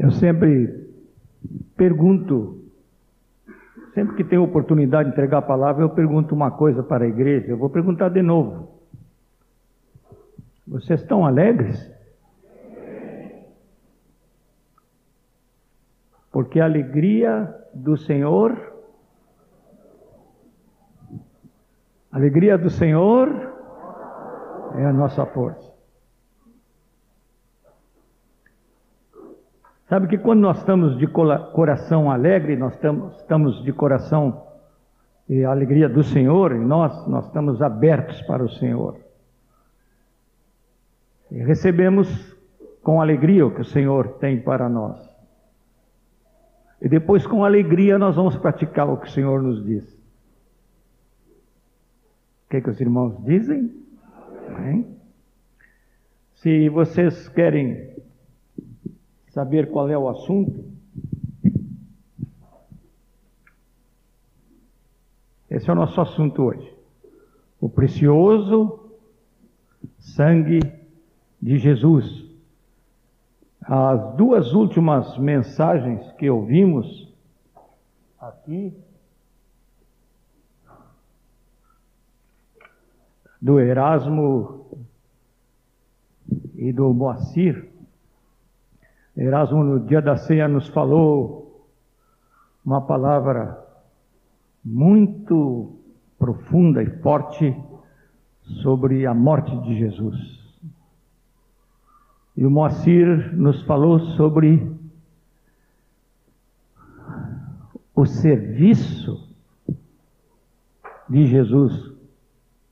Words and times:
Eu 0.00 0.10
sempre 0.12 0.88
pergunto, 1.76 2.64
sempre 3.92 4.16
que 4.16 4.24
tenho 4.24 4.42
oportunidade 4.42 5.10
de 5.10 5.12
entregar 5.12 5.38
a 5.38 5.42
palavra, 5.42 5.84
eu 5.84 5.90
pergunto 5.90 6.34
uma 6.34 6.50
coisa 6.50 6.82
para 6.82 7.04
a 7.04 7.08
igreja. 7.08 7.48
Eu 7.48 7.58
vou 7.58 7.68
perguntar 7.68 8.08
de 8.08 8.22
novo. 8.22 8.80
Vocês 10.66 11.02
estão 11.02 11.26
alegres? 11.26 11.92
Porque 16.32 16.60
a 16.60 16.64
alegria 16.64 17.54
do 17.74 17.98
Senhor, 17.98 18.72
a 22.10 22.16
alegria 22.16 22.56
do 22.56 22.70
Senhor 22.70 23.28
é 24.76 24.86
a 24.86 24.92
nossa 24.94 25.26
força. 25.26 25.69
Sabe 29.90 30.06
que 30.06 30.18
quando 30.18 30.38
nós 30.38 30.58
estamos 30.58 30.96
de 30.98 31.08
coração 31.08 32.12
alegre, 32.12 32.56
nós 32.56 32.72
estamos 33.18 33.60
de 33.64 33.72
coração 33.72 34.46
e 35.28 35.44
a 35.44 35.50
alegria 35.50 35.88
do 35.88 36.04
Senhor 36.04 36.52
em 36.52 36.64
nós, 36.64 37.08
nós 37.08 37.26
estamos 37.26 37.60
abertos 37.60 38.22
para 38.22 38.40
o 38.40 38.48
Senhor. 38.48 39.00
E 41.28 41.38
recebemos 41.42 42.08
com 42.84 43.02
alegria 43.02 43.44
o 43.44 43.52
que 43.52 43.62
o 43.62 43.64
Senhor 43.64 44.18
tem 44.18 44.40
para 44.40 44.68
nós. 44.68 44.96
E 46.80 46.88
depois, 46.88 47.26
com 47.26 47.44
alegria, 47.44 47.98
nós 47.98 48.14
vamos 48.14 48.36
praticar 48.36 48.88
o 48.88 48.96
que 48.96 49.08
o 49.08 49.10
Senhor 49.10 49.42
nos 49.42 49.64
diz. 49.64 49.92
O 52.46 52.50
que, 52.50 52.58
é 52.58 52.60
que 52.60 52.70
os 52.70 52.80
irmãos 52.80 53.20
dizem? 53.24 53.74
Amém? 54.54 54.86
Se 56.34 56.68
vocês 56.68 57.28
querem 57.28 57.90
saber 59.40 59.70
qual 59.70 59.88
é 59.88 59.96
o 59.96 60.06
assunto, 60.06 60.70
esse 65.48 65.70
é 65.70 65.72
o 65.72 65.76
nosso 65.76 65.98
assunto 65.98 66.42
hoje. 66.42 66.76
O 67.58 67.66
precioso 67.66 68.90
sangue 69.98 70.60
de 71.40 71.56
Jesus. 71.56 72.22
As 73.62 74.14
duas 74.16 74.52
últimas 74.52 75.16
mensagens 75.16 76.12
que 76.18 76.28
ouvimos 76.28 77.10
aqui 78.20 78.76
do 83.40 83.58
Erasmo 83.58 84.66
e 86.56 86.70
do 86.74 86.92
Moacir 86.92 87.69
Erasmo, 89.16 89.64
no 89.64 89.80
dia 89.80 90.00
da 90.00 90.16
ceia, 90.16 90.46
nos 90.46 90.68
falou 90.68 91.68
uma 92.64 92.80
palavra 92.80 93.58
muito 94.64 95.76
profunda 96.18 96.82
e 96.82 96.90
forte 97.00 97.56
sobre 98.62 99.06
a 99.06 99.14
morte 99.14 99.56
de 99.62 99.78
Jesus. 99.78 100.40
E 102.36 102.46
o 102.46 102.50
Moacir 102.50 103.34
nos 103.34 103.62
falou 103.62 103.98
sobre 104.00 104.70
o 107.94 108.06
serviço 108.06 109.28
de 111.08 111.26
Jesus, 111.26 111.92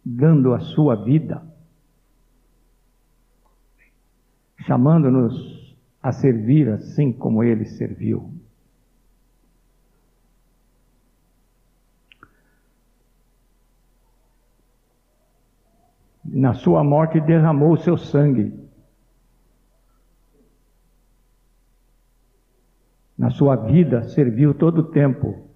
dando 0.04 0.54
a 0.54 0.60
sua 0.60 0.94
vida, 0.94 1.42
chamando-nos 4.66 5.57
a 6.08 6.12
servir 6.12 6.70
assim 6.70 7.12
como 7.12 7.44
ele 7.44 7.66
serviu. 7.66 8.32
Na 16.24 16.54
sua 16.54 16.82
morte 16.82 17.20
derramou 17.20 17.72
o 17.72 17.76
seu 17.76 17.98
sangue. 17.98 18.58
Na 23.16 23.28
sua 23.28 23.56
vida 23.56 24.02
serviu 24.04 24.54
todo 24.54 24.78
o 24.78 24.90
tempo. 24.90 25.46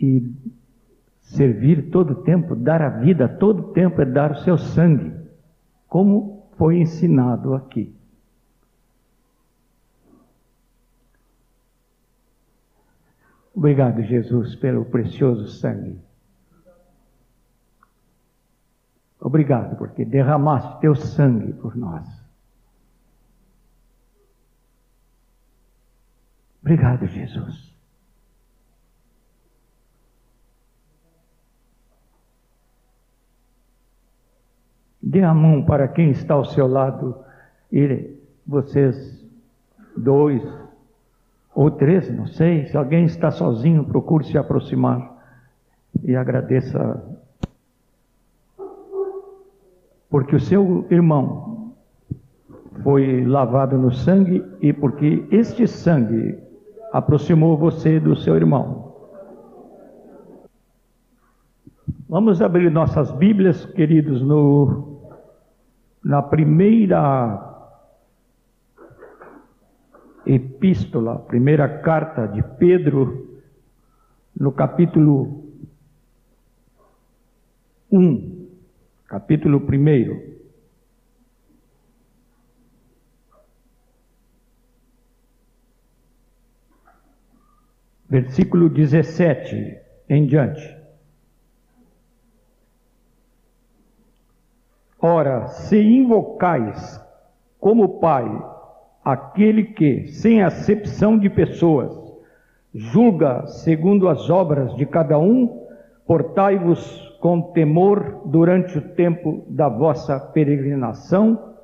E 0.00 0.28
servir 1.20 1.90
todo 1.90 2.14
o 2.14 2.22
tempo, 2.22 2.56
dar 2.56 2.82
a 2.82 2.88
vida 2.88 3.28
todo 3.28 3.60
o 3.60 3.72
tempo 3.72 4.02
é 4.02 4.04
dar 4.04 4.32
o 4.32 4.38
seu 4.38 4.58
sangue 4.58 5.21
como 5.92 6.48
foi 6.56 6.78
ensinado 6.78 7.52
aqui. 7.54 7.94
Obrigado, 13.54 14.00
Jesus, 14.02 14.56
pelo 14.56 14.86
precioso 14.86 15.48
sangue. 15.48 16.00
Obrigado, 19.20 19.76
porque 19.76 20.06
derramaste 20.06 20.80
teu 20.80 20.94
sangue 20.94 21.52
por 21.52 21.76
nós. 21.76 22.08
Obrigado, 26.62 27.06
Jesus. 27.06 27.71
Dê 35.02 35.22
a 35.22 35.34
mão 35.34 35.64
para 35.64 35.88
quem 35.88 36.10
está 36.10 36.34
ao 36.34 36.44
seu 36.44 36.66
lado 36.66 37.16
e 37.72 38.14
vocês 38.46 39.26
dois 39.96 40.42
ou 41.54 41.70
três, 41.70 42.10
não 42.14 42.26
sei. 42.26 42.66
Se 42.66 42.76
alguém 42.76 43.04
está 43.04 43.30
sozinho, 43.30 43.84
procure 43.84 44.24
se 44.24 44.38
aproximar 44.38 45.12
e 46.02 46.14
agradeça. 46.14 47.02
Porque 50.08 50.36
o 50.36 50.40
seu 50.40 50.86
irmão 50.90 51.72
foi 52.82 53.24
lavado 53.24 53.76
no 53.76 53.92
sangue 53.92 54.44
e 54.60 54.72
porque 54.72 55.26
este 55.30 55.66
sangue 55.66 56.38
aproximou 56.92 57.56
você 57.56 57.98
do 57.98 58.14
seu 58.14 58.36
irmão. 58.36 58.92
Vamos 62.08 62.42
abrir 62.42 62.70
nossas 62.70 63.10
Bíblias, 63.12 63.64
queridos, 63.64 64.20
no 64.20 64.91
na 66.04 66.20
primeira 66.22 67.52
epístola, 70.26 71.18
primeira 71.18 71.80
carta 71.80 72.26
de 72.26 72.42
Pedro, 72.42 73.40
no 74.38 74.52
capítulo 74.52 75.44
1, 77.90 78.48
capítulo 79.06 79.58
1. 79.60 80.32
Versículo 88.08 88.68
17 88.68 89.80
em 90.08 90.26
diante. 90.26 90.81
Ora, 95.04 95.48
se 95.48 95.82
invocais 95.82 97.04
como 97.58 97.98
Pai 97.98 98.24
aquele 99.04 99.64
que, 99.64 100.06
sem 100.06 100.44
acepção 100.44 101.18
de 101.18 101.28
pessoas, 101.28 101.92
julga 102.72 103.44
segundo 103.48 104.08
as 104.08 104.30
obras 104.30 104.72
de 104.76 104.86
cada 104.86 105.18
um, 105.18 105.66
portai-vos 106.06 107.18
com 107.20 107.50
temor 107.50 108.22
durante 108.26 108.78
o 108.78 108.80
tempo 108.94 109.44
da 109.48 109.68
vossa 109.68 110.20
peregrinação, 110.20 111.56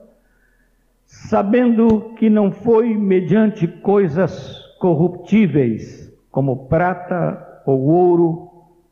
sabendo 1.04 2.14
que 2.16 2.28
não 2.28 2.50
foi 2.50 2.92
mediante 2.96 3.68
coisas 3.68 4.58
corruptíveis, 4.80 6.12
como 6.28 6.66
prata 6.66 7.62
ou 7.64 7.82
ouro, 7.82 8.50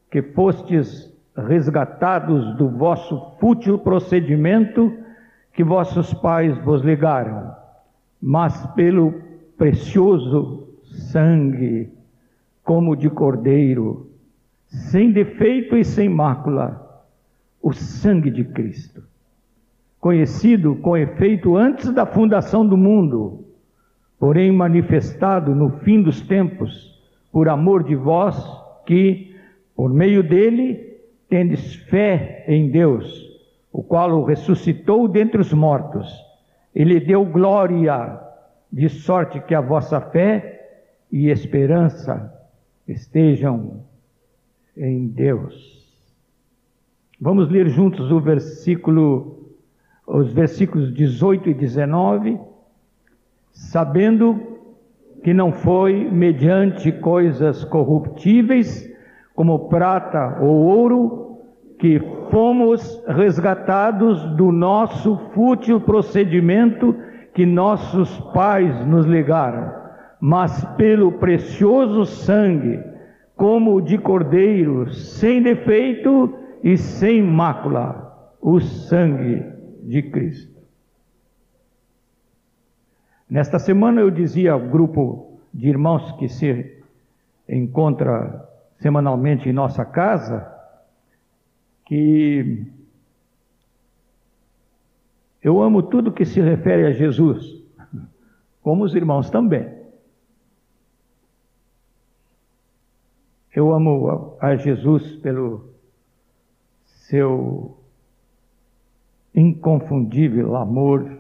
que 0.09 0.23
fostes 0.23 1.16
resgatados 1.37 2.57
do 2.57 2.69
vosso 2.69 3.37
fútil 3.39 3.79
procedimento 3.79 4.93
que 5.53 5.63
vossos 5.63 6.13
pais 6.15 6.57
vos 6.65 6.83
ligaram, 6.83 7.55
mas 8.21 8.67
pelo 8.75 9.15
precioso 9.57 10.69
sangue, 10.83 11.91
como 12.63 12.97
de 12.97 13.09
cordeiro, 13.11 14.11
sem 14.67 15.13
defeito 15.13 15.77
e 15.77 15.85
sem 15.85 16.09
mácula, 16.09 17.05
o 17.63 17.73
sangue 17.73 18.31
de 18.31 18.45
Cristo, 18.45 19.03
conhecido 20.01 20.77
com 20.77 20.97
efeito 20.97 21.57
antes 21.57 21.91
da 21.91 22.07
fundação 22.07 22.67
do 22.67 22.77
mundo, 22.77 23.45
porém 24.19 24.53
manifestado 24.53 25.55
no 25.55 25.71
fim 25.81 26.03
dos 26.03 26.21
tempos, 26.21 27.03
por 27.33 27.49
amor 27.49 27.83
de 27.83 27.95
vós, 27.95 28.37
que, 28.87 29.35
por 29.75 29.93
meio 29.93 30.23
dele, 30.23 30.96
tendes 31.29 31.75
fé 31.75 32.45
em 32.47 32.71
Deus, 32.71 33.27
o 33.73 33.83
qual 33.83 34.11
o 34.13 34.25
ressuscitou 34.25 35.09
dentre 35.09 35.41
os 35.41 35.53
mortos. 35.53 36.09
Ele 36.75 37.01
deu 37.01 37.25
glória, 37.25 38.21
de 38.71 38.89
sorte 38.89 39.41
que 39.41 39.55
a 39.55 39.61
vossa 39.61 40.01
fé 40.01 40.81
e 41.11 41.31
esperança 41.31 42.33
estejam 42.87 43.85
em 44.77 45.07
Deus. 45.09 45.87
Vamos 47.21 47.49
ler 47.49 47.69
juntos 47.69 48.11
o 48.13 48.21
versículo, 48.21 49.55
os 50.07 50.33
versículos 50.33 50.93
18 50.93 51.51
e 51.51 51.55
19, 51.55 52.39
sabendo 53.53 54.59
que 55.25 55.33
não 55.33 55.51
foi 55.51 56.11
mediante 56.11 56.93
coisas 56.93 57.65
corruptíveis, 57.65 58.87
como 59.37 59.69
prata 59.69 60.39
ou 60.41 60.65
ouro, 60.65 61.39
que 61.79 62.01
fomos 62.31 63.05
resgatados 63.07 64.25
do 64.35 64.51
nosso 64.51 65.17
fútil 65.35 65.79
procedimento 65.79 66.97
que 67.35 67.45
nossos 67.45 68.19
pais 68.33 68.87
nos 68.87 69.05
legaram, 69.05 69.71
mas 70.19 70.65
pelo 70.77 71.13
precioso 71.13 72.07
sangue, 72.07 72.83
como 73.37 73.75
o 73.75 73.81
de 73.83 73.99
cordeiro, 73.99 74.91
sem 74.91 75.43
defeito 75.43 76.35
e 76.65 76.79
sem 76.79 77.23
mácula 77.23 78.31
o 78.41 78.59
sangue 78.59 79.45
de 79.83 80.03
Cristo. 80.03 80.57
Nesta 83.29 83.59
semana 83.59 84.01
eu 84.01 84.11
dizia 84.11 84.53
ao 84.53 84.61
grupo 84.61 85.41
de 85.53 85.69
irmãos 85.69 86.13
que 86.13 86.27
se 86.27 86.81
encontra 87.47 88.46
semanalmente 88.79 89.49
em 89.49 89.53
nossa 89.53 89.85
casa 89.85 90.53
que 91.85 92.67
eu 95.43 95.63
amo 95.63 95.83
tudo 95.83 96.13
que 96.13 96.25
se 96.25 96.41
refere 96.41 96.87
a 96.87 96.93
Jesus, 96.93 97.65
como 98.63 98.85
os 98.85 98.95
irmãos 98.95 99.31
também. 99.31 99.77
Eu 103.55 103.73
amo 103.73 104.37
a 104.41 104.57
Jesus 104.57 105.17
pelo 105.17 105.71
seu 106.85 107.79
inconfundível 109.35 110.57
amor, 110.57 111.17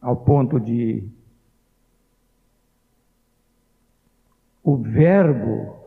ao 0.00 0.16
ponto 0.16 0.58
de 0.58 1.08
o 4.68 4.76
Verbo 4.76 5.82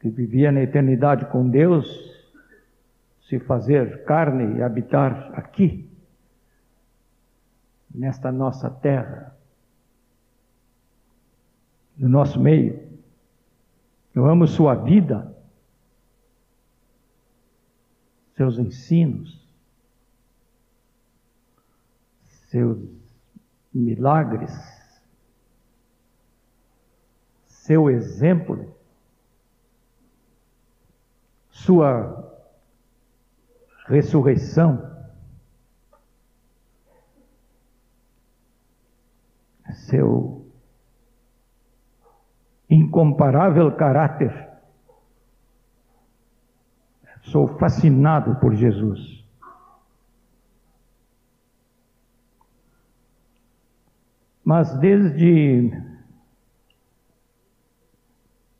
que 0.00 0.08
vivia 0.08 0.50
na 0.50 0.62
eternidade 0.62 1.26
com 1.26 1.46
Deus 1.46 1.86
se 3.20 3.38
fazer 3.38 4.02
carne 4.04 4.56
e 4.56 4.62
habitar 4.62 5.30
aqui, 5.38 5.94
nesta 7.94 8.32
nossa 8.32 8.70
terra, 8.70 9.36
no 11.98 12.08
nosso 12.08 12.40
meio. 12.40 12.98
Eu 14.14 14.24
amo 14.24 14.46
sua 14.46 14.74
vida, 14.74 15.36
seus 18.34 18.58
ensinos, 18.58 19.46
seus 22.48 22.78
milagres, 23.74 24.77
seu 27.68 27.90
exemplo, 27.90 28.74
sua 31.50 32.32
ressurreição, 33.86 34.90
seu 39.70 40.50
incomparável 42.70 43.70
caráter. 43.76 44.48
Sou 47.20 47.48
fascinado 47.58 48.36
por 48.36 48.54
Jesus. 48.54 49.22
Mas 54.42 54.74
desde 54.78 55.87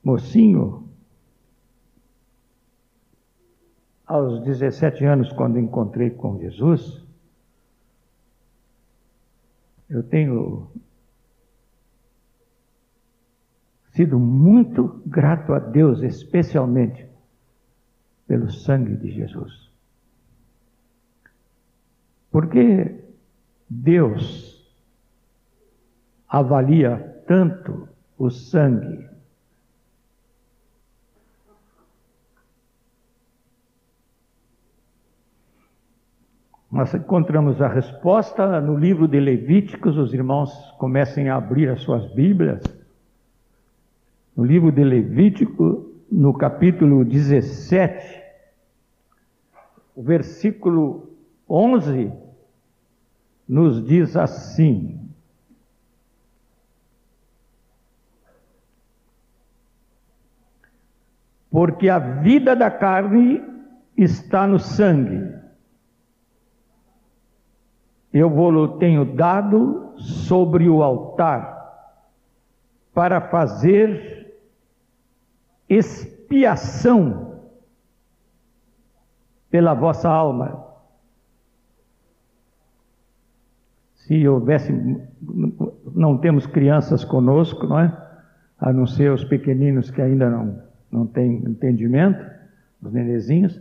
mocinho, 0.09 0.89
aos 4.07 4.43
17 4.43 5.05
anos, 5.05 5.31
quando 5.35 5.59
encontrei 5.59 6.09
com 6.09 6.39
Jesus, 6.39 7.07
eu 9.91 10.03
tenho 10.03 10.71
sido 13.91 14.19
muito 14.19 15.03
grato 15.05 15.53
a 15.53 15.59
Deus, 15.59 16.03
especialmente 16.03 17.07
pelo 18.27 18.51
sangue 18.51 18.97
de 18.97 19.11
Jesus. 19.11 19.71
Porque 22.31 23.05
Deus 23.69 24.75
avalia 26.29 27.23
tanto 27.27 27.87
o 28.17 28.31
sangue 28.31 29.08
Nós 36.71 36.93
encontramos 36.95 37.63
a 37.63 37.69
resposta 37.69 38.61
no 38.61 38.77
livro 38.77 39.09
de 39.09 39.19
Levíticos, 39.19 39.97
os 39.97 40.13
irmãos 40.13 40.53
comecem 40.79 41.29
a 41.29 41.37
abrir 41.37 41.69
as 41.71 41.81
suas 41.81 42.13
Bíblias 42.13 42.63
no 44.39 44.45
livro 44.45 44.71
de 44.71 44.85
Levítico, 44.85 45.91
no 46.13 46.33
capítulo 46.33 47.05
17, 47.05 48.23
o 49.97 50.01
versículo 50.01 51.11
11, 51.51 52.13
nos 53.49 53.85
diz 53.85 54.17
assim: 54.17 55.11
Porque 61.51 61.89
a 61.89 61.99
vida 61.99 62.55
da 62.55 62.71
carne 62.71 63.43
está 63.97 64.47
no 64.47 64.61
sangue. 64.61 65.37
Eu 68.13 68.31
vou-lo 68.31 68.79
tenho 68.79 69.05
dado 69.05 69.93
sobre 69.97 70.69
o 70.69 70.83
altar 70.83 71.59
para 72.95 73.21
fazer 73.21 74.35
expiação 75.69 77.43
pela 79.51 79.75
vossa 79.75 80.09
alma. 80.09 80.67
Se 83.95 84.27
houvesse, 84.27 84.73
não 85.95 86.17
temos 86.17 86.47
crianças 86.47 87.05
conosco, 87.05 87.67
não 87.67 87.79
é? 87.79 88.09
A 88.59 88.73
não 88.73 88.87
ser 88.87 89.13
os 89.13 89.23
pequeninos 89.25 89.91
que 89.91 90.01
ainda 90.01 90.31
não, 90.31 90.63
não 90.91 91.07
têm 91.07 91.37
entendimento, 91.47 92.25
os 92.83 92.93
nenezinhos, 92.93 93.61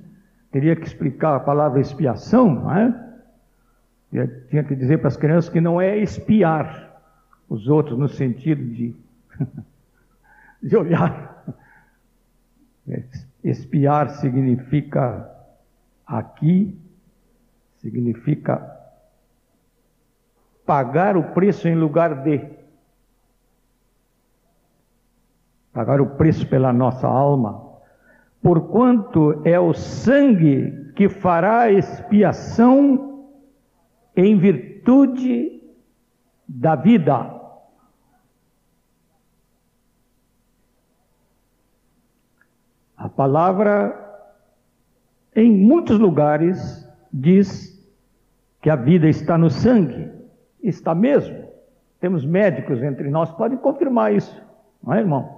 teria 0.51 0.75
que 0.75 0.87
explicar 0.87 1.35
a 1.35 1.39
palavra 1.39 1.81
expiação, 1.81 2.55
não 2.55 2.73
é? 2.73 3.06
Tinha 4.49 4.63
que 4.63 4.75
dizer 4.75 4.97
para 4.99 5.09
as 5.09 5.17
crianças 5.17 5.49
que 5.49 5.61
não 5.61 5.79
é 5.79 5.97
espiar 5.97 6.99
os 7.49 7.67
outros 7.67 7.99
no 7.99 8.07
sentido 8.07 8.63
de, 8.63 8.95
de 10.63 10.75
olhar 10.75 11.27
Espiar 13.43 14.09
significa 14.09 15.29
aqui, 16.05 16.77
significa 17.77 18.75
pagar 20.65 21.17
o 21.17 21.23
preço 21.33 21.67
em 21.67 21.75
lugar 21.75 22.23
de. 22.23 22.41
Pagar 25.73 26.01
o 26.01 26.15
preço 26.15 26.47
pela 26.47 26.73
nossa 26.73 27.07
alma. 27.07 27.65
Porquanto 28.41 29.41
é 29.45 29.59
o 29.59 29.73
sangue 29.73 30.91
que 30.95 31.09
fará 31.09 31.71
expiação 31.71 33.06
em 34.17 34.37
virtude 34.37 35.61
da 36.47 36.75
vida. 36.75 37.35
A 42.97 43.07
palavra, 43.07 43.95
em 45.35 45.51
muitos 45.51 45.99
lugares, 45.99 46.83
diz 47.13 47.77
que 48.59 48.71
a 48.71 48.75
vida 48.75 49.07
está 49.07 49.37
no 49.37 49.51
sangue. 49.51 50.11
Está 50.63 50.95
mesmo. 50.95 51.47
Temos 51.99 52.25
médicos 52.25 52.81
entre 52.81 53.09
nós, 53.09 53.31
podem 53.31 53.57
confirmar 53.57 54.13
isso, 54.13 54.41
não 54.83 54.93
é, 54.93 54.99
irmão? 54.99 55.37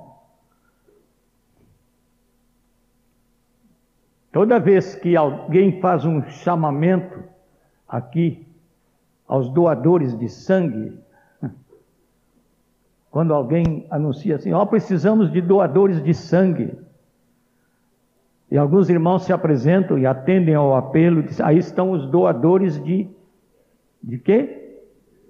Toda 4.32 4.60
vez 4.60 4.96
que 4.96 5.16
alguém 5.16 5.80
faz 5.82 6.06
um 6.06 6.22
chamamento 6.24 7.24
aqui 7.88 8.49
aos 9.30 9.50
doadores 9.50 10.18
de 10.18 10.28
sangue, 10.28 11.00
quando 13.10 13.34
alguém 13.34 13.88
anuncia 13.90 14.36
assim, 14.36 14.52
ó, 14.52 14.64
oh, 14.64 14.68
precisamos 14.68 15.32
de 15.32 15.40
doadores 15.40 16.04
de 16.04 16.14
sangue. 16.14 16.78
E 18.52 18.58
alguns 18.58 18.90
irmãos 18.90 19.24
se 19.24 19.32
apresentam 19.32 19.98
e 19.98 20.06
atendem 20.06 20.56
ao 20.56 20.76
apelo, 20.76 21.24
dizem, 21.24 21.46
aí 21.46 21.58
estão 21.60 21.92
os 21.92 22.06
doadores 22.10 22.84
de 22.84 23.08
de 24.02 24.18
quê? 24.18 24.82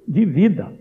De 0.08 0.26
vida. 0.26 0.72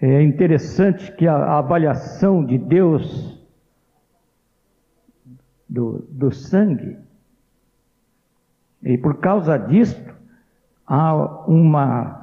É 0.00 0.22
interessante 0.22 1.12
que 1.12 1.26
a 1.26 1.58
avaliação 1.58 2.44
de 2.44 2.56
Deus 2.56 3.38
do, 5.68 5.98
do 6.10 6.32
sangue, 6.32 6.96
e 8.82 8.96
por 8.96 9.16
causa 9.16 9.58
disto, 9.58 10.14
há 10.86 11.14
uma 11.46 12.22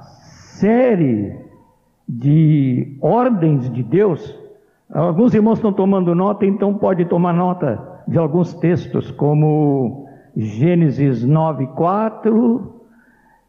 série 0.60 1.36
de 2.08 2.98
ordens 3.02 3.70
de 3.70 3.84
Deus. 3.84 4.38
Alguns 4.92 5.34
irmãos 5.34 5.60
estão 5.60 5.74
tomando 5.74 6.16
nota, 6.16 6.46
então 6.46 6.74
pode 6.74 7.06
tomar 7.06 7.34
nota 7.34 8.02
de 8.08 8.18
alguns 8.18 8.54
textos, 8.56 9.12
como 9.12 10.08
Gênesis 10.36 11.24
9, 11.24 11.68
4, 11.68 12.74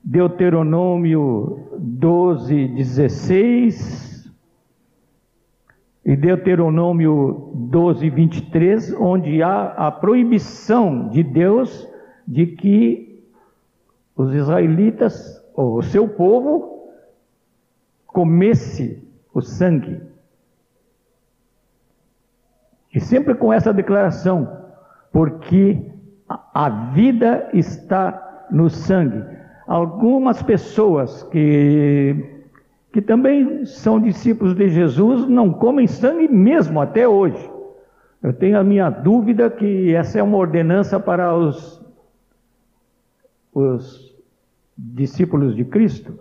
Deuteronômio 0.02 1.68
12, 1.78 2.68
16, 2.68 4.08
e 6.04 6.16
Deuteronômio 6.16 7.52
12, 7.54 8.08
23, 8.10 8.94
onde 8.98 9.42
há 9.42 9.74
a 9.76 9.90
proibição 9.92 11.08
de 11.08 11.22
Deus 11.22 11.86
de 12.28 12.47
que 12.47 13.25
os 14.14 14.35
israelitas, 14.35 15.42
ou 15.54 15.78
o 15.78 15.82
seu 15.82 16.06
povo, 16.06 16.90
comesse 18.06 19.02
o 19.32 19.40
sangue. 19.40 19.99
E 22.94 23.00
sempre 23.00 23.35
com 23.35 23.50
essa 23.50 23.73
declaração, 23.73 24.66
porque 25.11 25.90
a 26.28 26.68
vida 26.92 27.49
está 27.54 28.47
no 28.50 28.68
sangue. 28.68 29.25
Algumas 29.66 30.42
pessoas 30.42 31.23
que 31.25 32.37
que 32.92 33.02
também 33.02 33.66
são 33.66 34.00
discípulos 34.00 34.54
de 34.54 34.70
Jesus, 34.70 35.28
não 35.28 35.52
comem 35.52 35.87
sangue 35.87 36.26
mesmo 36.26 36.80
até 36.80 37.06
hoje. 37.06 37.50
Eu 38.23 38.32
tenho 38.32 38.58
a 38.58 38.64
minha 38.64 38.88
dúvida 38.88 39.50
que 39.50 39.94
essa 39.94 40.18
é 40.18 40.23
uma 40.23 40.38
ordenança 40.38 40.99
para 40.99 41.37
os, 41.37 41.77
os 43.58 44.16
discípulos 44.76 45.56
de 45.56 45.64
Cristo. 45.64 46.18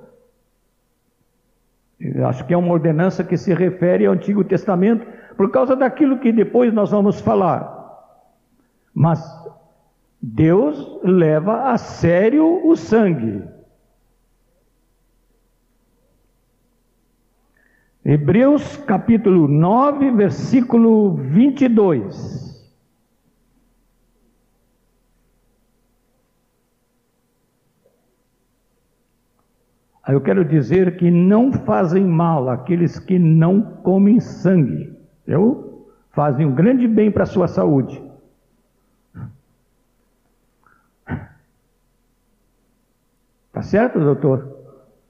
Eu 2.00 2.28
acho 2.28 2.46
que 2.46 2.54
é 2.54 2.58
uma 2.58 2.74
ordenança 2.74 3.24
que 3.24 3.38
se 3.38 3.54
refere 3.54 4.06
ao 4.06 4.14
Antigo 4.14 4.44
Testamento, 4.44 5.06
por 5.36 5.52
causa 5.52 5.76
daquilo 5.76 6.20
que 6.20 6.32
depois 6.32 6.74
nós 6.74 6.92
vamos 6.92 7.20
falar. 7.22 7.76
Mas 8.94 9.24
Deus 10.22 11.00
leva 11.04 11.72
a 11.72 11.78
sério 11.78 12.68
o 12.68 12.76
sangue. 12.76 13.44
Hebreus 18.04 18.78
capítulo 18.78 19.48
9, 19.48 20.12
versículo 20.12 21.16
22. 21.16 22.47
Eu 30.08 30.22
quero 30.22 30.46
dizer 30.46 30.98
que 30.98 31.12
não 31.12 31.52
fazem 31.52 32.06
mal 32.06 32.50
aqueles 32.50 32.98
que 33.00 33.20
não 33.20 33.62
comem 33.62 34.20
sangue, 34.20 34.96
eu 35.26 35.88
fazem 36.12 36.46
um 36.46 36.56
grande 36.56 36.88
bem 36.88 37.12
para 37.12 37.24
a 37.24 37.28
sua 37.28 37.48
saúde. 37.48 38.02
Tá 43.52 43.62
certo, 43.62 44.00
doutor? 44.00 44.56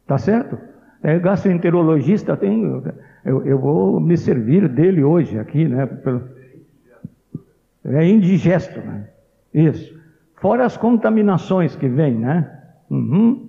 Tá 0.06 0.18
certo? 0.18 0.58
É, 1.04 1.20
gastroenterologista 1.20 2.36
tem, 2.36 2.63
eu, 3.24 3.46
eu, 3.46 3.60
vou 3.60 4.00
me 4.00 4.18
servir 4.18 4.68
dele 4.70 5.04
hoje 5.04 5.38
aqui, 5.38 5.68
né? 5.68 5.86
Pelo, 5.86 6.24
é 7.86 8.06
indigesto, 8.06 8.80
né? 8.80 9.10
Isso. 9.54 9.98
Fora 10.38 10.66
as 10.66 10.77
contaminações 10.77 11.75
que 11.75 11.88
vêm, 11.88 12.16
né? 12.16 12.50
Uhum. 12.89 13.47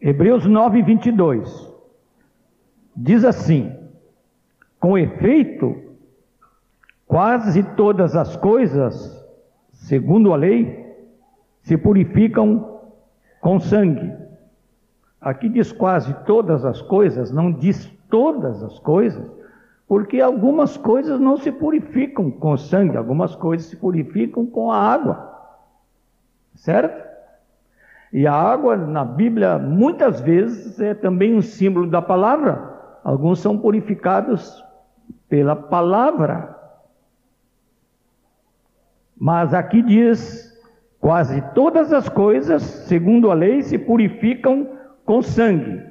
Hebreus 0.00 0.46
9, 0.46 0.82
22. 0.82 1.70
Diz 2.96 3.24
assim: 3.24 3.76
Com 4.78 4.96
efeito, 4.96 5.76
quase 7.06 7.62
todas 7.74 8.16
as 8.16 8.34
coisas, 8.36 9.22
segundo 9.72 10.32
a 10.32 10.36
lei, 10.36 10.80
se 11.62 11.76
purificam 11.76 12.80
com 13.40 13.60
sangue. 13.60 14.10
Aqui 15.20 15.50
diz 15.50 15.70
quase 15.70 16.14
todas 16.24 16.64
as 16.64 16.80
coisas, 16.80 17.30
não 17.30 17.52
diz 17.52 17.86
todas 18.08 18.62
as 18.62 18.78
coisas, 18.78 19.30
porque 19.86 20.18
algumas 20.18 20.78
coisas 20.78 21.20
não 21.20 21.36
se 21.36 21.52
purificam 21.52 22.30
com 22.30 22.56
sangue, 22.56 22.96
algumas 22.96 23.36
coisas 23.36 23.66
se 23.66 23.76
purificam 23.76 24.46
com 24.46 24.72
a 24.72 24.78
água. 24.78 25.28
Certo? 26.54 27.09
E 28.12 28.26
a 28.26 28.34
água 28.34 28.76
na 28.76 29.04
Bíblia 29.04 29.58
muitas 29.58 30.20
vezes 30.20 30.80
é 30.80 30.94
também 30.94 31.34
um 31.34 31.42
símbolo 31.42 31.86
da 31.86 32.02
palavra. 32.02 32.98
Alguns 33.04 33.40
são 33.40 33.56
purificados 33.56 34.64
pela 35.28 35.54
palavra. 35.54 36.56
Mas 39.16 39.54
aqui 39.54 39.82
diz 39.82 40.50
Quase 41.00 41.40
todas 41.54 41.94
as 41.94 42.10
coisas, 42.10 42.62
segundo 42.62 43.30
a 43.30 43.34
lei, 43.34 43.62
se 43.62 43.78
purificam 43.78 44.68
com 45.06 45.22
sangue, 45.22 45.82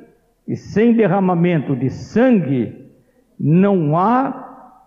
e 0.47 0.55
sem 0.55 0.93
derramamento 0.93 1.75
de 1.75 1.89
sangue 1.89 2.93
não 3.39 3.97
há 3.97 4.77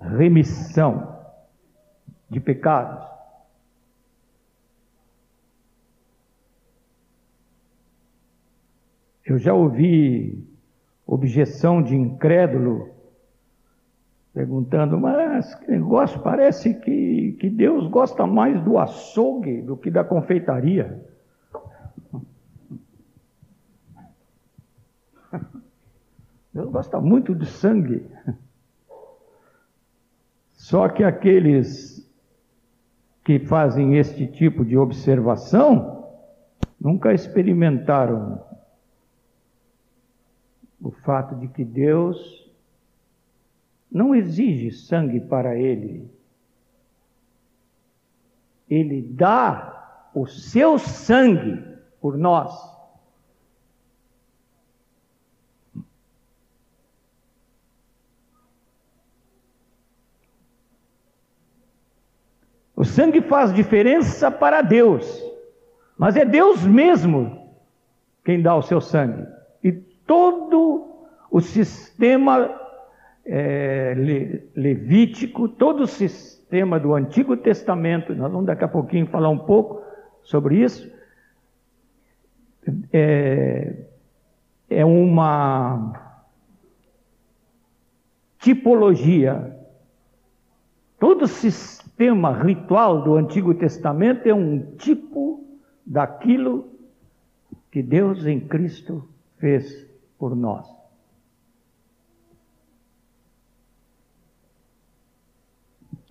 remissão 0.00 1.14
de 2.30 2.40
pecados. 2.40 3.04
Eu 9.26 9.38
já 9.38 9.52
ouvi 9.52 10.48
objeção 11.04 11.82
de 11.82 11.96
incrédulo 11.96 12.94
perguntando, 14.32 14.96
mas 15.00 15.52
que 15.56 15.68
negócio, 15.70 16.20
parece 16.20 16.74
que, 16.74 17.32
que 17.40 17.50
Deus 17.50 17.88
gosta 17.88 18.24
mais 18.24 18.62
do 18.62 18.78
açougue 18.78 19.62
do 19.62 19.76
que 19.76 19.90
da 19.90 20.04
confeitaria. 20.04 21.04
Deus 26.54 26.70
gosta 26.70 27.00
muito 27.00 27.34
de 27.34 27.46
sangue. 27.46 28.06
Só 30.52 30.88
que 30.88 31.02
aqueles 31.02 32.08
que 33.24 33.40
fazem 33.40 33.96
este 33.96 34.26
tipo 34.28 34.64
de 34.64 34.76
observação 34.76 36.04
nunca 36.78 37.12
experimentaram 37.12 38.44
o 40.80 40.90
fato 40.90 41.34
de 41.36 41.48
que 41.48 41.64
Deus 41.64 42.46
não 43.90 44.14
exige 44.14 44.70
sangue 44.70 45.20
para 45.20 45.56
ele. 45.56 46.10
Ele 48.68 49.00
dá 49.00 50.10
o 50.14 50.26
seu 50.26 50.78
sangue 50.78 51.62
por 52.00 52.16
nós. 52.16 52.52
O 62.74 62.84
sangue 62.84 63.22
faz 63.22 63.54
diferença 63.54 64.30
para 64.30 64.60
Deus, 64.60 65.22
mas 65.96 66.14
é 66.14 66.26
Deus 66.26 66.62
mesmo 66.62 67.56
quem 68.22 68.42
dá 68.42 68.54
o 68.54 68.60
seu 68.60 68.82
sangue. 68.82 69.35
Todo 70.06 70.86
o 71.30 71.40
sistema 71.40 72.60
é, 73.24 73.94
levítico, 74.54 75.48
todo 75.48 75.82
o 75.82 75.86
sistema 75.86 76.78
do 76.78 76.94
Antigo 76.94 77.36
Testamento, 77.36 78.14
nós 78.14 78.30
vamos 78.30 78.46
daqui 78.46 78.64
a 78.64 78.68
pouquinho 78.68 79.06
falar 79.06 79.28
um 79.28 79.38
pouco 79.38 79.82
sobre 80.22 80.62
isso, 80.62 80.90
é, 82.92 83.74
é 84.70 84.84
uma 84.84 85.92
tipologia. 88.38 89.56
Todo 90.98 91.26
sistema 91.26 92.32
ritual 92.32 93.02
do 93.02 93.16
Antigo 93.16 93.54
Testamento 93.54 94.26
é 94.26 94.34
um 94.34 94.76
tipo 94.76 95.44
daquilo 95.84 96.68
que 97.70 97.82
Deus 97.82 98.24
em 98.24 98.40
Cristo 98.40 99.08
fez 99.38 99.85
por 100.18 100.34
nós. 100.34 100.66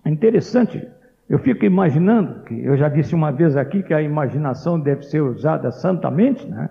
É 0.04 0.10
interessante, 0.10 0.88
eu 1.28 1.38
fico 1.40 1.64
imaginando, 1.64 2.44
que 2.44 2.54
eu 2.64 2.76
já 2.76 2.88
disse 2.88 3.14
uma 3.14 3.32
vez 3.32 3.56
aqui 3.56 3.82
que 3.82 3.92
a 3.92 4.00
imaginação 4.00 4.78
deve 4.78 5.02
ser 5.02 5.20
usada 5.20 5.72
santamente, 5.72 6.46
né? 6.46 6.70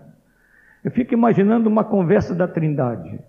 Eu 0.83 0.91
fico 0.91 1.13
imaginando 1.13 1.67
uma 1.67 1.83
conversa 1.83 2.33
da 2.33 2.47
Trindade. 2.47 3.19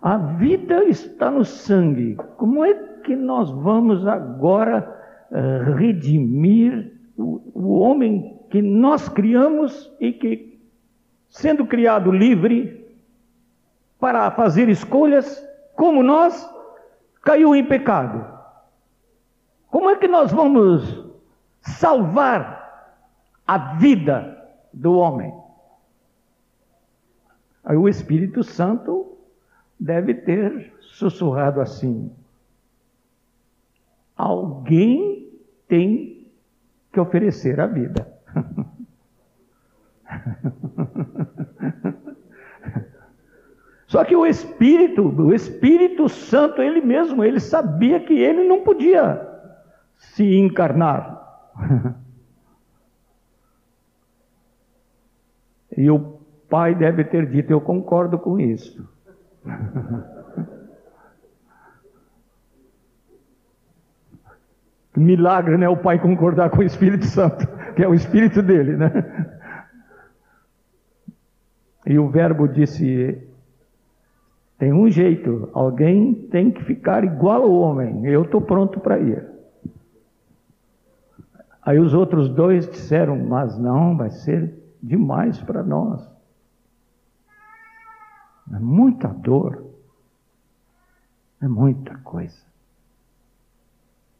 A 0.00 0.16
vida 0.16 0.84
está 0.84 1.30
no 1.30 1.44
sangue. 1.44 2.16
Como 2.36 2.64
é 2.64 2.74
que 3.02 3.16
nós 3.16 3.50
vamos 3.50 4.06
agora 4.06 4.88
uh, 5.30 5.72
redimir 5.74 6.92
o, 7.16 7.40
o 7.54 7.78
homem 7.80 8.38
que 8.50 8.62
nós 8.62 9.08
criamos 9.08 9.90
e 9.98 10.12
que, 10.12 10.49
sendo 11.30 11.64
criado 11.64 12.10
livre 12.10 12.98
para 13.98 14.30
fazer 14.32 14.68
escolhas, 14.68 15.42
como 15.74 16.02
nós, 16.02 16.48
caiu 17.22 17.54
em 17.54 17.64
pecado? 17.64 18.38
Como 19.68 19.88
é 19.88 19.96
que 19.96 20.08
nós 20.08 20.32
vamos 20.32 21.06
salvar 21.60 22.98
a 23.46 23.76
vida 23.76 24.36
do 24.72 24.94
homem? 24.94 25.32
Aí 27.64 27.76
o 27.76 27.88
Espírito 27.88 28.42
Santo 28.42 29.16
deve 29.78 30.14
ter 30.14 30.74
sussurrado 30.80 31.60
assim: 31.60 32.10
alguém 34.16 35.30
tem 35.68 36.26
que 36.92 36.98
oferecer 36.98 37.60
a 37.60 37.66
vida. 37.66 38.12
Só 43.86 44.04
que 44.04 44.14
o 44.14 44.24
Espírito, 44.24 45.02
o 45.02 45.34
Espírito 45.34 46.08
Santo, 46.08 46.62
ele 46.62 46.80
mesmo, 46.80 47.24
ele 47.24 47.40
sabia 47.40 47.98
que 47.98 48.12
ele 48.14 48.46
não 48.46 48.62
podia 48.62 49.20
se 49.96 50.36
encarnar. 50.36 51.18
E 55.76 55.88
o 55.88 56.20
pai 56.48 56.74
deve 56.74 57.04
ter 57.04 57.26
dito: 57.26 57.52
Eu 57.52 57.60
concordo 57.60 58.18
com 58.18 58.40
isso. 58.40 58.86
Milagre, 64.96 65.56
né? 65.56 65.68
O 65.68 65.76
pai 65.76 65.98
concordar 65.98 66.50
com 66.50 66.58
o 66.58 66.62
Espírito 66.62 67.06
Santo, 67.06 67.46
que 67.74 67.82
é 67.82 67.88
o 67.88 67.94
Espírito 67.94 68.42
dele, 68.42 68.76
né? 68.76 68.90
E 71.86 71.98
o 71.98 72.08
Verbo 72.08 72.46
disse: 72.46 73.18
tem 74.60 74.74
um 74.74 74.90
jeito, 74.90 75.48
alguém 75.54 76.14
tem 76.14 76.50
que 76.50 76.62
ficar 76.64 77.02
igual 77.02 77.44
ao 77.44 77.52
homem, 77.52 78.04
eu 78.04 78.24
estou 78.24 78.42
pronto 78.42 78.78
para 78.78 78.98
ir. 78.98 79.26
Aí 81.62 81.78
os 81.78 81.94
outros 81.94 82.28
dois 82.28 82.68
disseram: 82.68 83.16
Mas 83.16 83.58
não, 83.58 83.96
vai 83.96 84.10
ser 84.10 84.54
demais 84.82 85.40
para 85.40 85.62
nós. 85.62 86.06
É 88.52 88.58
muita 88.58 89.08
dor. 89.08 89.64
É 91.40 91.48
muita 91.48 91.96
coisa. 91.98 92.44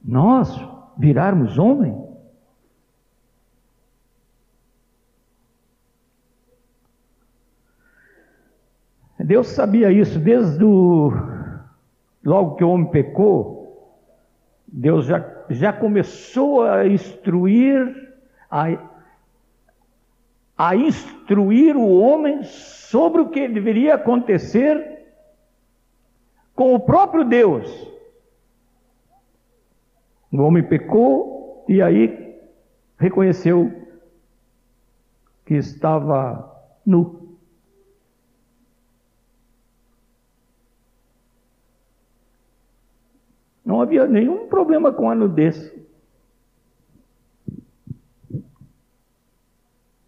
Nós 0.03 0.59
virarmos 0.97 1.59
homem? 1.59 2.10
Deus 9.25 9.49
sabia 9.49 9.93
isso 9.93 10.19
desde 10.19 10.65
o. 10.65 11.13
Logo 12.25 12.57
que 12.57 12.65
o 12.65 12.71
homem 12.71 12.91
pecou, 12.91 13.97
Deus 14.67 15.07
já, 15.07 15.25
já 15.49 15.73
começou 15.73 16.63
a 16.63 16.87
instruir, 16.87 18.13
a, 18.51 18.67
a 20.57 20.77
instruir 20.77 21.77
o 21.77 21.99
homem 21.99 22.45
sobre 22.45 23.23
o 23.23 23.31
que 23.31 23.49
deveria 23.49 23.95
acontecer 23.95 25.01
com 26.55 26.75
o 26.75 26.81
próprio 26.81 27.25
Deus. 27.25 27.91
O 30.31 30.43
homem 30.43 30.63
pecou 30.63 31.65
e 31.69 31.81
aí 31.81 32.39
reconheceu 32.99 33.73
que 35.47 35.55
estava 35.55 36.55
nu. 36.85 37.20
Não 43.71 43.81
havia 43.81 44.05
nenhum 44.05 44.49
problema 44.49 44.93
com 44.93 45.09
a 45.09 45.15
nudez. 45.15 45.73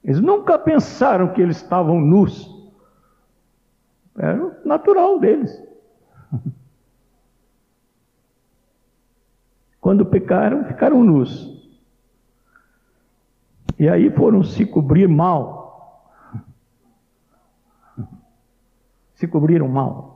Eles 0.03 0.19
nunca 0.19 0.59
pensaram 0.59 1.33
que 1.33 1.41
eles 1.41 1.59
estavam 1.59 2.01
nus. 2.01 2.51
Era 4.19 4.61
natural 4.65 5.21
deles. 5.21 5.63
Quando 9.81 10.05
pecaram, 10.07 10.65
ficaram 10.65 11.05
nus. 11.05 11.71
E 13.79 13.89
aí 13.89 14.11
foram 14.11 14.43
se 14.43 14.67
cobrir 14.67 15.07
mal. 15.07 16.11
Se 19.15 19.29
cobriram 19.29 19.69
mal. 19.69 20.12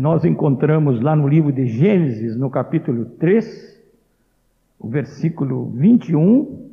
Nós 0.00 0.24
encontramos 0.24 0.98
lá 1.02 1.14
no 1.14 1.28
livro 1.28 1.52
de 1.52 1.66
Gênesis, 1.66 2.34
no 2.34 2.48
capítulo 2.48 3.04
3, 3.04 3.78
o 4.78 4.88
versículo 4.88 5.70
21, 5.72 6.70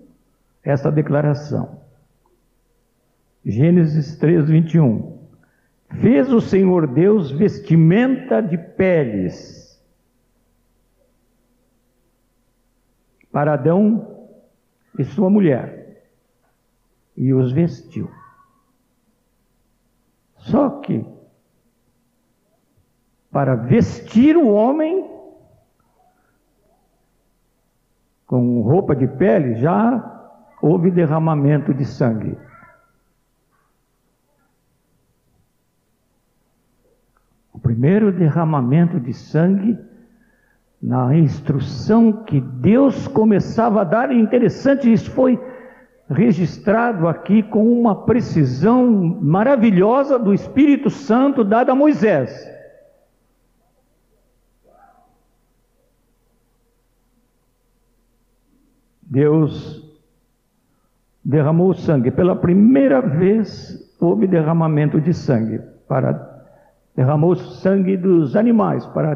essa 0.63 0.89
declaração. 0.89 1.81
Gênesis 3.43 4.15
3, 4.15 4.47
21. 4.47 5.17
Fez 5.99 6.31
o 6.31 6.39
Senhor 6.39 6.87
Deus 6.87 7.29
vestimenta 7.29 8.39
de 8.41 8.57
peles 8.57 9.77
para 13.29 13.55
Adão 13.55 14.29
e 14.97 15.03
sua 15.03 15.29
mulher, 15.29 16.01
e 17.17 17.33
os 17.33 17.51
vestiu. 17.51 18.09
Só 20.37 20.79
que 20.79 21.16
para 23.37 23.53
vestir 23.53 24.35
o 24.35 24.47
homem 24.47 25.07
com 28.25 28.61
roupa 28.61 28.95
de 28.95 29.05
pele, 29.07 29.53
já 29.57 30.33
houve 30.59 30.89
derramamento 30.89 31.71
de 31.71 31.85
sangue. 31.85 32.35
O 37.53 37.59
primeiro 37.59 38.11
derramamento 38.11 38.99
de 38.99 39.13
sangue 39.13 39.77
na 40.81 41.15
instrução 41.15 42.11
que 42.11 42.41
Deus 42.41 43.07
começava 43.07 43.81
a 43.81 43.83
dar, 43.83 44.11
interessante, 44.11 44.91
isso 44.91 45.11
foi 45.11 45.39
registrado 46.09 47.07
aqui 47.07 47.43
com 47.43 47.71
uma 47.79 48.03
precisão 48.03 48.89
maravilhosa 49.21 50.17
do 50.17 50.33
Espírito 50.33 50.89
Santo 50.89 51.43
dada 51.43 51.73
a 51.73 51.75
Moisés. 51.75 52.56
Deus 59.09 59.83
derramou 61.23 61.73
sangue. 61.73 62.11
Pela 62.11 62.35
primeira 62.35 63.01
vez 63.01 63.95
houve 63.99 64.27
derramamento 64.27 64.99
de 64.99 65.13
sangue. 65.13 65.59
Para 65.87 66.35
derramou 66.95 67.35
sangue 67.35 67.95
dos 67.95 68.35
animais 68.35 68.85
para 68.87 69.15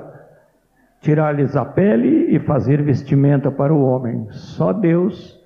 tirar-lhes 1.01 1.55
a 1.55 1.65
pele 1.65 2.33
e 2.33 2.39
fazer 2.39 2.81
vestimenta 2.83 3.51
para 3.51 3.73
o 3.73 3.83
homem. 3.83 4.27
Só 4.31 4.71
Deus 4.71 5.39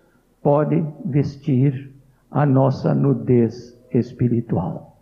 pode 0.43 0.85
vestir 1.05 1.91
a 2.29 2.45
nossa 2.45 2.93
nudez 2.93 3.75
espiritual. 3.91 4.97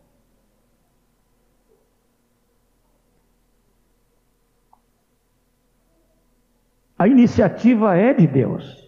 A 6.97 7.08
iniciativa 7.08 7.97
é 7.97 8.13
de 8.13 8.27
Deus. 8.27 8.83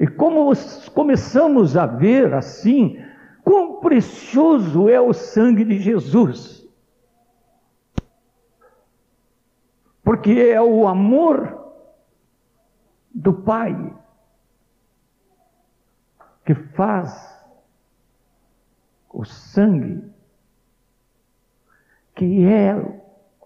E 0.00 0.06
como 0.06 0.50
começamos 0.94 1.76
a 1.76 1.84
ver 1.84 2.32
assim, 2.32 2.96
quão 3.44 3.80
precioso 3.80 4.88
é 4.88 4.98
o 4.98 5.12
sangue 5.12 5.62
de 5.62 5.78
Jesus. 5.78 6.66
Porque 10.02 10.30
é 10.30 10.60
o 10.60 10.88
amor 10.88 11.74
do 13.14 13.34
Pai 13.34 13.94
que 16.46 16.54
faz 16.54 17.38
o 19.10 19.22
sangue, 19.26 20.02
que 22.14 22.46
é 22.46 22.72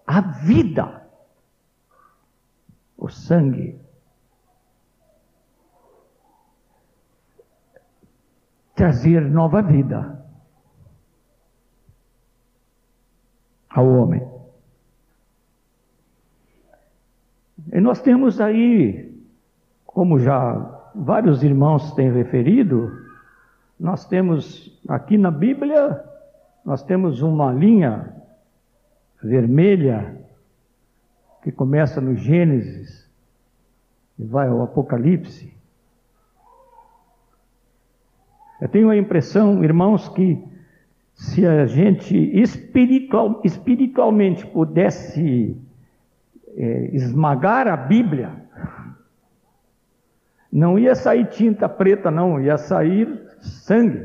a 0.07 0.21
vida, 0.21 1.05
o 2.97 3.09
sangue. 3.09 3.84
Trazer 8.75 9.21
nova 9.21 9.61
vida 9.61 10.23
ao 13.69 13.87
homem. 13.87 14.21
E 17.71 17.79
nós 17.79 18.01
temos 18.01 18.39
aí, 18.39 19.17
como 19.85 20.19
já 20.19 20.91
vários 20.93 21.43
irmãos 21.43 21.93
têm 21.93 22.11
referido, 22.11 22.91
nós 23.79 24.05
temos 24.05 24.81
aqui 24.87 25.17
na 25.17 25.31
Bíblia, 25.31 26.03
nós 26.63 26.83
temos 26.83 27.21
uma 27.21 27.51
linha 27.51 28.13
vermelha 29.21 30.21
que 31.43 31.51
começa 31.51 32.01
no 32.01 32.15
Gênesis 32.15 33.09
e 34.17 34.25
vai 34.25 34.47
ao 34.47 34.61
Apocalipse. 34.63 35.54
Eu 38.65 38.69
tenho 38.69 38.89
a 38.89 38.97
impressão, 38.97 39.63
irmãos, 39.63 40.09
que 40.09 40.43
se 41.13 41.45
a 41.45 41.67
gente 41.67 42.17
espiritual, 42.17 43.39
espiritualmente 43.43 44.43
pudesse 44.47 45.55
é, 46.57 46.89
esmagar 46.91 47.67
a 47.67 47.77
Bíblia, 47.77 48.31
não 50.51 50.79
ia 50.79 50.95
sair 50.95 51.27
tinta 51.27 51.69
preta, 51.69 52.09
não, 52.09 52.41
ia 52.41 52.57
sair 52.57 53.07
sangue, 53.39 54.03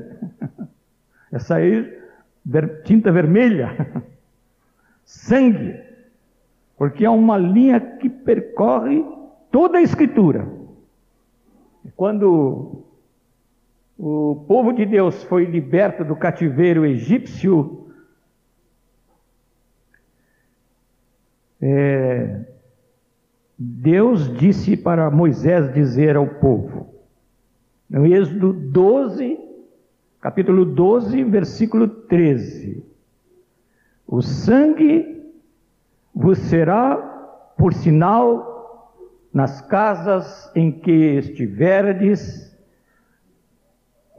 ia 1.32 1.38
sair 1.38 1.98
tinta 2.84 3.10
vermelha, 3.10 4.04
sangue, 5.06 5.74
porque 6.76 7.06
é 7.06 7.08
uma 7.08 7.38
linha 7.38 7.80
que 7.80 8.10
percorre 8.10 9.02
toda 9.50 9.78
a 9.78 9.82
Escritura. 9.82 10.46
Quando 11.96 12.89
o 14.02 14.46
povo 14.48 14.72
de 14.72 14.86
Deus 14.86 15.22
foi 15.24 15.44
liberto 15.44 16.02
do 16.02 16.16
cativeiro 16.16 16.86
egípcio, 16.86 17.86
é, 21.60 22.46
Deus 23.58 24.32
disse 24.38 24.74
para 24.74 25.10
Moisés 25.10 25.70
dizer 25.74 26.16
ao 26.16 26.26
povo, 26.26 26.94
no 27.90 28.06
Êxodo 28.06 28.54
12, 28.54 29.38
capítulo 30.18 30.64
12, 30.64 31.22
versículo 31.24 31.86
13: 31.86 32.82
O 34.06 34.22
sangue 34.22 35.30
vos 36.14 36.38
será 36.38 36.96
por 37.58 37.74
sinal 37.74 38.96
nas 39.30 39.60
casas 39.60 40.50
em 40.56 40.72
que 40.72 40.90
estiverdes. 41.18 42.49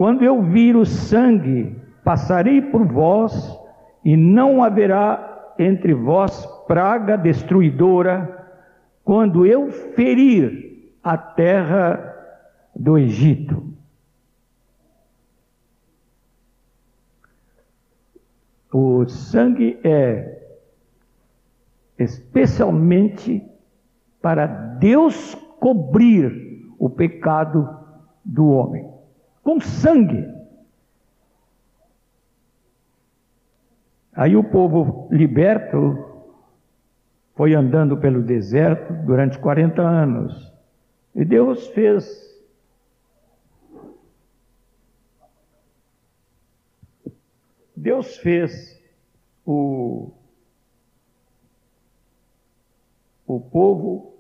Quando 0.01 0.23
eu 0.23 0.41
vir 0.41 0.75
o 0.75 0.83
sangue, 0.83 1.79
passarei 2.03 2.59
por 2.59 2.87
vós, 2.87 3.55
e 4.03 4.17
não 4.17 4.63
haverá 4.63 5.53
entre 5.59 5.93
vós 5.93 6.43
praga 6.67 7.15
destruidora 7.15 8.49
quando 9.03 9.45
eu 9.45 9.69
ferir 9.69 10.95
a 11.03 11.15
terra 11.15 12.15
do 12.75 12.97
Egito. 12.97 13.63
O 18.73 19.07
sangue 19.07 19.79
é 19.83 20.47
especialmente 21.99 23.47
para 24.19 24.47
Deus 24.47 25.35
cobrir 25.59 26.73
o 26.79 26.89
pecado 26.89 27.69
do 28.25 28.47
homem. 28.49 28.90
Com 29.43 29.59
sangue. 29.59 30.27
Aí 34.13 34.35
o 34.35 34.43
povo 34.43 35.07
liberto 35.11 36.11
foi 37.35 37.55
andando 37.55 37.97
pelo 37.97 38.21
deserto 38.21 38.93
durante 39.05 39.39
40 39.39 39.81
anos. 39.81 40.53
E 41.15 41.25
Deus 41.25 41.67
fez 41.69 42.29
Deus 47.75 48.15
fez 48.17 48.79
o, 49.43 50.11
o 53.25 53.39
povo 53.39 54.19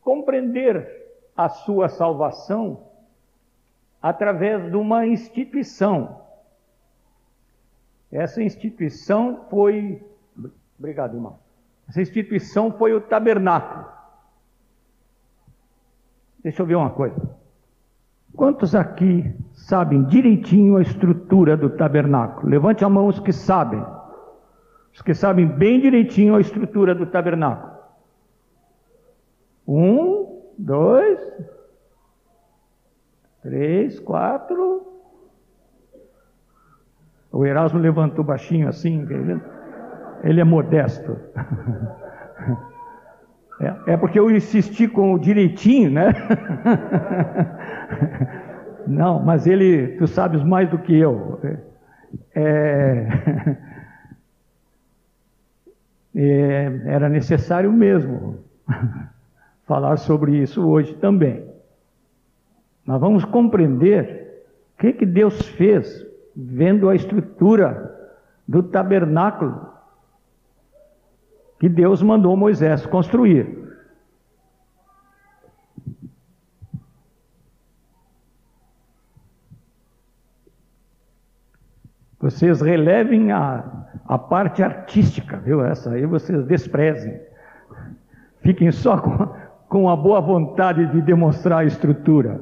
compreender 0.00 1.18
a 1.36 1.48
sua 1.48 1.88
salvação 1.88 2.91
através 4.02 4.70
de 4.70 4.76
uma 4.76 5.06
instituição. 5.06 6.20
Essa 8.10 8.42
instituição 8.42 9.46
foi 9.48 10.02
Obrigado, 10.82 11.14
irmão. 11.14 11.38
Essa 11.88 12.02
instituição 12.02 12.72
foi 12.72 12.92
o 12.92 13.00
tabernáculo. 13.00 13.86
Deixa 16.42 16.60
eu 16.60 16.66
ver 16.66 16.74
uma 16.74 16.90
coisa. 16.90 17.16
Quantos 18.34 18.74
aqui 18.74 19.32
sabem 19.52 20.02
direitinho 20.02 20.76
a 20.76 20.82
estrutura 20.82 21.56
do 21.56 21.70
tabernáculo? 21.70 22.48
Levante 22.48 22.84
a 22.84 22.88
mão 22.88 23.06
os 23.06 23.20
que 23.20 23.32
sabem. 23.32 23.80
Os 24.92 25.00
que 25.02 25.14
sabem 25.14 25.46
bem 25.46 25.80
direitinho 25.80 26.34
a 26.34 26.40
estrutura 26.40 26.96
do 26.96 27.06
tabernáculo. 27.06 27.72
Um, 29.68 30.42
dois, 30.58 31.20
três, 33.42 33.98
quatro. 34.00 34.86
O 37.30 37.44
Erasmo 37.46 37.78
levantou 37.78 38.24
baixinho 38.24 38.68
assim, 38.68 39.06
ele 40.22 40.40
é 40.40 40.44
modesto. 40.44 41.16
É, 43.60 43.92
é 43.92 43.96
porque 43.96 44.18
eu 44.18 44.28
insisti 44.28 44.88
com 44.88 45.14
o 45.14 45.18
direitinho, 45.18 45.88
né? 45.88 46.12
Não, 48.88 49.22
mas 49.22 49.46
ele, 49.46 49.96
tu 49.98 50.06
sabes 50.08 50.42
mais 50.42 50.68
do 50.68 50.78
que 50.78 50.98
eu. 50.98 51.38
É, 52.34 53.06
é, 56.14 56.80
era 56.86 57.08
necessário 57.08 57.72
mesmo 57.72 58.38
falar 59.64 59.96
sobre 59.96 60.36
isso 60.36 60.66
hoje 60.66 60.94
também. 60.94 61.51
Nós 62.86 63.00
vamos 63.00 63.24
compreender 63.24 64.44
o 64.74 64.80
que, 64.80 64.92
que 64.92 65.06
Deus 65.06 65.46
fez 65.50 66.06
vendo 66.34 66.88
a 66.88 66.94
estrutura 66.94 67.92
do 68.46 68.62
tabernáculo 68.62 69.72
que 71.62 71.68
Deus 71.68 72.02
mandou 72.02 72.36
Moisés 72.36 72.84
construir. 72.86 73.62
Vocês 82.18 82.60
relevem 82.60 83.30
a, 83.30 83.86
a 84.06 84.18
parte 84.18 84.60
artística, 84.60 85.36
viu? 85.36 85.64
Essa 85.64 85.92
aí 85.92 86.04
vocês 86.04 86.44
desprezem. 86.46 87.20
Fiquem 88.40 88.72
só 88.72 88.98
com, 88.98 89.28
com 89.68 89.88
a 89.88 89.94
boa 89.94 90.20
vontade 90.20 90.86
de 90.86 91.00
demonstrar 91.00 91.60
a 91.60 91.64
estrutura. 91.64 92.40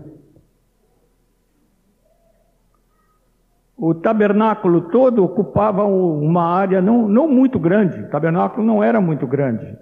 O 3.83 3.95
tabernáculo 3.95 4.90
todo 4.90 5.25
ocupava 5.25 5.85
uma 5.85 6.45
área 6.45 6.83
não, 6.83 7.09
não 7.09 7.27
muito 7.27 7.59
grande, 7.59 7.99
o 8.03 8.11
tabernáculo 8.11 8.62
não 8.62 8.85
era 8.85 9.01
muito 9.01 9.27
grande. 9.27 9.75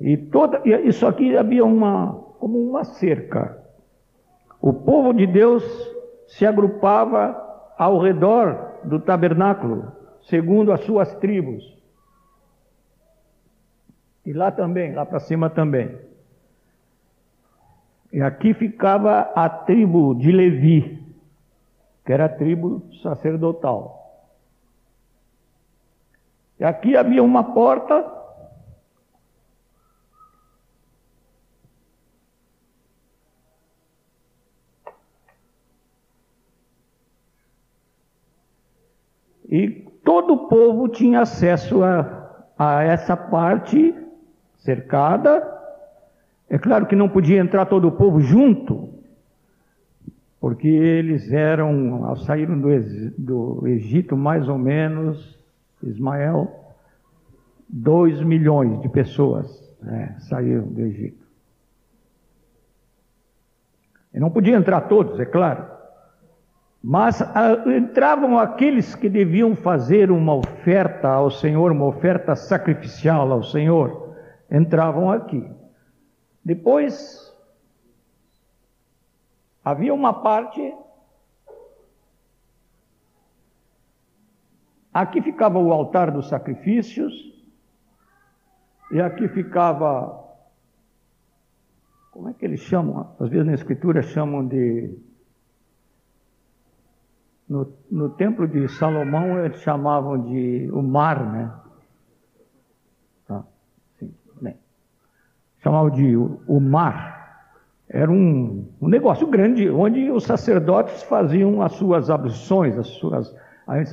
E 0.00 0.16
toda, 0.16 0.60
isso 0.64 1.06
aqui 1.06 1.36
havia 1.36 1.64
uma, 1.64 2.14
como 2.40 2.58
uma 2.58 2.82
cerca. 2.82 3.64
O 4.60 4.72
povo 4.72 5.12
de 5.12 5.24
Deus 5.24 5.62
se 6.26 6.44
agrupava 6.44 7.40
ao 7.78 8.00
redor 8.00 8.80
do 8.82 8.98
tabernáculo, 8.98 9.92
segundo 10.22 10.72
as 10.72 10.80
suas 10.80 11.14
tribos. 11.14 11.62
E 14.24 14.32
lá 14.32 14.50
também, 14.50 14.92
lá 14.94 15.06
para 15.06 15.20
cima 15.20 15.48
também. 15.48 15.96
E 18.12 18.20
aqui 18.20 18.52
ficava 18.52 19.30
a 19.32 19.48
tribo 19.48 20.12
de 20.12 20.32
Levi, 20.32 21.05
que 22.06 22.12
era 22.12 22.26
a 22.26 22.28
tribo 22.28 22.88
sacerdotal. 23.02 23.96
E 26.58 26.64
aqui 26.64 26.96
havia 26.96 27.20
uma 27.20 27.52
porta. 27.52 28.14
E 39.48 39.68
todo 40.04 40.34
o 40.34 40.48
povo 40.48 40.88
tinha 40.88 41.22
acesso 41.22 41.82
a, 41.82 42.46
a 42.56 42.84
essa 42.84 43.16
parte 43.16 43.94
cercada. 44.58 45.54
É 46.48 46.56
claro 46.56 46.86
que 46.86 46.94
não 46.94 47.08
podia 47.08 47.40
entrar 47.40 47.66
todo 47.66 47.88
o 47.88 47.92
povo 47.92 48.20
junto, 48.20 48.95
porque 50.40 50.68
eles 50.68 51.32
eram, 51.32 52.14
saíram 52.16 52.58
do, 52.60 52.68
do 53.18 53.66
Egito 53.66 54.16
mais 54.16 54.48
ou 54.48 54.58
menos 54.58 55.38
Ismael, 55.82 56.74
2 57.68 58.22
milhões 58.22 58.80
de 58.80 58.88
pessoas 58.88 59.76
né, 59.82 60.16
saíram 60.20 60.66
do 60.66 60.80
Egito. 60.82 61.26
E 64.14 64.20
não 64.20 64.30
podiam 64.30 64.58
entrar 64.58 64.82
todos, 64.82 65.20
é 65.20 65.24
claro. 65.24 65.76
Mas 66.82 67.20
a, 67.20 67.64
entravam 67.76 68.38
aqueles 68.38 68.94
que 68.94 69.08
deviam 69.08 69.56
fazer 69.56 70.10
uma 70.10 70.34
oferta 70.34 71.08
ao 71.08 71.30
Senhor, 71.30 71.72
uma 71.72 71.86
oferta 71.86 72.36
sacrificial 72.36 73.30
ao 73.32 73.42
Senhor, 73.42 74.14
entravam 74.50 75.10
aqui. 75.10 75.44
Depois, 76.44 77.25
havia 79.66 79.92
uma 79.92 80.22
parte 80.22 80.62
Aqui 84.96 85.20
ficava 85.20 85.58
o 85.58 85.70
altar 85.74 86.10
dos 86.10 86.26
sacrifícios, 86.30 87.12
e 88.90 88.98
aqui 88.98 89.28
ficava. 89.28 90.24
Como 92.12 92.30
é 92.30 92.32
que 92.32 92.46
eles 92.46 92.60
chamam? 92.60 93.14
Às 93.20 93.28
vezes 93.28 93.46
na 93.46 93.52
Escritura 93.52 94.00
chamam 94.00 94.48
de. 94.48 94.98
No, 97.46 97.70
no 97.90 98.08
templo 98.08 98.48
de 98.48 98.66
Salomão 98.70 99.38
eles 99.44 99.60
chamavam 99.60 100.18
de 100.18 100.70
o 100.72 100.80
mar, 100.80 101.30
né? 101.30 101.52
Ah, 103.28 103.44
sim, 103.98 104.14
bem. 104.40 104.56
Chamavam 105.58 105.90
de 105.90 106.16
o, 106.16 106.40
o 106.48 106.58
mar. 106.58 107.15
Era 107.88 108.10
um, 108.10 108.68
um 108.80 108.88
negócio 108.88 109.26
grande 109.26 109.70
onde 109.70 110.10
os 110.10 110.24
sacerdotes 110.24 111.02
faziam 111.04 111.62
as 111.62 111.72
suas 111.72 112.10
abluções, 112.10 112.76
as 112.76 112.88
suas 112.88 113.34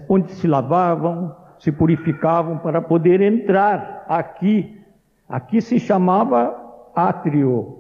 onde 0.08 0.32
se 0.34 0.48
lavavam, 0.48 1.36
se 1.60 1.72
purificavam 1.72 2.58
para 2.58 2.82
poder 2.82 3.22
entrar 3.22 4.06
aqui. 4.08 4.80
Aqui 5.28 5.62
se 5.62 5.80
chamava 5.80 6.56
átrio. 6.96 7.80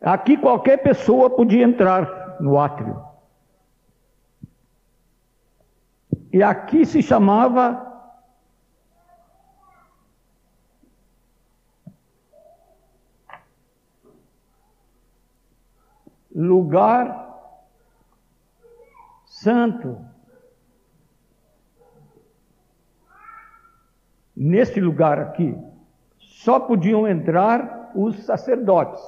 Aqui 0.00 0.36
qualquer 0.36 0.78
pessoa 0.78 1.28
podia 1.28 1.62
entrar 1.62 2.38
no 2.40 2.58
átrio. 2.58 3.02
E 6.32 6.42
aqui 6.42 6.86
se 6.86 7.02
chamava 7.02 7.89
lugar 16.34 17.28
santo. 19.24 19.98
Neste 24.36 24.80
lugar 24.80 25.18
aqui, 25.18 25.56
só 26.18 26.58
podiam 26.60 27.06
entrar 27.06 27.92
os 27.94 28.24
sacerdotes. 28.24 29.02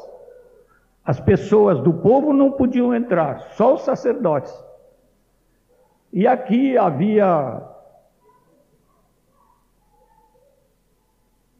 As 1.04 1.18
pessoas 1.18 1.80
do 1.80 1.94
povo 1.94 2.32
não 2.32 2.52
podiam 2.52 2.94
entrar, 2.94 3.40
só 3.52 3.74
os 3.74 3.82
sacerdotes. 3.82 4.52
E 6.12 6.26
aqui 6.26 6.76
havia 6.76 7.62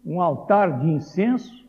um 0.04 0.20
altar 0.20 0.80
de 0.80 0.90
incenso 0.90 1.61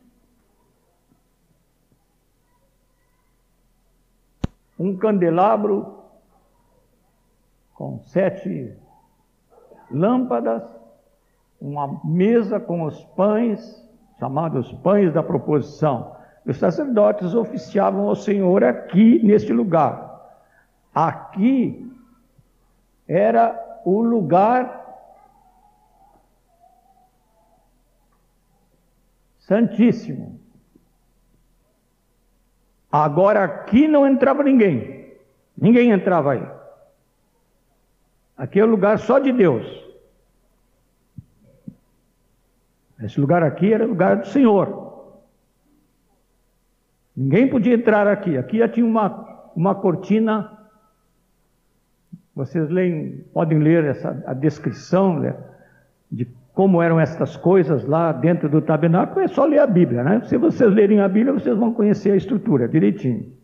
um 4.77 4.97
candelabro 4.97 5.99
com 7.73 7.99
sete 7.99 8.75
lâmpadas, 9.89 10.63
uma 11.59 11.99
mesa 12.03 12.59
com 12.59 12.83
os 12.83 13.03
pães, 13.15 13.83
chamados 14.19 14.71
pães 14.73 15.13
da 15.13 15.23
proposição. 15.23 16.15
Os 16.45 16.57
sacerdotes 16.57 17.33
oficiavam 17.33 18.07
ao 18.07 18.15
Senhor 18.15 18.63
aqui, 18.63 19.23
neste 19.23 19.53
lugar. 19.53 20.11
Aqui 20.93 21.91
era 23.07 23.81
o 23.85 24.01
lugar 24.01 24.83
santíssimo. 29.39 30.39
Agora 32.93 33.43
aqui 33.43 33.87
não 33.87 34.05
entrava 34.05 34.43
ninguém. 34.43 35.15
Ninguém 35.57 35.89
entrava 35.89 36.33
aí. 36.33 36.47
Aqui 38.37 38.59
é 38.59 38.63
o 38.63 38.69
lugar 38.69 38.99
só 38.99 39.17
de 39.17 39.31
Deus. 39.31 39.65
Esse 43.01 43.19
lugar 43.19 43.41
aqui 43.41 43.73
era 43.73 43.83
o 43.83 43.87
lugar 43.89 44.17
do 44.17 44.27
Senhor. 44.27 45.23
Ninguém 47.17 47.49
podia 47.49 47.73
entrar 47.73 48.07
aqui. 48.07 48.37
Aqui 48.37 48.59
já 48.59 48.69
tinha 48.69 48.85
uma, 48.85 49.49
uma 49.55 49.73
cortina. 49.73 50.55
Vocês 52.35 52.69
leem, 52.69 53.25
podem 53.33 53.57
ler 53.57 53.85
essa, 53.85 54.23
a 54.27 54.35
descrição 54.35 55.19
né, 55.19 55.35
de 56.11 56.27
como 56.53 56.81
eram 56.81 56.99
estas 56.99 57.35
coisas 57.35 57.83
lá 57.83 58.11
dentro 58.11 58.47
do 58.47 58.61
tabernáculo, 58.61 59.21
é 59.21 59.27
só 59.27 59.43
ler 59.43 59.59
a 59.59 59.67
Bíblia, 59.67 60.03
né? 60.03 60.21
Se 60.25 60.37
vocês 60.37 60.71
lerem 60.71 61.01
a 61.01 61.09
Bíblia, 61.09 61.33
vocês 61.33 61.57
vão 61.57 61.73
conhecer 61.73 62.11
a 62.11 62.15
estrutura 62.15 62.67
direitinho. 62.67 63.35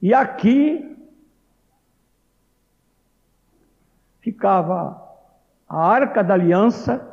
E 0.00 0.14
aqui 0.14 0.96
ficava 4.20 5.02
a 5.68 5.84
arca 5.84 6.22
da 6.22 6.34
aliança, 6.34 7.04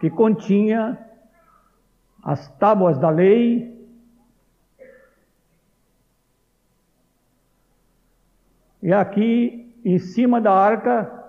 que 0.00 0.08
continha 0.08 0.98
as 2.22 2.48
tábuas 2.56 2.98
da 2.98 3.10
lei, 3.10 3.76
e 8.82 8.92
aqui 8.92 9.74
em 9.84 9.98
cima 9.98 10.40
da 10.40 10.52
arca 10.52 11.25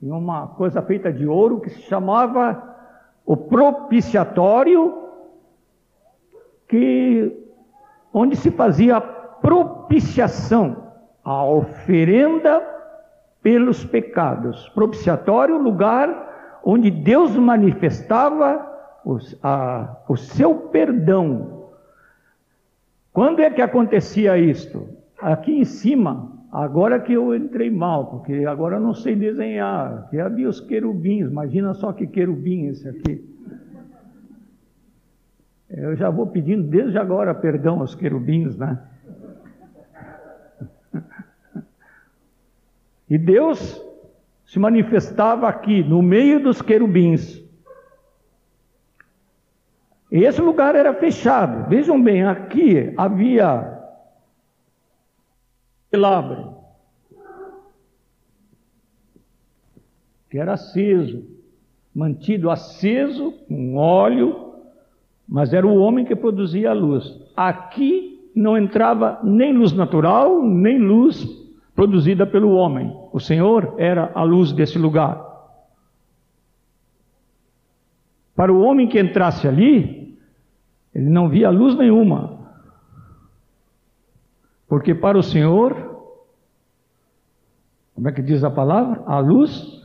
tinha 0.00 0.14
uma 0.14 0.46
coisa 0.48 0.80
feita 0.80 1.12
de 1.12 1.26
ouro 1.26 1.60
que 1.60 1.68
se 1.68 1.82
chamava 1.82 2.74
o 3.26 3.36
propiciatório, 3.36 4.94
que 6.66 7.36
onde 8.10 8.34
se 8.34 8.50
fazia 8.50 8.96
a 8.96 9.00
propiciação, 9.00 10.90
a 11.22 11.44
oferenda 11.44 12.66
pelos 13.42 13.84
pecados. 13.84 14.70
Propiciatório, 14.70 15.58
lugar 15.58 16.60
onde 16.64 16.90
Deus 16.90 17.36
manifestava 17.36 18.66
a, 19.42 19.96
o 20.08 20.16
seu 20.16 20.54
perdão. 20.54 21.68
Quando 23.12 23.40
é 23.40 23.50
que 23.50 23.60
acontecia 23.60 24.38
isto? 24.38 24.88
Aqui 25.20 25.58
em 25.58 25.64
cima 25.66 26.39
Agora 26.52 26.98
que 26.98 27.12
eu 27.12 27.34
entrei 27.34 27.70
mal, 27.70 28.06
porque 28.06 28.44
agora 28.44 28.76
eu 28.76 28.80
não 28.80 28.92
sei 28.92 29.14
desenhar. 29.14 30.08
Que 30.10 30.18
havia 30.18 30.48
os 30.48 30.60
querubins, 30.60 31.28
imagina 31.30 31.72
só 31.74 31.92
que 31.92 32.06
querubim 32.06 32.66
esse 32.66 32.88
aqui. 32.88 33.24
Eu 35.68 35.94
já 35.94 36.10
vou 36.10 36.26
pedindo 36.26 36.64
desde 36.64 36.98
agora 36.98 37.32
perdão 37.32 37.80
aos 37.80 37.94
querubins, 37.94 38.56
né? 38.56 38.82
E 43.08 43.16
Deus 43.16 43.80
se 44.44 44.58
manifestava 44.58 45.48
aqui, 45.48 45.84
no 45.84 46.02
meio 46.02 46.42
dos 46.42 46.60
querubins. 46.60 47.40
E 50.10 50.24
esse 50.24 50.40
lugar 50.40 50.74
era 50.74 50.92
fechado. 50.94 51.68
Vejam 51.68 52.02
bem, 52.02 52.24
aqui 52.24 52.92
havia 52.96 53.79
candelabro, 55.90 56.54
que 60.30 60.38
era 60.38 60.54
aceso. 60.54 61.38
mantido 61.92 62.48
aceso 62.50 63.32
com 63.48 63.74
óleo, 63.76 64.54
mas 65.28 65.52
era 65.52 65.66
o 65.66 65.76
homem 65.76 66.04
que 66.04 66.14
produzia 66.14 66.70
a 66.70 66.72
luz. 66.72 67.04
Aqui 67.36 68.30
não 68.34 68.56
entrava 68.56 69.18
nem 69.24 69.52
luz 69.52 69.72
natural, 69.72 70.40
nem 70.40 70.78
luz 70.78 71.26
produzida 71.74 72.24
pelo 72.24 72.52
homem. 72.52 72.96
O 73.12 73.18
Senhor 73.18 73.74
era 73.76 74.12
a 74.14 74.22
luz 74.22 74.52
desse 74.52 74.78
lugar. 74.78 75.20
Para 78.36 78.52
o 78.52 78.60
homem 78.62 78.86
que 78.86 79.00
entrasse 79.00 79.48
ali, 79.48 80.16
ele 80.94 81.10
não 81.10 81.28
via 81.28 81.50
luz 81.50 81.76
nenhuma. 81.76 82.39
Porque 84.70 84.94
para 84.94 85.18
o 85.18 85.22
Senhor, 85.22 86.00
como 87.92 88.08
é 88.08 88.12
que 88.12 88.22
diz 88.22 88.44
a 88.44 88.50
palavra? 88.50 89.02
A 89.04 89.18
luz 89.18 89.82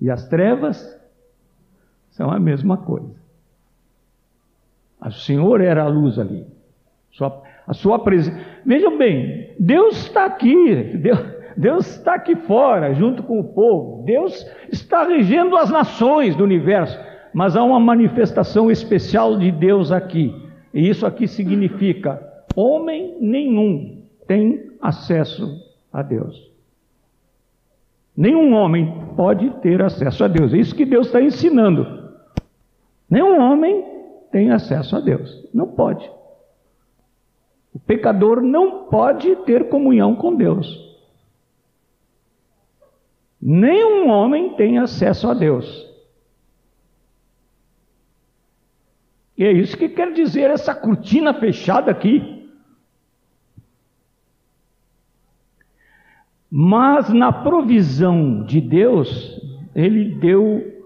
e 0.00 0.10
as 0.10 0.26
trevas 0.26 1.00
são 2.10 2.28
a 2.28 2.40
mesma 2.40 2.78
coisa. 2.78 3.14
O 5.00 5.12
Senhor 5.12 5.60
era 5.60 5.84
a 5.84 5.88
luz 5.88 6.18
ali. 6.18 6.44
A 7.64 7.72
sua 7.72 8.00
presença. 8.00 8.44
Vejam 8.66 8.98
bem, 8.98 9.54
Deus 9.56 9.98
está 9.98 10.24
aqui, 10.24 10.96
Deus, 10.96 11.20
Deus 11.56 11.86
está 11.86 12.14
aqui 12.14 12.34
fora, 12.34 12.92
junto 12.94 13.22
com 13.22 13.38
o 13.38 13.54
povo. 13.54 14.04
Deus 14.04 14.44
está 14.72 15.04
regendo 15.04 15.56
as 15.56 15.70
nações 15.70 16.34
do 16.34 16.42
universo. 16.42 16.98
Mas 17.32 17.54
há 17.54 17.62
uma 17.62 17.78
manifestação 17.78 18.68
especial 18.68 19.38
de 19.38 19.52
Deus 19.52 19.92
aqui. 19.92 20.34
E 20.74 20.88
isso 20.88 21.06
aqui 21.06 21.28
significa: 21.28 22.31
homem 22.54 23.16
nenhum 23.20 24.02
tem 24.26 24.72
acesso 24.80 25.60
a 25.92 26.02
Deus. 26.02 26.50
Nenhum 28.16 28.54
homem 28.54 29.14
pode 29.16 29.50
ter 29.60 29.82
acesso 29.82 30.24
a 30.24 30.28
Deus. 30.28 30.52
É 30.52 30.58
isso 30.58 30.74
que 30.74 30.84
Deus 30.84 31.06
está 31.06 31.20
ensinando. 31.20 32.12
Nenhum 33.08 33.40
homem 33.40 33.84
tem 34.30 34.50
acesso 34.50 34.96
a 34.96 35.00
Deus. 35.00 35.48
Não 35.52 35.68
pode. 35.68 36.10
O 37.74 37.78
pecador 37.78 38.42
não 38.42 38.84
pode 38.84 39.34
ter 39.44 39.68
comunhão 39.68 40.14
com 40.14 40.34
Deus. 40.34 40.66
Nenhum 43.40 44.08
homem 44.08 44.54
tem 44.54 44.78
acesso 44.78 45.28
a 45.28 45.34
Deus. 45.34 45.90
E 49.36 49.44
é 49.44 49.50
isso 49.50 49.76
que 49.76 49.88
quer 49.88 50.12
dizer 50.12 50.50
essa 50.50 50.74
cortina 50.74 51.34
fechada 51.34 51.90
aqui. 51.90 52.41
Mas 56.54 57.08
na 57.08 57.32
provisão 57.32 58.44
de 58.44 58.60
Deus, 58.60 59.40
Ele 59.74 60.14
deu 60.16 60.84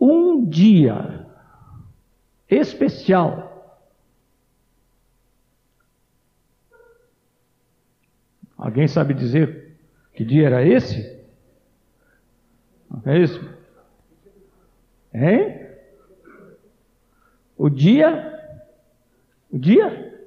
um 0.00 0.48
dia 0.48 1.26
especial. 2.48 3.82
Alguém 8.56 8.86
sabe 8.86 9.14
dizer 9.14 9.76
que 10.14 10.24
dia 10.24 10.46
era 10.46 10.64
esse? 10.64 11.20
É 13.04 13.18
isso? 13.18 13.40
Hein? 15.12 15.66
O 17.58 17.68
dia, 17.68 18.62
o 19.50 19.58
dia 19.58 20.24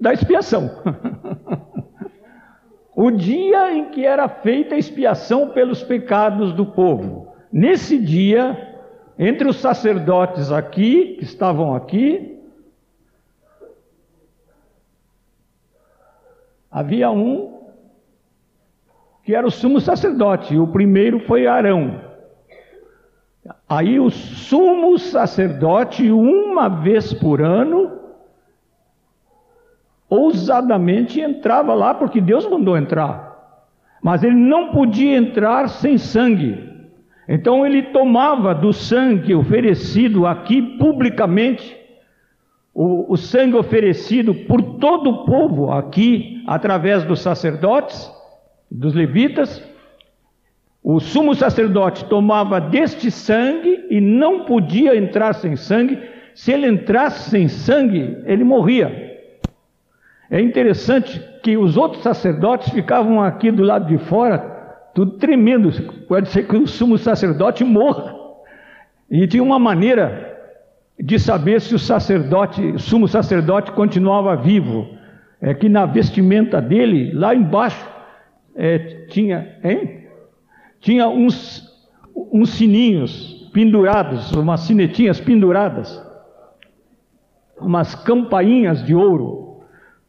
da 0.00 0.12
expiação. 0.12 0.82
o 2.96 3.10
dia 3.10 3.74
em 3.74 3.90
que 3.90 4.06
era 4.06 4.26
feita 4.26 4.74
a 4.74 4.78
expiação 4.78 5.50
pelos 5.50 5.82
pecados 5.82 6.54
do 6.54 6.64
povo. 6.64 7.28
Nesse 7.52 7.98
dia, 7.98 8.74
entre 9.18 9.46
os 9.46 9.56
sacerdotes 9.56 10.50
aqui, 10.50 11.16
que 11.18 11.24
estavam 11.24 11.74
aqui, 11.74 12.40
havia 16.70 17.10
um 17.10 17.54
que 19.22 19.34
era 19.34 19.46
o 19.46 19.50
sumo 19.50 19.78
sacerdote, 19.78 20.56
o 20.56 20.68
primeiro 20.68 21.20
foi 21.20 21.46
Arão. 21.46 22.00
Aí 23.68 24.00
o 24.00 24.08
sumo 24.08 24.96
sacerdote, 24.98 26.10
uma 26.10 26.68
vez 26.68 27.12
por 27.12 27.42
ano, 27.42 28.05
ousadamente 30.08 31.20
entrava 31.20 31.74
lá, 31.74 31.94
porque 31.94 32.20
Deus 32.20 32.48
mandou 32.48 32.76
entrar. 32.76 33.34
Mas 34.02 34.22
ele 34.22 34.36
não 34.36 34.70
podia 34.70 35.16
entrar 35.16 35.68
sem 35.68 35.98
sangue. 35.98 36.66
Então 37.28 37.66
ele 37.66 37.82
tomava 37.82 38.54
do 38.54 38.72
sangue 38.72 39.34
oferecido 39.34 40.26
aqui 40.26 40.62
publicamente, 40.78 41.76
o, 42.72 43.12
o 43.12 43.16
sangue 43.16 43.56
oferecido 43.56 44.34
por 44.34 44.62
todo 44.78 45.10
o 45.10 45.24
povo 45.24 45.72
aqui, 45.72 46.44
através 46.46 47.02
dos 47.04 47.20
sacerdotes, 47.20 48.10
dos 48.70 48.94
levitas, 48.94 49.62
o 50.88 51.00
sumo 51.00 51.34
sacerdote 51.34 52.04
tomava 52.04 52.60
deste 52.60 53.10
sangue 53.10 53.86
e 53.90 54.00
não 54.00 54.44
podia 54.44 54.96
entrar 54.96 55.32
sem 55.32 55.56
sangue. 55.56 55.98
Se 56.32 56.52
ele 56.52 56.68
entrasse 56.68 57.28
sem 57.28 57.48
sangue, 57.48 58.18
ele 58.24 58.44
morria. 58.44 59.15
É 60.30 60.40
interessante 60.40 61.22
que 61.42 61.56
os 61.56 61.76
outros 61.76 62.02
sacerdotes 62.02 62.72
ficavam 62.72 63.22
aqui 63.22 63.50
do 63.50 63.62
lado 63.62 63.86
de 63.86 63.98
fora, 64.04 64.38
tudo 64.94 65.12
tremendo. 65.18 65.70
Pode 66.08 66.28
ser 66.30 66.46
que 66.46 66.56
o 66.56 66.66
sumo 66.66 66.98
sacerdote 66.98 67.62
morra. 67.62 68.14
E 69.08 69.26
tinha 69.28 69.42
uma 69.42 69.58
maneira 69.58 70.34
de 70.98 71.18
saber 71.18 71.60
se 71.60 71.74
o 71.74 71.78
sacerdote, 71.78 72.78
sumo 72.78 73.06
sacerdote 73.06 73.70
continuava 73.72 74.34
vivo. 74.34 74.88
É 75.40 75.54
que 75.54 75.68
na 75.68 75.86
vestimenta 75.86 76.60
dele, 76.60 77.12
lá 77.12 77.34
embaixo, 77.34 77.86
é, 78.56 78.78
tinha, 79.08 79.58
hein? 79.62 80.06
tinha 80.80 81.06
uns, 81.06 81.62
uns 82.32 82.50
sininhos 82.50 83.48
pendurados, 83.52 84.32
umas 84.32 84.60
sinetinhas 84.60 85.20
penduradas, 85.20 86.02
umas 87.60 87.94
campainhas 87.94 88.84
de 88.84 88.94
ouro 88.94 89.45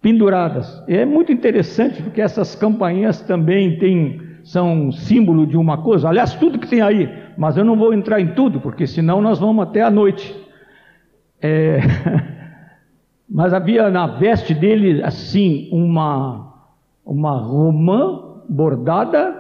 penduradas. 0.02 0.84
E 0.88 0.96
é 0.96 1.06
muito 1.06 1.32
interessante 1.32 2.02
porque 2.02 2.22
essas 2.22 2.56
campainhas 2.56 3.22
também 3.22 3.78
têm, 3.78 4.22
são 4.44 4.92
símbolo 4.92 5.46
de 5.46 5.58
uma 5.58 5.80
coisa. 5.80 6.10
Aliás, 6.10 6.34
tudo 6.36 6.60
que 6.60 6.68
tem 6.68 6.82
aí, 6.82 7.10
mas 7.38 7.58
eu 7.58 7.66
não 7.66 7.76
vou 7.76 7.94
entrar 7.94 8.20
em 8.20 8.34
tudo, 8.34 8.60
porque 8.60 8.88
senão 8.88 9.22
nós 9.22 9.40
vamos 9.40 9.64
até 9.64 9.82
a 9.82 9.92
noite. 9.92 10.36
É... 11.42 11.80
mas 13.30 13.54
havia 13.54 13.90
na 13.90 14.08
veste 14.08 14.54
dele 14.54 15.04
assim 15.04 15.68
uma 15.72 16.48
uma 17.06 17.38
romã 17.38 18.42
bordada 18.50 19.34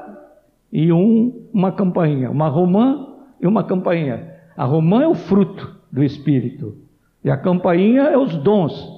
e 0.72 0.91
um, 0.91 1.48
uma 1.54 1.72
campainha, 1.72 2.32
uma 2.32 2.48
romã 2.48 3.08
e 3.41 3.48
uma 3.48 3.63
campainha. 3.63 4.36
A 4.56 4.63
romã 4.63 5.04
é 5.04 5.08
o 5.08 5.15
fruto 5.15 5.76
do 5.91 6.02
Espírito 6.02 6.76
e 7.24 7.30
a 7.30 7.38
campainha 7.38 8.04
é 8.04 8.17
os 8.17 8.36
dons. 8.38 8.97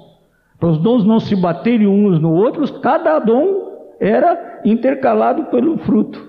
Para 0.59 0.69
os 0.69 0.77
dons 0.77 1.05
não 1.05 1.19
se 1.19 1.35
baterem 1.35 1.87
uns 1.87 2.19
no 2.19 2.33
outros, 2.33 2.69
cada 2.69 3.17
dom 3.19 3.95
era 3.99 4.61
intercalado 4.65 5.45
pelo 5.45 5.77
fruto. 5.77 6.19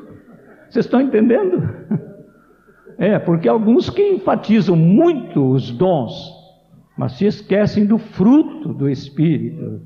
Vocês 0.68 0.84
estão 0.84 1.00
entendendo? 1.00 1.68
É, 3.02 3.18
porque 3.18 3.48
alguns 3.48 3.88
que 3.88 4.06
enfatizam 4.10 4.76
muito 4.76 5.52
os 5.52 5.70
dons, 5.70 6.12
mas 6.94 7.12
se 7.12 7.24
esquecem 7.24 7.86
do 7.86 7.96
fruto 7.96 8.74
do 8.74 8.90
Espírito. 8.90 9.80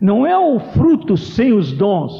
Não 0.00 0.26
é 0.26 0.36
o 0.36 0.58
fruto 0.58 1.16
sem 1.16 1.52
os 1.52 1.72
dons, 1.72 2.12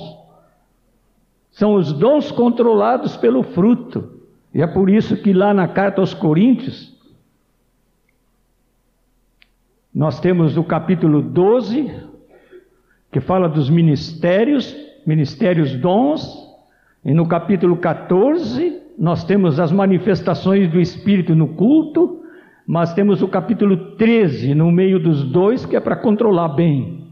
são 1.50 1.74
os 1.74 1.92
dons 1.92 2.30
controlados 2.30 3.16
pelo 3.16 3.42
fruto. 3.42 4.20
E 4.54 4.62
é 4.62 4.66
por 4.68 4.88
isso 4.88 5.16
que 5.16 5.32
lá 5.32 5.52
na 5.52 5.66
carta 5.66 6.00
aos 6.00 6.14
Coríntios, 6.14 6.93
nós 9.94 10.18
temos 10.18 10.56
o 10.56 10.64
capítulo 10.64 11.22
12, 11.22 11.88
que 13.12 13.20
fala 13.20 13.48
dos 13.48 13.70
ministérios, 13.70 14.74
ministérios 15.06 15.76
dons, 15.76 16.42
e 17.04 17.14
no 17.14 17.28
capítulo 17.28 17.76
14, 17.76 18.80
nós 18.98 19.22
temos 19.22 19.60
as 19.60 19.70
manifestações 19.70 20.68
do 20.70 20.80
Espírito 20.80 21.34
no 21.36 21.48
culto, 21.48 22.24
mas 22.66 22.92
temos 22.92 23.22
o 23.22 23.28
capítulo 23.28 23.94
13 23.96 24.54
no 24.54 24.72
meio 24.72 24.98
dos 24.98 25.22
dois, 25.22 25.64
que 25.64 25.76
é 25.76 25.80
para 25.80 25.94
controlar 25.94 26.48
bem, 26.48 27.06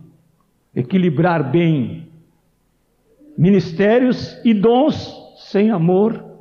equilibrar 0.75 1.53
bem 1.53 2.09
ministérios 3.37 4.41
e 4.45 4.53
dons 4.53 5.15
sem 5.37 5.71
amor. 5.71 6.32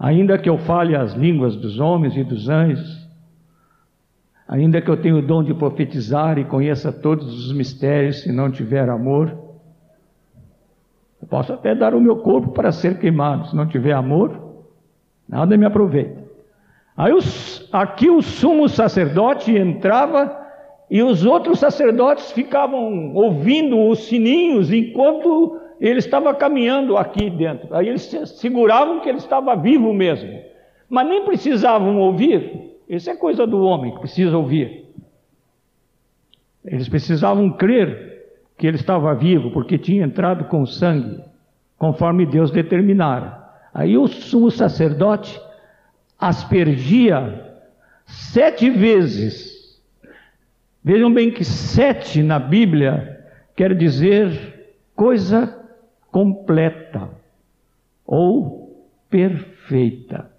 Ainda 0.00 0.38
que 0.38 0.48
eu 0.48 0.56
fale 0.56 0.96
as 0.96 1.12
línguas 1.12 1.54
dos 1.54 1.78
homens 1.78 2.16
e 2.16 2.24
dos 2.24 2.48
anjos, 2.48 3.06
ainda 4.48 4.80
que 4.80 4.90
eu 4.90 4.96
tenha 4.96 5.14
o 5.14 5.20
dom 5.20 5.44
de 5.44 5.52
profetizar 5.52 6.38
e 6.38 6.44
conheça 6.46 6.90
todos 6.90 7.46
os 7.46 7.52
mistérios, 7.52 8.22
se 8.22 8.32
não 8.32 8.50
tiver 8.50 8.88
amor, 8.88 9.36
posso 11.28 11.52
até 11.52 11.74
dar 11.74 11.94
o 11.94 12.00
meu 12.00 12.16
corpo 12.16 12.50
para 12.52 12.72
ser 12.72 12.98
queimado, 12.98 13.48
se 13.48 13.54
não 13.54 13.66
tiver 13.66 13.92
amor, 13.92 14.64
nada 15.28 15.54
me 15.54 15.66
aproveita. 15.66 16.24
Aí 16.96 17.12
os, 17.12 17.68
aqui 17.70 18.08
o 18.08 18.22
sumo 18.22 18.70
sacerdote 18.70 19.54
entrava 19.54 20.34
e 20.90 21.02
os 21.02 21.26
outros 21.26 21.58
sacerdotes 21.58 22.32
ficavam 22.32 23.14
ouvindo 23.14 23.78
os 23.88 24.06
sininhos 24.06 24.72
enquanto 24.72 25.59
ele 25.80 25.98
estava 25.98 26.34
caminhando 26.34 26.98
aqui 26.98 27.30
dentro. 27.30 27.74
Aí 27.74 27.88
eles 27.88 28.02
seguravam 28.36 29.00
que 29.00 29.08
ele 29.08 29.18
estava 29.18 29.56
vivo 29.56 29.94
mesmo. 29.94 30.38
Mas 30.88 31.08
nem 31.08 31.24
precisavam 31.24 31.98
ouvir. 31.98 32.76
Isso 32.86 33.08
é 33.08 33.16
coisa 33.16 33.46
do 33.46 33.62
homem 33.62 33.94
que 33.94 34.00
precisa 34.00 34.36
ouvir. 34.36 34.84
Eles 36.62 36.88
precisavam 36.88 37.50
crer 37.50 38.10
que 38.58 38.66
ele 38.66 38.76
estava 38.76 39.14
vivo, 39.14 39.50
porque 39.52 39.78
tinha 39.78 40.04
entrado 40.04 40.44
com 40.44 40.66
sangue, 40.66 41.24
conforme 41.78 42.26
Deus 42.26 42.50
determinara. 42.50 43.42
Aí 43.72 43.96
o 43.96 44.06
sumo 44.06 44.50
sacerdote 44.50 45.40
aspergia 46.18 47.56
sete 48.04 48.68
vezes. 48.68 49.80
Vejam 50.84 51.10
bem 51.10 51.30
que 51.30 51.44
sete 51.44 52.22
na 52.22 52.38
Bíblia 52.38 53.24
quer 53.56 53.74
dizer 53.74 54.74
coisa 54.94 55.59
completa 56.10 57.10
ou 58.04 58.88
perfeita. 59.08 60.30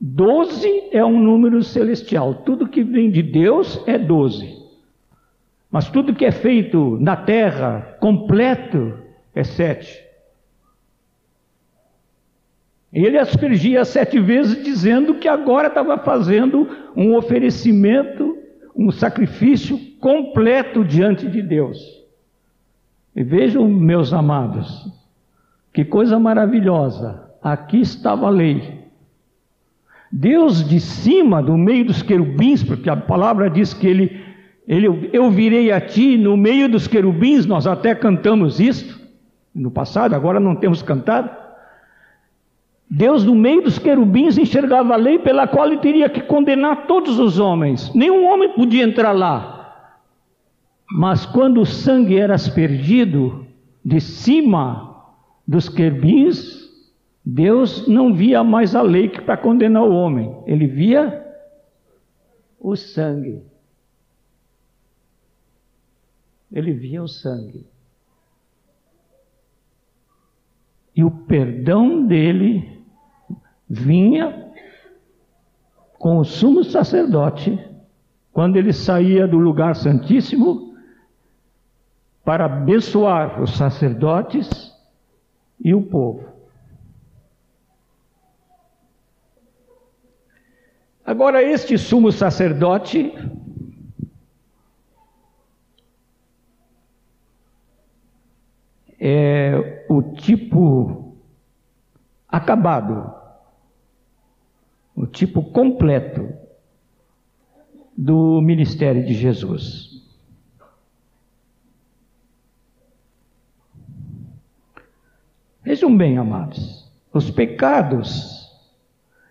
Doze 0.00 0.88
é 0.90 1.04
um 1.04 1.18
número 1.18 1.62
celestial. 1.62 2.34
Tudo 2.34 2.68
que 2.68 2.82
vem 2.82 3.10
de 3.10 3.22
Deus 3.22 3.80
é 3.86 3.96
doze. 3.96 4.60
Mas 5.70 5.88
tudo 5.88 6.14
que 6.14 6.24
é 6.24 6.32
feito 6.32 6.98
na 7.00 7.16
terra, 7.16 7.96
completo, 8.00 8.98
é 9.34 9.44
sete. 9.44 10.04
Ele 12.92 13.16
aspergia 13.16 13.84
sete 13.84 14.18
vezes, 14.20 14.62
dizendo 14.62 15.14
que 15.14 15.28
agora 15.28 15.68
estava 15.68 15.96
fazendo 15.98 16.68
um 16.94 17.16
oferecimento, 17.16 18.36
um 18.76 18.90
sacrifício 18.90 19.78
completo 19.98 20.84
diante 20.84 21.26
de 21.26 21.40
Deus. 21.40 22.01
E 23.14 23.22
vejam, 23.22 23.68
meus 23.68 24.12
amados, 24.12 24.90
que 25.72 25.84
coisa 25.84 26.18
maravilhosa, 26.18 27.30
aqui 27.42 27.80
estava 27.80 28.26
a 28.26 28.30
lei. 28.30 28.80
Deus 30.10 30.66
de 30.66 30.80
cima, 30.80 31.42
do 31.42 31.56
meio 31.56 31.86
dos 31.86 32.02
querubins, 32.02 32.62
porque 32.62 32.88
a 32.88 32.96
palavra 32.96 33.48
diz 33.48 33.72
que 33.72 33.86
ele, 33.86 34.20
ele 34.66 35.10
eu 35.12 35.30
virei 35.30 35.72
a 35.72 35.80
ti 35.80 36.16
no 36.16 36.36
meio 36.36 36.68
dos 36.68 36.86
querubins, 36.86 37.46
nós 37.46 37.66
até 37.66 37.94
cantamos 37.94 38.60
isto 38.60 39.00
no 39.54 39.70
passado, 39.70 40.14
agora 40.14 40.40
não 40.40 40.54
temos 40.54 40.82
cantado. 40.82 41.30
Deus, 42.88 43.24
no 43.24 43.34
meio 43.34 43.62
dos 43.62 43.78
querubins, 43.78 44.36
enxergava 44.36 44.92
a 44.92 44.98
lei 44.98 45.18
pela 45.18 45.46
qual 45.46 45.66
ele 45.66 45.78
teria 45.78 46.10
que 46.10 46.20
condenar 46.20 46.86
todos 46.86 47.18
os 47.18 47.38
homens. 47.38 47.90
Nenhum 47.94 48.26
homem 48.26 48.50
podia 48.50 48.84
entrar 48.84 49.12
lá. 49.12 49.61
Mas 50.94 51.24
quando 51.24 51.62
o 51.62 51.66
sangue 51.66 52.18
era 52.18 52.34
aspergido 52.34 53.46
de 53.82 53.98
cima 53.98 55.06
dos 55.48 55.66
querubins, 55.66 56.70
Deus 57.24 57.88
não 57.88 58.12
via 58.12 58.44
mais 58.44 58.74
a 58.74 58.82
lei 58.82 59.08
para 59.08 59.38
condenar 59.38 59.84
o 59.84 59.94
homem, 59.94 60.36
ele 60.46 60.66
via 60.66 61.26
o 62.60 62.76
sangue. 62.76 63.42
Ele 66.52 66.74
via 66.74 67.02
o 67.02 67.08
sangue. 67.08 67.66
E 70.94 71.02
o 71.02 71.10
perdão 71.10 72.06
dele 72.06 72.82
vinha 73.66 74.52
com 75.98 76.18
o 76.18 76.24
sumo 76.24 76.62
sacerdote, 76.62 77.58
quando 78.30 78.56
ele 78.56 78.74
saía 78.74 79.26
do 79.26 79.38
lugar 79.38 79.74
santíssimo, 79.74 80.71
para 82.24 82.44
abençoar 82.46 83.42
os 83.42 83.56
sacerdotes 83.56 84.72
e 85.60 85.74
o 85.74 85.82
povo. 85.82 86.28
Agora, 91.04 91.42
este 91.42 91.76
sumo 91.76 92.12
sacerdote 92.12 93.12
é 99.00 99.84
o 99.88 100.02
tipo 100.14 101.16
acabado 102.28 103.20
o 104.94 105.06
tipo 105.06 105.42
completo 105.42 106.32
do 107.96 108.40
ministério 108.40 109.04
de 109.04 109.14
Jesus. 109.14 109.91
Vejam 115.64 115.96
bem, 115.96 116.18
amados, 116.18 116.90
os 117.12 117.30
pecados 117.30 118.50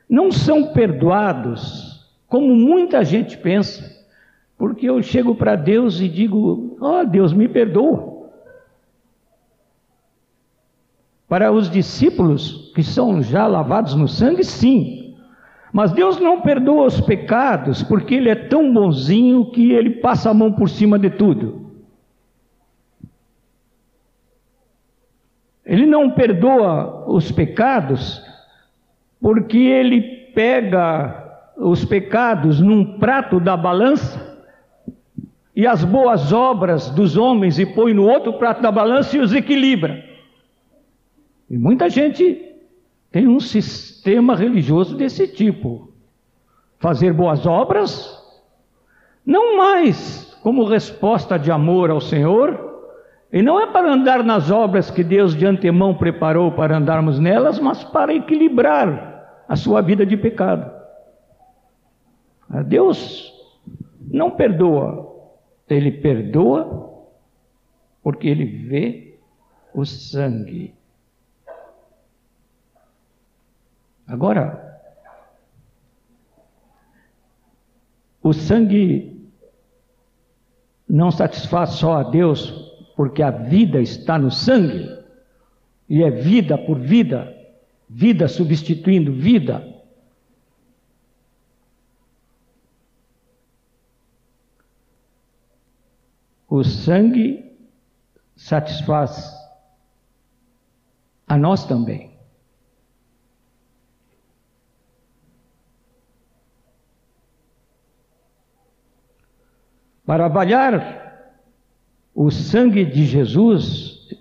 não 0.09 0.31
são 0.31 0.67
perdoados 0.71 2.09
como 2.27 2.55
muita 2.55 3.03
gente 3.03 3.37
pensa, 3.37 3.83
porque 4.57 4.89
eu 4.89 5.01
chego 5.03 5.35
para 5.35 5.57
Deus 5.57 5.99
e 5.99 6.07
digo: 6.07 6.77
Ó 6.79 7.01
oh, 7.01 7.05
Deus, 7.05 7.33
me 7.33 7.49
perdoa. 7.49 8.29
Para 11.27 11.51
os 11.51 11.69
discípulos 11.69 12.71
que 12.75 12.83
são 12.83 13.21
já 13.21 13.47
lavados 13.47 13.95
no 13.95 14.07
sangue, 14.07 14.43
sim, 14.43 15.17
mas 15.73 15.91
Deus 15.91 16.19
não 16.19 16.41
perdoa 16.41 16.85
os 16.85 17.01
pecados, 17.01 17.83
porque 17.83 18.15
Ele 18.15 18.29
é 18.29 18.35
tão 18.35 18.73
bonzinho 18.73 19.51
que 19.51 19.71
Ele 19.71 19.89
passa 19.89 20.29
a 20.29 20.33
mão 20.33 20.51
por 20.53 20.69
cima 20.69 20.97
de 20.97 21.09
tudo. 21.09 21.70
Ele 25.71 25.85
não 25.85 26.11
perdoa 26.11 27.05
os 27.07 27.31
pecados, 27.31 28.21
porque 29.21 29.57
Ele 29.57 30.01
pega 30.35 31.47
os 31.55 31.85
pecados 31.85 32.59
num 32.59 32.99
prato 32.99 33.39
da 33.39 33.55
balança 33.55 34.37
e 35.55 35.65
as 35.65 35.85
boas 35.85 36.33
obras 36.33 36.89
dos 36.89 37.15
homens 37.15 37.57
e 37.57 37.65
põe 37.65 37.93
no 37.93 38.05
outro 38.05 38.33
prato 38.33 38.61
da 38.61 38.69
balança 38.69 39.15
e 39.15 39.21
os 39.21 39.33
equilibra. 39.33 40.03
E 41.49 41.57
muita 41.57 41.89
gente 41.89 42.53
tem 43.09 43.29
um 43.29 43.39
sistema 43.39 44.35
religioso 44.35 44.97
desse 44.97 45.25
tipo. 45.25 45.93
Fazer 46.79 47.13
boas 47.13 47.45
obras, 47.45 48.21
não 49.25 49.55
mais 49.55 50.37
como 50.43 50.65
resposta 50.65 51.39
de 51.39 51.49
amor 51.49 51.89
ao 51.89 52.01
Senhor, 52.01 52.70
e 53.31 53.41
não 53.41 53.59
é 53.59 53.67
para 53.67 53.91
andar 53.91 54.23
nas 54.23 54.51
obras 54.51 54.91
que 54.91 55.03
Deus 55.03 55.35
de 55.35 55.45
antemão 55.45 55.95
preparou 55.95 56.51
para 56.51 56.77
andarmos 56.77 57.19
nelas, 57.19 57.59
mas 57.59 57.83
para 57.83 58.13
equilibrar 58.13 59.43
a 59.47 59.55
sua 59.55 59.81
vida 59.81 60.05
de 60.05 60.17
pecado. 60.17 60.69
Deus 62.65 63.31
não 64.11 64.31
perdoa, 64.31 65.15
Ele 65.69 65.91
perdoa 65.91 66.89
porque 68.03 68.27
Ele 68.27 68.45
vê 68.45 69.19
o 69.73 69.85
sangue 69.85 70.75
Agora, 74.11 74.81
o 78.21 78.33
sangue 78.33 79.31
não 80.85 81.09
satisfaz 81.09 81.69
só 81.69 81.93
a 81.93 82.03
Deus, 82.03 82.70
porque 82.95 83.23
a 83.23 83.31
vida 83.31 83.79
está 83.79 84.17
no 84.17 84.31
sangue, 84.31 85.01
e 85.89 86.03
é 86.03 86.09
vida 86.09 86.57
por 86.57 86.79
vida, 86.79 87.35
vida 87.89 88.27
substituindo 88.27 89.11
vida. 89.11 89.67
O 96.47 96.63
sangue 96.63 97.57
satisfaz 98.35 99.33
a 101.27 101.37
nós 101.37 101.65
também. 101.65 102.11
Para 110.05 110.25
avaliar 110.25 111.00
o 112.23 112.29
sangue 112.29 112.85
de 112.85 113.03
Jesus, 113.03 114.15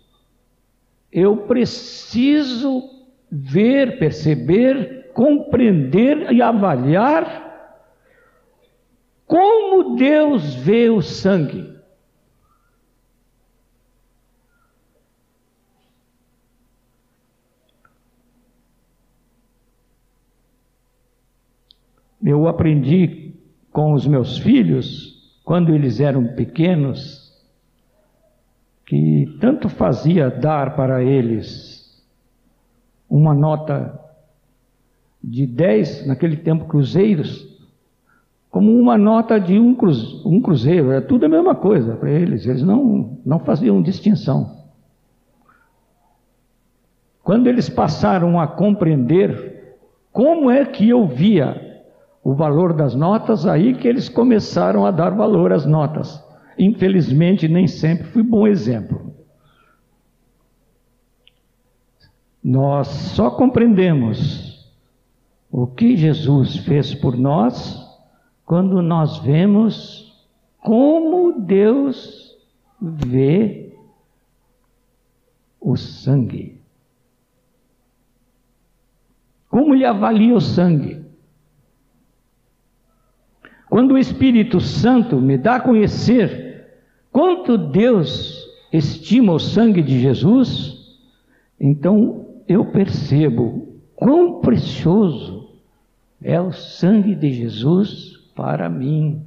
eu 1.12 1.36
preciso 1.36 2.82
ver, 3.30 3.98
perceber, 3.98 5.11
compreender 5.12 6.32
e 6.32 6.40
avaliar 6.40 7.48
como 9.26 9.96
Deus 9.96 10.55
vê 10.55 10.88
o 10.88 11.03
sangue. 11.03 11.78
Eu 22.22 22.48
aprendi 22.48 23.34
com 23.70 23.92
os 23.92 24.07
meus 24.07 24.38
filhos, 24.38 25.38
quando 25.44 25.74
eles 25.74 26.01
eram 26.01 26.34
pequenos, 26.34 27.30
que 28.91 29.38
tanto 29.41 29.68
fazia 29.68 30.28
dar 30.28 30.74
para 30.74 31.01
eles 31.01 32.05
uma 33.09 33.32
nota 33.32 34.01
de 35.22 35.47
10, 35.47 36.09
naquele 36.09 36.36
tempo 36.36 36.64
cruzeiros, 36.64 37.57
como 38.51 38.72
uma 38.72 38.99
nota 38.99 39.38
de 39.38 39.61
um, 39.61 39.76
cruze, 39.76 40.20
um 40.26 40.41
cruzeiro, 40.41 40.91
era 40.91 41.01
tudo 41.01 41.24
a 41.24 41.28
mesma 41.28 41.55
coisa 41.55 41.95
para 41.95 42.11
eles, 42.11 42.45
eles 42.47 42.64
não, 42.64 43.16
não 43.24 43.38
faziam 43.38 43.80
distinção. 43.80 44.57
Quando 47.22 47.47
eles 47.47 47.68
passaram 47.68 48.41
a 48.41 48.49
compreender 48.49 49.78
como 50.11 50.51
é 50.51 50.64
que 50.64 50.88
eu 50.88 51.07
via 51.07 51.84
o 52.24 52.34
valor 52.34 52.72
das 52.72 52.97
notas, 52.97 53.47
aí 53.47 53.72
que 53.72 53.86
eles 53.86 54.09
começaram 54.09 54.84
a 54.84 54.91
dar 54.91 55.11
valor 55.11 55.53
às 55.53 55.64
notas. 55.64 56.28
Infelizmente, 56.59 57.48
nem 57.48 57.66
sempre 57.66 58.05
fui 58.09 58.22
bom 58.22 58.46
exemplo. 58.46 59.14
Nós 62.42 62.88
só 62.88 63.30
compreendemos 63.30 64.70
o 65.51 65.66
que 65.66 65.96
Jesus 65.96 66.57
fez 66.59 66.94
por 66.94 67.16
nós 67.16 67.78
quando 68.46 68.80
nós 68.80 69.18
vemos 69.18 70.26
como 70.59 71.40
Deus 71.40 72.36
vê 72.80 73.76
o 75.61 75.76
sangue. 75.76 76.61
Como 79.48 79.74
ele 79.74 79.84
avalia 79.84 80.34
o 80.34 80.40
sangue? 80.40 80.99
Quando 83.71 83.93
o 83.93 83.99
Espírito 83.99 84.61
Santo 84.61 85.21
me 85.21 85.39
dá 85.39 85.55
a 85.55 85.61
conhecer 85.61 86.66
quanto 87.12 87.57
Deus 87.57 88.37
estima 88.73 89.33
o 89.33 89.39
sangue 89.39 89.81
de 89.81 90.01
Jesus, 90.01 90.99
então 91.59 92.27
eu 92.49 92.66
percebo 92.66 93.81
quão 93.95 94.41
precioso 94.41 95.53
é 96.21 96.41
o 96.41 96.51
sangue 96.51 97.14
de 97.14 97.33
Jesus 97.33 98.16
para 98.35 98.68
mim. 98.68 99.25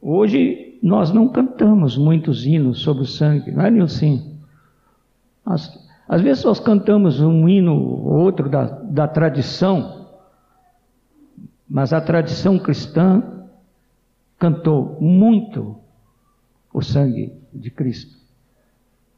Hoje 0.00 0.78
nós 0.82 1.12
não 1.12 1.28
cantamos 1.28 1.98
muitos 1.98 2.46
hinos 2.46 2.78
sobre 2.78 3.02
o 3.02 3.06
sangue, 3.06 3.50
não 3.50 3.66
é, 3.66 3.70
Nilson? 3.70 4.38
Às, 5.44 5.87
às 6.08 6.22
vezes 6.22 6.42
nós 6.42 6.58
cantamos 6.58 7.20
um 7.20 7.46
hino 7.46 7.74
ou 7.74 8.22
outro 8.22 8.48
da, 8.48 8.64
da 8.64 9.06
tradição, 9.06 10.06
mas 11.68 11.92
a 11.92 12.00
tradição 12.00 12.58
cristã 12.58 13.22
cantou 14.38 14.96
muito 15.00 15.78
o 16.72 16.80
sangue 16.80 17.32
de 17.52 17.70
Cristo, 17.70 18.16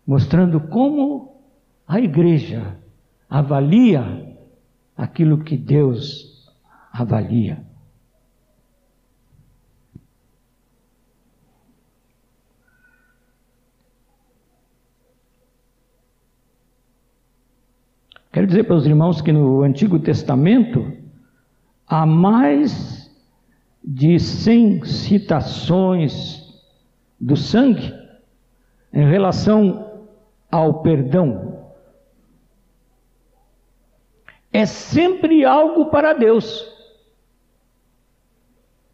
mostrando 0.04 0.58
como 0.60 1.40
a 1.86 2.00
igreja 2.00 2.76
avalia 3.28 4.36
aquilo 4.96 5.44
que 5.44 5.56
Deus 5.56 6.50
avalia. 6.92 7.64
Quero 18.32 18.46
dizer 18.46 18.64
para 18.64 18.76
os 18.76 18.86
irmãos 18.86 19.20
que 19.20 19.32
no 19.32 19.62
Antigo 19.62 19.98
Testamento 19.98 20.92
há 21.86 22.06
mais 22.06 23.10
de 23.82 24.20
100 24.20 24.84
citações 24.84 26.62
do 27.18 27.36
sangue 27.36 27.92
em 28.92 29.08
relação 29.08 30.04
ao 30.50 30.82
perdão. 30.82 31.58
É 34.52 34.64
sempre 34.64 35.44
algo 35.44 35.86
para 35.86 36.12
Deus, 36.12 36.66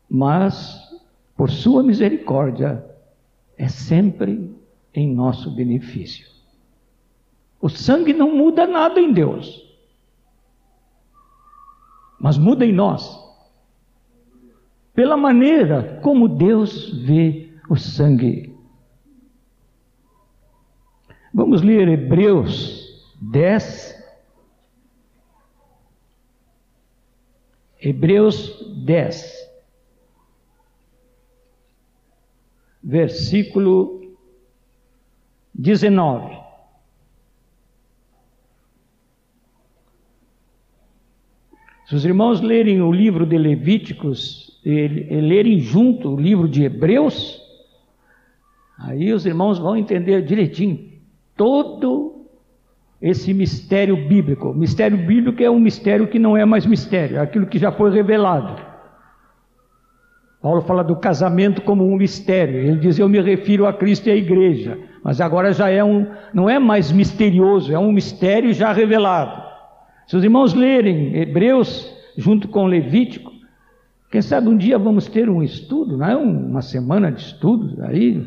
mas 0.09 0.81
por 1.37 1.51
Sua 1.51 1.83
misericórdia 1.83 2.85
é 3.59 3.69
sempre 3.69 4.55
em 4.95 5.15
nosso 5.15 5.55
benefício. 5.55 6.36
O 7.67 7.69
sangue 7.69 8.13
não 8.13 8.33
muda 8.33 8.65
nada 8.65 9.01
em 9.01 9.13
Deus, 9.13 9.61
mas 12.21 12.39
muda 12.39 12.65
em 12.65 12.73
nós. 12.73 13.19
Pela 14.95 15.17
maneira 15.17 15.99
como 16.01 16.29
Deus 16.29 16.97
vê 17.05 17.53
o 17.69 17.75
sangue. 17.75 18.57
Vamos 21.35 21.61
ler 21.61 21.89
Hebreus 21.89 23.05
10. 23.21 23.97
Hebreus 27.81 28.65
10, 28.85 29.51
versículo 32.81 34.17
19. 35.53 36.46
Se 41.87 41.95
os 41.95 42.05
irmãos 42.05 42.41
lerem 42.41 42.83
o 42.83 42.91
livro 42.91 43.25
de 43.25 43.39
Levíticos 43.39 44.61
e, 44.65 45.07
e 45.09 45.21
lerem 45.21 45.61
junto 45.61 46.15
o 46.15 46.21
livro 46.21 46.49
de 46.49 46.65
Hebreus, 46.65 47.41
aí 48.77 49.13
os 49.13 49.25
irmãos 49.25 49.59
vão 49.59 49.77
entender 49.77 50.23
direitinho 50.23 50.81
todo 51.37 52.27
esse 53.01 53.33
mistério 53.33 54.09
bíblico. 54.09 54.53
Mistério 54.53 54.99
bíblico 54.99 55.41
é 55.41 55.49
um 55.49 55.61
mistério 55.61 56.09
que 56.09 56.19
não 56.19 56.37
é 56.37 56.45
mais 56.45 56.67
mistério, 56.67 57.19
é 57.19 57.21
aquilo 57.21 57.47
que 57.47 57.59
já 57.59 57.71
foi 57.71 57.93
revelado. 57.93 58.61
Paulo 60.43 60.63
fala 60.63 60.83
do 60.83 60.97
casamento 60.97 61.63
como 61.63 61.87
um 61.87 61.97
mistério. 61.97 62.59
Ele 62.59 62.79
diz: 62.79 62.99
Eu 62.99 63.09
me 63.09 63.21
refiro 63.21 63.65
a 63.65 63.73
Cristo 63.73 64.09
e 64.09 64.13
à 64.13 64.17
igreja. 64.17 64.79
Mas 65.05 65.21
agora 65.21 65.53
já 65.53 65.71
é 65.71 65.83
um, 65.83 66.07
não 66.35 66.51
é 66.51 66.59
mais 66.59 66.91
misterioso, 66.91 67.73
é 67.73 67.79
um 67.79 67.93
mistério 67.93 68.53
já 68.53 68.73
revelado. 68.73 69.46
Se 70.07 70.17
os 70.17 70.23
irmãos 70.23 70.55
lerem 70.55 71.17
Hebreus 71.17 71.93
junto 72.17 72.47
com 72.49 72.67
Levítico, 72.67 73.33
quem 74.11 74.23
sabe 74.23 74.49
um 74.49 74.57
dia 74.57 74.79
vamos 74.79 75.09
ter 75.09 75.29
um 75.29 75.43
estudo, 75.43 75.97
não 75.97 76.07
é 76.07 76.17
uma 76.17 76.63
semana 76.63 77.11
de 77.11 77.21
estudos 77.21 77.79
aí. 77.81 78.25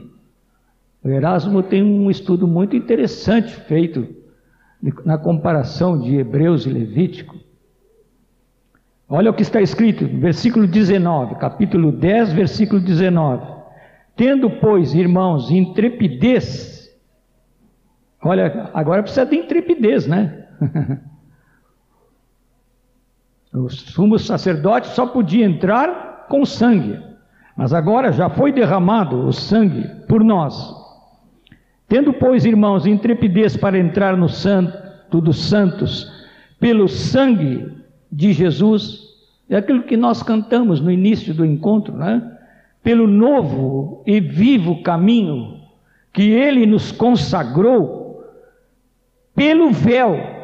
O 1.02 1.08
Erasmo 1.08 1.64
tem 1.64 1.82
um 1.82 2.12
estudo 2.12 2.46
muito 2.46 2.76
interessante 2.76 3.56
feito 3.62 4.08
na 5.06 5.18
comparação 5.18 5.98
de 5.98 6.18
Hebreus 6.18 6.66
e 6.66 6.70
Levítico. 6.70 7.36
Olha 9.08 9.32
o 9.32 9.34
que 9.34 9.42
está 9.42 9.62
escrito, 9.62 10.06
versículo 10.06 10.68
19, 10.68 11.36
capítulo 11.36 11.94
10, 11.94 12.34
versículo 12.34 12.82
19. 12.82 13.60
Tendo, 14.18 14.50
pois, 14.60 14.94
irmãos, 14.94 15.50
intrepidez, 15.50 16.94
olha, 18.22 18.70
agora 18.74 19.02
precisa 19.02 19.26
de 19.26 19.38
intrepidez, 19.38 20.06
né? 20.06 20.46
O 23.54 23.68
sumo 23.70 24.20
sacerdote 24.20 24.88
só 24.90 25.08
podia 25.08 25.46
entrar 25.46 26.28
com 26.30 26.46
sangue, 26.46 27.00
mas 27.58 27.74
agora 27.74 28.12
já 28.12 28.30
foi 28.30 28.52
derramado 28.52 29.26
o 29.26 29.34
sangue 29.34 29.88
por 30.08 30.24
nós. 30.24 30.76
Tendo, 31.88 32.14
pois, 32.14 32.46
irmãos, 32.46 32.86
intrepidez 32.86 33.58
para 33.58 33.80
entrar 33.80 34.16
no 34.16 34.30
santo 34.30 35.20
dos 35.20 35.40
santos, 35.50 36.12
pelo 36.60 36.88
sangue 36.88 37.74
de 38.12 38.32
Jesus, 38.32 39.10
é 39.50 39.58
aquilo 39.58 39.82
que 39.82 39.98
nós 39.98 40.22
cantamos 40.22 40.80
no 40.80 40.92
início 40.92 41.34
do 41.34 41.44
encontro, 41.44 41.98
né? 41.98 42.38
Pelo 42.84 43.08
novo 43.08 44.04
e 44.06 44.20
vivo 44.20 44.84
caminho 44.84 45.60
que 46.14 46.30
ele 46.30 46.68
nos 46.68 46.92
consagrou, 46.92 48.24
pelo 49.36 49.72
véu 49.72 50.39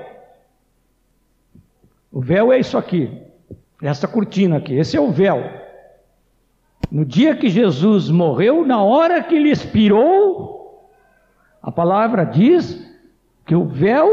o 2.15 2.21
véu 2.21 2.53
é 2.53 2.57
isso 2.57 2.77
aqui, 2.77 3.11
essa 3.83 4.07
cortina 4.07 4.55
aqui, 4.55 4.73
esse 4.73 4.95
é 4.95 5.01
o 5.01 5.11
véu. 5.11 5.43
No 6.89 7.03
dia 7.03 7.35
que 7.35 7.49
Jesus 7.49 8.09
morreu, 8.09 8.65
na 8.65 8.81
hora 8.81 9.21
que 9.21 9.35
ele 9.35 9.49
expirou, 9.49 10.89
a 11.61 11.69
palavra 11.69 12.23
diz 12.23 12.89
que 13.45 13.53
o 13.53 13.65
véu 13.65 14.07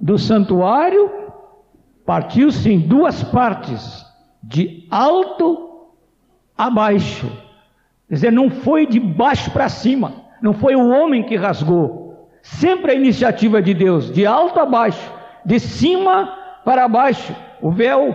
do 0.00 0.18
santuário 0.18 1.08
partiu-se 2.04 2.68
em 2.68 2.80
duas 2.80 3.22
partes, 3.22 4.04
de 4.42 4.84
alto 4.90 5.86
a 6.56 6.68
baixo. 6.68 7.30
Quer 8.08 8.14
dizer, 8.14 8.32
não 8.32 8.50
foi 8.50 8.86
de 8.88 8.98
baixo 8.98 9.52
para 9.52 9.68
cima, 9.68 10.24
não 10.42 10.52
foi 10.52 10.74
o 10.74 10.90
homem 10.90 11.22
que 11.22 11.36
rasgou, 11.36 12.28
Sempre 12.42 12.90
a 12.90 12.94
iniciativa 12.94 13.62
de 13.62 13.72
Deus, 13.72 14.10
de 14.10 14.26
alto 14.26 14.58
a 14.58 14.66
baixo, 14.66 15.12
de 15.44 15.60
cima 15.60 16.37
para 16.68 16.86
baixo. 16.86 17.34
O 17.62 17.70
véu 17.70 18.14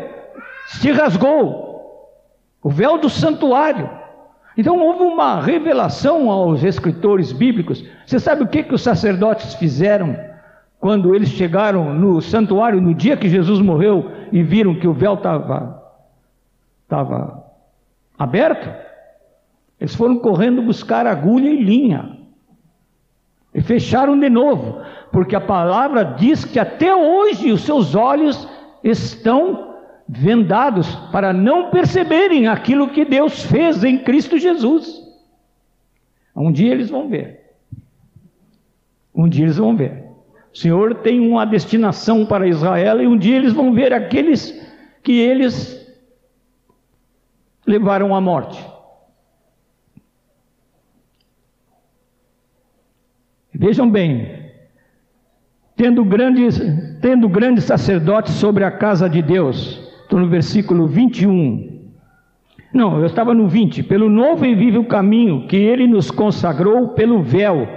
se 0.68 0.92
rasgou, 0.92 2.22
o 2.62 2.70
véu 2.70 3.00
do 3.00 3.10
santuário. 3.10 3.90
Então 4.56 4.80
houve 4.80 5.02
uma 5.02 5.42
revelação 5.42 6.30
aos 6.30 6.64
escritores 6.64 7.32
bíblicos. 7.32 7.84
Você 8.06 8.20
sabe 8.20 8.44
o 8.44 8.48
que, 8.48 8.62
que 8.62 8.76
os 8.76 8.84
sacerdotes 8.84 9.56
fizeram 9.56 10.16
quando 10.80 11.16
eles 11.16 11.30
chegaram 11.30 11.96
no 11.96 12.22
santuário 12.22 12.80
no 12.80 12.94
dia 12.94 13.18
que 13.18 13.28
Jesus 13.28 13.60
morreu 13.60 14.12
e 14.32 14.44
viram 14.44 14.76
que 14.76 14.88
o 14.88 14.94
véu 14.94 15.16
estava 15.16 15.84
estava 16.84 17.44
aberto? 18.20 18.70
Eles 19.80 19.96
foram 19.96 20.20
correndo 20.20 20.62
buscar 20.62 21.08
agulha 21.08 21.50
e 21.50 21.60
linha. 21.60 22.20
E 23.52 23.62
fecharam 23.62 24.20
de 24.20 24.30
novo, 24.30 24.80
porque 25.14 25.36
a 25.36 25.42
palavra 25.42 26.04
diz 26.04 26.44
que 26.44 26.58
até 26.58 26.94
hoje 26.94 27.52
os 27.52 27.62
seus 27.62 27.94
olhos 27.94 28.50
estão 28.84 29.76
vendados 30.10 30.96
para 31.12 31.32
não 31.32 31.70
perceberem 31.70 32.48
aquilo 32.48 32.90
que 32.90 33.06
Deus 33.06 33.44
fez 33.44 33.84
em 33.84 34.00
Cristo 34.00 34.40
Jesus. 34.40 35.04
Um 36.36 36.52
dia 36.52 36.72
eles 36.72 36.90
vão 36.90 37.08
ver. 37.08 37.54
Um 39.14 39.30
dia 39.30 39.46
eles 39.46 39.58
vão 39.58 39.76
ver. 39.76 40.04
O 40.52 40.58
Senhor 40.58 40.96
tem 40.96 41.20
uma 41.20 41.46
destinação 41.46 42.26
para 42.26 42.48
Israel 42.48 43.00
e 43.00 43.06
um 43.06 43.16
dia 43.16 43.36
eles 43.36 43.54
vão 43.54 43.72
ver 43.72 43.94
aqueles 43.94 44.52
que 45.04 45.20
eles 45.20 45.80
levaram 47.68 48.16
à 48.16 48.20
morte. 48.20 48.60
Vejam 53.54 53.88
bem, 53.88 54.43
tendo 55.76 56.04
grandes, 56.06 56.62
tendo 57.02 57.28
grandes 57.28 57.64
sacerdotes 57.64 58.34
sobre 58.34 58.64
a 58.64 58.72
casa 58.72 59.10
de 59.10 59.22
Deus, 59.22 59.80
estou 60.02 60.20
no 60.20 60.28
versículo 60.28 60.88
21. 60.88 61.74
Não, 62.74 63.00
eu 63.00 63.06
estava 63.06 63.34
no 63.34 63.48
20. 63.48 63.84
Pelo 63.84 64.10
novo 64.10 64.46
e 64.46 64.56
vivo 64.56 64.84
caminho 64.86 65.48
que 65.48 65.58
ele 65.58 65.88
nos 65.88 66.10
consagrou 66.10 66.90
pelo 66.90 67.22
véu, 67.22 67.68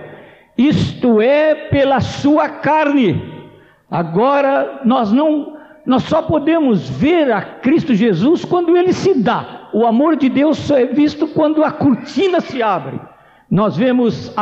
isto 0.57 1.20
é, 1.20 1.55
pela 1.55 2.01
sua 2.01 2.49
carne. 2.49 3.22
Agora 3.90 4.80
nós 4.84 5.12
não, 5.12 5.57
nós 5.84 6.03
só 6.05 6.22
podemos 6.22 6.88
ver 6.88 7.30
a 7.30 7.42
Cristo 7.42 7.94
Jesus 7.94 8.44
quando 8.44 8.76
ele 8.76 8.92
se 8.92 9.14
dá. 9.14 9.68
O 9.72 9.86
amor 9.86 10.16
de 10.16 10.28
Deus 10.28 10.57
só 10.59 10.78
é 10.78 10.86
visto 10.86 11.28
quando 11.28 11.62
a 11.62 11.70
cortina 11.70 12.40
se 12.40 12.62
abre. 12.62 12.99
Nós 13.51 13.76
vemos 13.76 14.36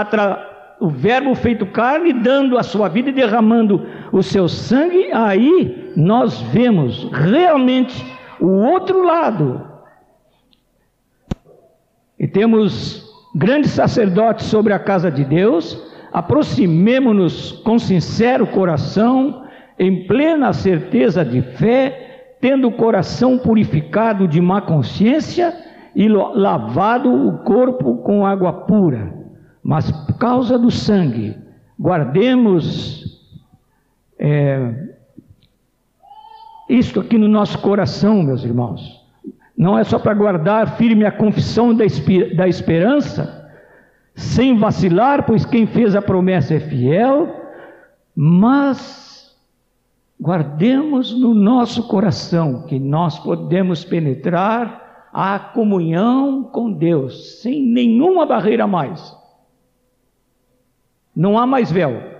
o 0.80 0.88
Verbo 0.88 1.34
feito 1.34 1.66
carne, 1.66 2.12
dando 2.12 2.58
a 2.58 2.62
sua 2.62 2.88
vida 2.88 3.10
e 3.10 3.12
derramando 3.12 3.86
o 4.12 4.22
seu 4.22 4.48
sangue, 4.48 5.10
aí 5.12 5.92
nós 5.96 6.40
vemos 6.42 7.08
realmente 7.12 8.04
o 8.40 8.48
outro 8.48 9.02
lado. 9.02 9.62
E 12.18 12.26
temos 12.26 13.04
grandes 13.34 13.70
sacerdotes 13.70 14.46
sobre 14.46 14.72
a 14.72 14.78
casa 14.78 15.10
de 15.10 15.24
Deus, 15.24 15.80
aproximemo-nos 16.12 17.52
com 17.64 17.78
sincero 17.78 18.46
coração, 18.46 19.44
em 19.78 20.06
plena 20.06 20.52
certeza 20.52 21.24
de 21.24 21.40
fé, 21.42 22.36
tendo 22.40 22.68
o 22.68 22.72
coração 22.72 23.38
purificado 23.38 24.28
de 24.28 24.40
má 24.40 24.60
consciência 24.60 25.54
e 25.94 26.08
lavado 26.08 27.10
o 27.10 27.38
corpo 27.38 27.96
com 27.98 28.26
água 28.26 28.52
pura 28.52 29.23
mas 29.64 29.90
por 29.90 30.18
causa 30.18 30.58
do 30.58 30.70
sangue, 30.70 31.34
guardemos 31.80 33.18
é, 34.18 34.90
isto 36.68 37.00
aqui 37.00 37.16
no 37.16 37.26
nosso 37.26 37.58
coração, 37.60 38.22
meus 38.22 38.44
irmãos. 38.44 39.02
Não 39.56 39.78
é 39.78 39.82
só 39.82 39.98
para 39.98 40.12
guardar 40.12 40.76
firme 40.76 41.06
a 41.06 41.12
confissão 41.12 41.74
da, 41.74 41.84
da 42.36 42.46
esperança, 42.46 43.50
sem 44.14 44.58
vacilar, 44.58 45.24
pois 45.24 45.46
quem 45.46 45.66
fez 45.66 45.96
a 45.96 46.02
promessa 46.02 46.54
é 46.54 46.60
fiel, 46.60 47.34
mas 48.14 49.34
guardemos 50.20 51.18
no 51.18 51.34
nosso 51.34 51.88
coração 51.88 52.66
que 52.66 52.78
nós 52.78 53.18
podemos 53.18 53.82
penetrar 53.82 55.08
a 55.12 55.38
comunhão 55.38 56.42
com 56.42 56.70
Deus, 56.70 57.40
sem 57.40 57.62
nenhuma 57.62 58.26
barreira 58.26 58.66
mais. 58.66 59.23
Não 61.14 61.38
há 61.38 61.46
mais 61.46 61.70
véu. 61.70 62.14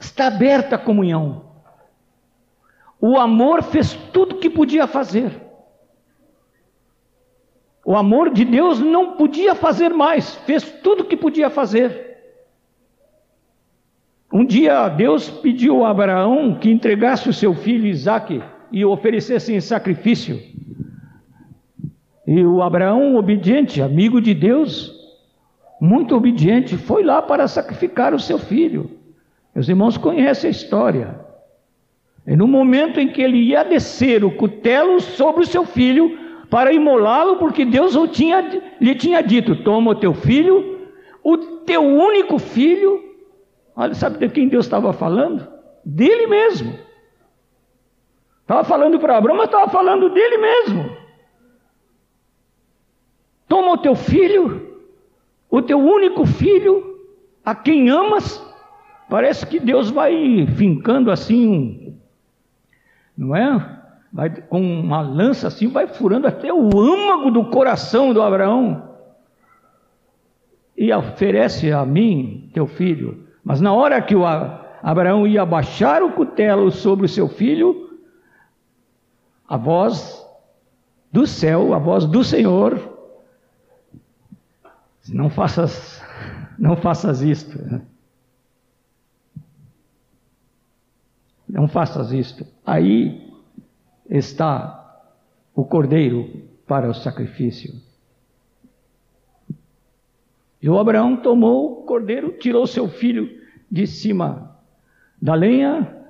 Está 0.00 0.26
aberta 0.28 0.76
a 0.76 0.78
comunhão. 0.78 1.44
O 3.00 3.18
amor 3.18 3.62
fez 3.62 3.94
tudo 4.12 4.36
o 4.36 4.38
que 4.38 4.48
podia 4.48 4.86
fazer. 4.86 5.42
O 7.84 7.96
amor 7.96 8.30
de 8.30 8.44
Deus 8.44 8.80
não 8.80 9.12
podia 9.16 9.54
fazer 9.54 9.90
mais, 9.90 10.34
fez 10.46 10.62
tudo 10.82 11.02
o 11.02 11.04
que 11.04 11.16
podia 11.16 11.50
fazer. 11.50 12.14
Um 14.32 14.44
dia 14.44 14.88
Deus 14.88 15.28
pediu 15.28 15.84
a 15.84 15.90
Abraão 15.90 16.58
que 16.58 16.70
entregasse 16.70 17.28
o 17.28 17.32
seu 17.32 17.54
filho 17.54 17.86
Isaque 17.86 18.42
e 18.72 18.84
o 18.84 18.90
oferecesse 18.90 19.52
em 19.52 19.60
sacrifício. 19.60 20.40
E 22.26 22.42
o 22.42 22.62
Abraão, 22.62 23.16
obediente, 23.16 23.82
amigo 23.82 24.20
de 24.20 24.32
Deus, 24.32 25.03
muito 25.80 26.16
obediente, 26.16 26.76
foi 26.76 27.02
lá 27.02 27.20
para 27.20 27.48
sacrificar 27.48 28.14
o 28.14 28.20
seu 28.20 28.38
filho. 28.38 28.90
Meus 29.54 29.68
irmãos 29.68 29.96
conhecem 29.96 30.48
a 30.48 30.50
história. 30.50 31.20
E 32.26 32.34
no 32.34 32.46
momento 32.46 32.98
em 32.98 33.08
que 33.08 33.20
ele 33.20 33.38
ia 33.38 33.62
descer 33.62 34.24
o 34.24 34.30
cutelo 34.30 35.00
sobre 35.00 35.42
o 35.42 35.46
seu 35.46 35.64
filho 35.64 36.18
para 36.48 36.72
imolá-lo, 36.72 37.36
porque 37.36 37.64
Deus 37.64 37.94
o 37.96 38.08
tinha, 38.08 38.40
lhe 38.80 38.94
tinha 38.94 39.22
dito: 39.22 39.62
Toma 39.62 39.90
o 39.90 39.94
teu 39.94 40.14
filho, 40.14 40.88
o 41.22 41.36
teu 41.36 41.82
único 41.82 42.38
filho. 42.38 43.02
Olha, 43.76 43.94
sabe 43.94 44.18
de 44.18 44.28
quem 44.28 44.48
Deus 44.48 44.64
estava 44.64 44.92
falando? 44.92 45.46
Dele 45.84 46.26
mesmo. 46.26 46.78
Estava 48.40 48.64
falando 48.64 48.98
para 48.98 49.16
Abraão, 49.16 49.36
mas 49.36 49.46
estava 49.46 49.70
falando 49.70 50.10
dele 50.10 50.38
mesmo. 50.38 50.96
Toma 53.48 53.72
o 53.72 53.78
teu 53.78 53.94
filho 53.94 54.73
o 55.56 55.62
teu 55.62 55.78
único 55.78 56.26
filho, 56.26 56.98
a 57.44 57.54
quem 57.54 57.90
amas, 57.90 58.44
parece 59.08 59.46
que 59.46 59.60
Deus 59.60 59.90
vai 59.90 60.46
fincando 60.56 61.10
assim 61.10 61.84
não 63.16 63.34
é? 63.34 63.80
Vai 64.12 64.30
com 64.30 64.60
uma 64.60 65.00
lança 65.00 65.48
assim, 65.48 65.68
vai 65.68 65.86
furando 65.86 66.26
até 66.26 66.52
o 66.52 66.78
âmago 66.78 67.30
do 67.30 67.44
coração 67.46 68.12
do 68.12 68.22
Abraão 68.22 68.90
e 70.76 70.92
oferece 70.92 71.72
a 71.72 71.84
mim, 71.84 72.50
teu 72.52 72.66
filho. 72.66 73.24
Mas 73.44 73.60
na 73.60 73.72
hora 73.72 74.00
que 74.00 74.14
o 74.14 74.24
Abraão 74.24 75.26
ia 75.26 75.44
baixar 75.44 76.02
o 76.02 76.12
cutelo 76.12 76.70
sobre 76.70 77.06
o 77.06 77.08
seu 77.08 77.28
filho, 77.28 77.98
a 79.48 79.56
voz 79.56 80.24
do 81.12 81.26
céu, 81.26 81.74
a 81.74 81.78
voz 81.78 82.06
do 82.06 82.24
Senhor 82.24 82.93
não 85.08 85.28
faças, 85.28 86.02
não 86.58 86.76
faças 86.76 87.20
isto. 87.20 87.58
Não 91.48 91.68
faças 91.68 92.12
isto. 92.12 92.46
Aí 92.64 93.32
está 94.08 95.02
o 95.54 95.64
cordeiro 95.64 96.42
para 96.66 96.88
o 96.88 96.94
sacrifício. 96.94 97.74
E 100.60 100.68
o 100.68 100.78
Abraão 100.78 101.16
tomou 101.16 101.80
o 101.80 101.82
cordeiro, 101.84 102.32
tirou 102.38 102.66
seu 102.66 102.88
filho 102.88 103.42
de 103.70 103.86
cima 103.86 104.58
da 105.20 105.34
lenha 105.34 106.03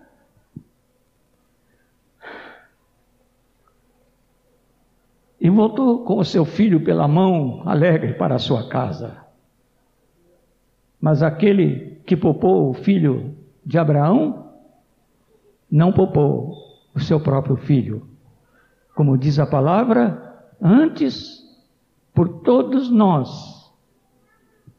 e 5.44 5.50
voltou 5.50 6.04
com 6.04 6.16
o 6.16 6.24
seu 6.24 6.46
filho 6.46 6.82
pela 6.82 7.06
mão, 7.06 7.60
alegre 7.66 8.14
para 8.14 8.38
sua 8.38 8.66
casa. 8.66 9.18
Mas 10.98 11.22
aquele 11.22 12.00
que 12.06 12.16
poupou 12.16 12.70
o 12.70 12.72
filho 12.72 13.36
de 13.62 13.78
Abraão, 13.78 14.52
não 15.70 15.92
poupou 15.92 16.54
o 16.94 17.00
seu 17.00 17.20
próprio 17.20 17.56
filho. 17.56 18.08
Como 18.94 19.18
diz 19.18 19.38
a 19.38 19.46
palavra, 19.46 20.34
antes, 20.62 21.42
por 22.14 22.40
todos 22.40 22.88
nós, 22.88 23.70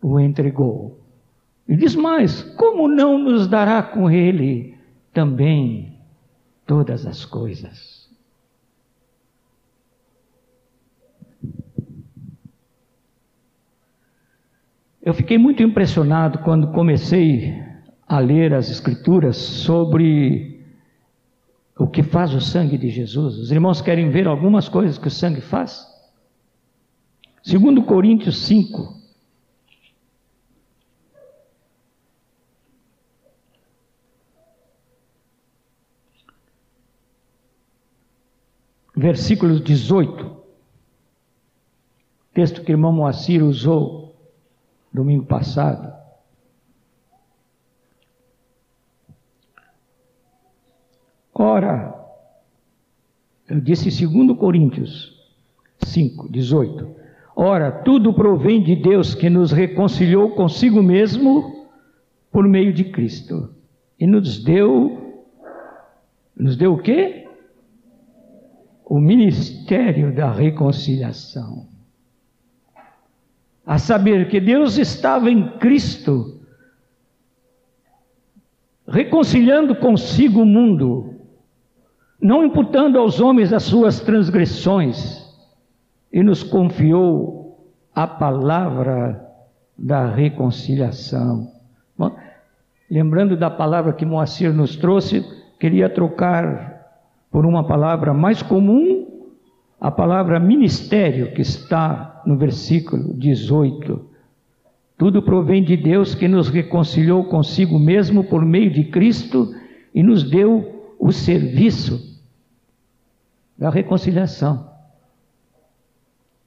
o 0.01 0.20
entregou. 0.20 0.99
E 1.68 1.76
diz 1.76 1.95
mais: 1.95 2.41
como 2.55 2.88
não 2.88 3.20
nos 3.20 3.47
dará 3.47 3.84
com 3.84 4.09
ele 4.09 4.76
também 5.13 5.99
todas 6.66 7.05
as 7.05 7.24
coisas? 7.24 8.05
Eu 15.06 15.14
fiquei 15.14 15.38
muito 15.38 15.62
impressionado 15.62 16.39
quando 16.39 16.72
comecei 16.72 17.64
a 18.08 18.18
ler 18.18 18.56
as 18.56 18.72
Escrituras 18.72 19.38
sobre 19.38 20.66
o 21.78 21.86
que 21.86 22.01
faz 22.01 22.34
o 22.34 22.41
sangue 22.41 22.76
de 22.76 22.89
Jesus. 22.89 23.38
Os 23.38 23.51
irmãos 23.51 23.82
querem 23.82 24.10
ver 24.10 24.26
algumas 24.26 24.68
coisas 24.68 24.97
que 24.97 25.08
o 25.08 25.12
sangue 25.12 25.41
faz? 25.41 25.86
Segundo 27.43 27.84
Coríntios 27.84 28.47
5, 28.47 28.99
versículo 38.95 39.60
18. 39.60 40.36
Texto 42.34 42.64
que 42.64 42.72
o 42.72 42.74
irmão 42.74 42.91
Moacir 42.91 43.43
usou 43.43 44.05
domingo 44.96 45.26
passado. 45.26 45.93
Ora, 51.34 51.93
eu 53.48 53.60
disse 53.60 53.91
segundo 53.91 54.36
Coríntios 54.36 55.14
5, 55.84 56.32
18. 56.32 56.96
Ora, 57.36 57.72
tudo 57.72 58.14
provém 58.14 58.64
de 58.64 58.76
Deus 58.76 59.14
que 59.14 59.30
nos 59.30 59.52
reconciliou 59.52 60.32
consigo 60.32 60.82
mesmo 60.82 61.68
por 62.32 62.48
meio 62.48 62.74
de 62.74 62.86
Cristo. 62.86 63.54
E 64.00 64.08
nos 64.08 64.41
deu, 64.41 65.26
nos 66.36 66.56
deu 66.56 66.74
o 66.74 66.82
quê? 66.82 67.28
O 68.86 69.00
ministério 69.00 70.16
da 70.16 70.32
reconciliação. 70.32 71.74
A 73.66 73.78
saber 73.80 74.30
que 74.30 74.39
Deus 74.39 74.78
estava 74.78 75.30
em 75.30 75.57
Cristo, 75.57 76.39
reconciliando 78.88 79.76
consigo 79.76 80.41
o 80.41 80.45
mundo, 80.45 81.16
não 82.22 82.43
imputando 82.43 82.99
aos 82.99 83.20
homens 83.20 83.51
as 83.51 83.63
suas 83.63 83.99
transgressões, 83.99 85.26
e 86.13 86.24
nos 86.24 86.43
confiou 86.43 87.70
a 87.93 88.07
palavra 88.07 89.22
da 89.78 90.05
reconciliação. 90.07 91.51
Bom, 91.97 92.16
lembrando 92.89 93.36
da 93.36 93.49
palavra 93.49 93.91
que 93.93 94.05
Moacir 94.05 94.53
nos 94.53 94.76
trouxe, 94.76 95.26
queria 95.59 95.89
trocar 95.89 96.76
por 97.30 97.45
uma 97.45 97.68
palavra 97.68 98.13
mais 98.13 98.41
comum, 98.41 99.05
a 99.86 99.92
palavra 99.92 100.40
ministério, 100.40 101.32
que 101.32 101.44
está 101.44 102.24
no 102.26 102.36
versículo 102.36 103.14
18. 103.14 104.04
Tudo 104.98 105.22
provém 105.22 105.64
de 105.64 105.78
Deus 105.78 106.16
que 106.16 106.28
nos 106.28 106.50
reconciliou 106.50 107.26
consigo 107.26 107.78
mesmo 107.78 108.24
por 108.24 108.44
meio 108.44 108.72
de 108.72 108.86
Cristo 108.86 109.54
e 109.94 110.02
nos 110.02 110.24
deu 110.24 110.96
o 110.98 111.12
serviço 111.12 112.20
da 113.56 113.70
reconciliação. 113.70 114.72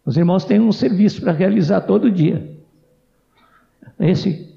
Os 0.05 0.16
irmãos 0.16 0.45
têm 0.45 0.59
um 0.59 0.72
serviço 0.72 1.20
para 1.20 1.30
realizar 1.30 1.82
todo 1.82 2.11
dia. 2.11 2.59
Esse 4.01 4.53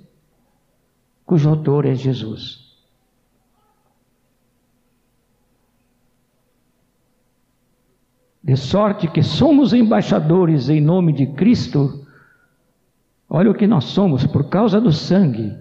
cujo 1.24 1.48
autor 1.48 1.86
é 1.86 1.94
Jesus. 1.94 2.71
De 8.52 8.58
sorte 8.58 9.08
que 9.08 9.24
somos 9.24 9.72
embaixadores 9.72 10.68
em 10.68 10.82
nome 10.82 11.14
de 11.14 11.26
Cristo. 11.26 12.06
Olha 13.30 13.50
o 13.50 13.54
que 13.54 13.66
nós 13.66 13.86
somos 13.86 14.28
por 14.28 14.50
causa 14.50 14.82
do 14.82 14.92
sangue, 14.92 15.58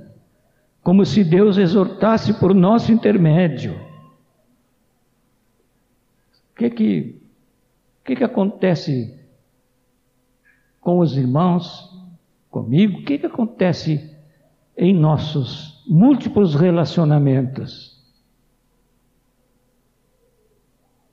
como 0.82 1.04
se 1.04 1.22
Deus 1.22 1.56
exortasse 1.56 2.34
por 2.34 2.52
nosso 2.52 2.90
intermédio 2.90 3.78
que 6.56 6.68
que, 6.68 7.22
que, 8.04 8.16
que 8.16 8.24
acontece 8.24 9.16
com 10.80 10.98
os 10.98 11.16
irmãos, 11.16 11.96
comigo? 12.50 12.98
O 12.98 13.04
que, 13.04 13.18
que 13.18 13.26
acontece 13.26 14.16
em 14.76 14.92
nossos 14.92 15.84
múltiplos 15.86 16.56
relacionamentos? 16.56 18.04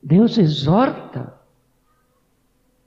Deus 0.01 0.39
exorta 0.39 1.36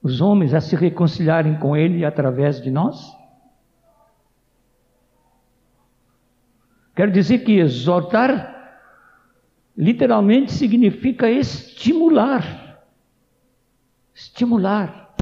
os 0.01 0.19
homens 0.21 0.53
a 0.53 0.61
se 0.61 0.75
reconciliarem 0.75 1.57
com 1.59 1.75
Ele 1.75 2.03
através 2.03 2.61
de 2.61 2.71
nós? 2.71 3.15
Quer 6.95 7.09
dizer 7.11 7.39
que 7.39 7.59
exortar 7.59 8.51
literalmente 9.77 10.51
significa 10.51 11.29
estimular. 11.29 12.83
Estimular. 14.13 15.15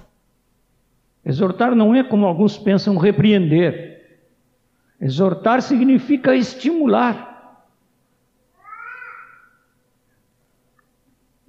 Exortar 1.23 1.75
não 1.75 1.93
é 1.93 2.03
como 2.03 2.25
alguns 2.25 2.57
pensam 2.57 2.97
repreender. 2.97 4.19
Exortar 4.99 5.61
significa 5.61 6.35
estimular. 6.35 7.28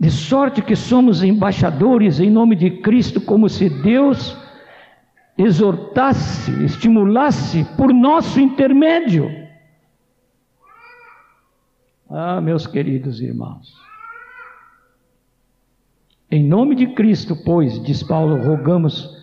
De 0.01 0.11
sorte 0.11 0.63
que 0.63 0.75
somos 0.75 1.23
embaixadores 1.23 2.21
em 2.21 2.31
nome 2.31 2.57
de 2.57 2.71
Cristo, 2.71 3.21
como 3.21 3.51
se 3.51 3.69
Deus 3.69 4.35
exortasse, 5.37 6.65
estimulasse 6.65 7.65
por 7.77 7.93
nosso 7.93 8.41
intermédio. 8.41 9.31
Ah, 12.09 12.41
meus 12.41 12.67
queridos 12.67 13.21
irmãos. 13.21 13.79
Em 16.31 16.43
nome 16.45 16.75
de 16.75 16.87
Cristo, 16.95 17.37
pois, 17.45 17.83
diz 17.83 18.03
Paulo, 18.03 18.43
rogamos 18.43 19.19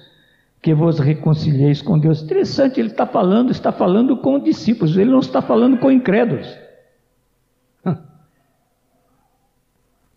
que 0.62 0.76
vos 0.76 1.00
reconcilieis 1.00 1.82
com 1.82 1.98
Deus. 1.98 2.22
Interessante, 2.22 2.80
ele 2.80 2.90
está 2.90 3.08
falando, 3.08 3.50
está 3.50 3.72
falando 3.72 4.18
com 4.18 4.40
discípulos, 4.40 4.96
ele 4.96 5.10
não 5.10 5.20
está 5.20 5.42
falando 5.42 5.80
com 5.80 5.92
incrédulos. 5.92 6.48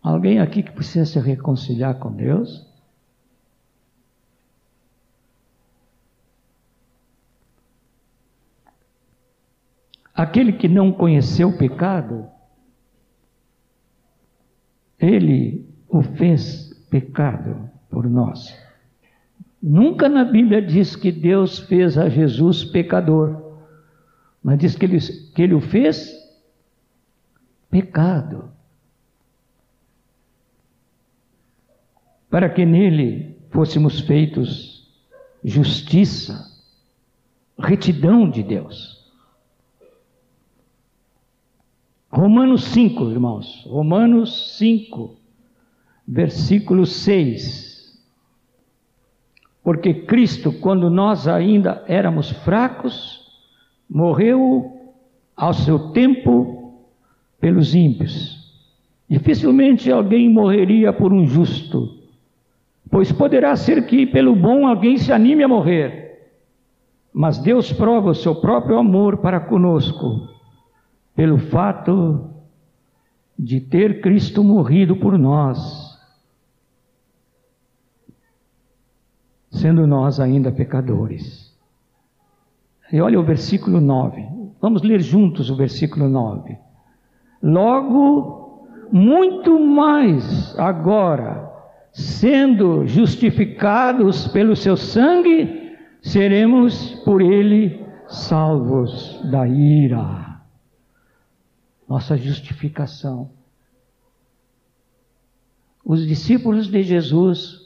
Alguém 0.01 0.39
aqui 0.39 0.63
que 0.63 0.71
precisa 0.71 1.05
se 1.05 1.19
reconciliar 1.19 1.99
com 1.99 2.11
Deus? 2.11 2.65
Aquele 10.13 10.53
que 10.53 10.67
não 10.67 10.91
conheceu 10.91 11.49
o 11.49 11.57
pecado, 11.57 12.27
ele 14.99 15.67
o 15.87 16.01
fez 16.01 16.73
pecado 16.89 17.69
por 17.89 18.09
nós. 18.09 18.55
Nunca 19.61 20.09
na 20.09 20.23
Bíblia 20.23 20.61
diz 20.61 20.95
que 20.95 21.11
Deus 21.11 21.59
fez 21.59 21.97
a 21.97 22.09
Jesus 22.09 22.63
pecador, 22.63 23.59
mas 24.43 24.57
diz 24.57 24.75
que 24.75 24.85
ele, 24.85 24.99
que 24.99 25.41
ele 25.41 25.53
o 25.53 25.61
fez 25.61 26.11
pecado. 27.69 28.51
Para 32.31 32.49
que 32.49 32.65
nele 32.65 33.37
fôssemos 33.51 33.99
feitos 33.99 34.89
justiça, 35.43 36.49
retidão 37.59 38.29
de 38.29 38.41
Deus. 38.41 39.01
Romanos 42.09 42.63
5, 42.65 43.09
irmãos. 43.11 43.65
Romanos 43.67 44.57
5, 44.57 45.15
versículo 46.07 46.85
6. 46.85 48.01
Porque 49.63 49.93
Cristo, 49.93 50.51
quando 50.53 50.89
nós 50.89 51.27
ainda 51.27 51.83
éramos 51.87 52.31
fracos, 52.31 53.29
morreu 53.89 54.93
ao 55.35 55.53
seu 55.53 55.91
tempo 55.91 56.81
pelos 57.39 57.75
ímpios. 57.75 58.39
Dificilmente 59.09 59.91
alguém 59.91 60.29
morreria 60.29 60.93
por 60.93 61.11
um 61.11 61.27
justo, 61.27 62.00
pois 62.91 63.09
poderá 63.11 63.55
ser 63.55 63.87
que 63.87 64.05
pelo 64.05 64.35
bom 64.35 64.67
alguém 64.67 64.97
se 64.97 65.13
anime 65.13 65.43
a 65.43 65.47
morrer. 65.47 66.29
Mas 67.13 67.37
Deus 67.37 67.71
prova 67.71 68.11
o 68.11 68.15
seu 68.15 68.35
próprio 68.35 68.77
amor 68.77 69.17
para 69.17 69.39
conosco 69.39 70.29
pelo 71.15 71.37
fato 71.37 72.29
de 73.37 73.59
ter 73.59 74.01
Cristo 74.01 74.43
morrido 74.43 74.95
por 74.95 75.17
nós, 75.17 75.97
sendo 79.49 79.87
nós 79.87 80.19
ainda 80.19 80.51
pecadores. 80.51 81.51
E 82.91 83.01
olha 83.01 83.19
o 83.19 83.23
versículo 83.23 83.79
9. 83.79 84.27
Vamos 84.61 84.81
ler 84.83 85.01
juntos 85.01 85.49
o 85.49 85.55
versículo 85.55 86.07
9. 86.07 86.57
Logo, 87.41 88.67
muito 88.91 89.59
mais 89.59 90.57
agora, 90.59 91.50
sendo 91.91 92.87
justificados 92.87 94.27
pelo 94.27 94.55
seu 94.55 94.77
sangue, 94.77 95.77
seremos 96.01 96.95
por 97.03 97.21
ele 97.21 97.85
salvos 98.07 99.21
da 99.29 99.47
ira. 99.47 100.41
Nossa 101.87 102.17
justificação. 102.17 103.31
Os 105.83 106.05
discípulos 106.07 106.67
de 106.67 106.83
Jesus 106.83 107.61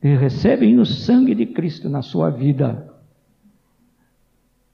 que 0.00 0.14
recebem 0.14 0.78
o 0.78 0.86
sangue 0.86 1.34
de 1.34 1.46
Cristo 1.46 1.88
na 1.88 2.02
sua 2.02 2.30
vida 2.30 2.94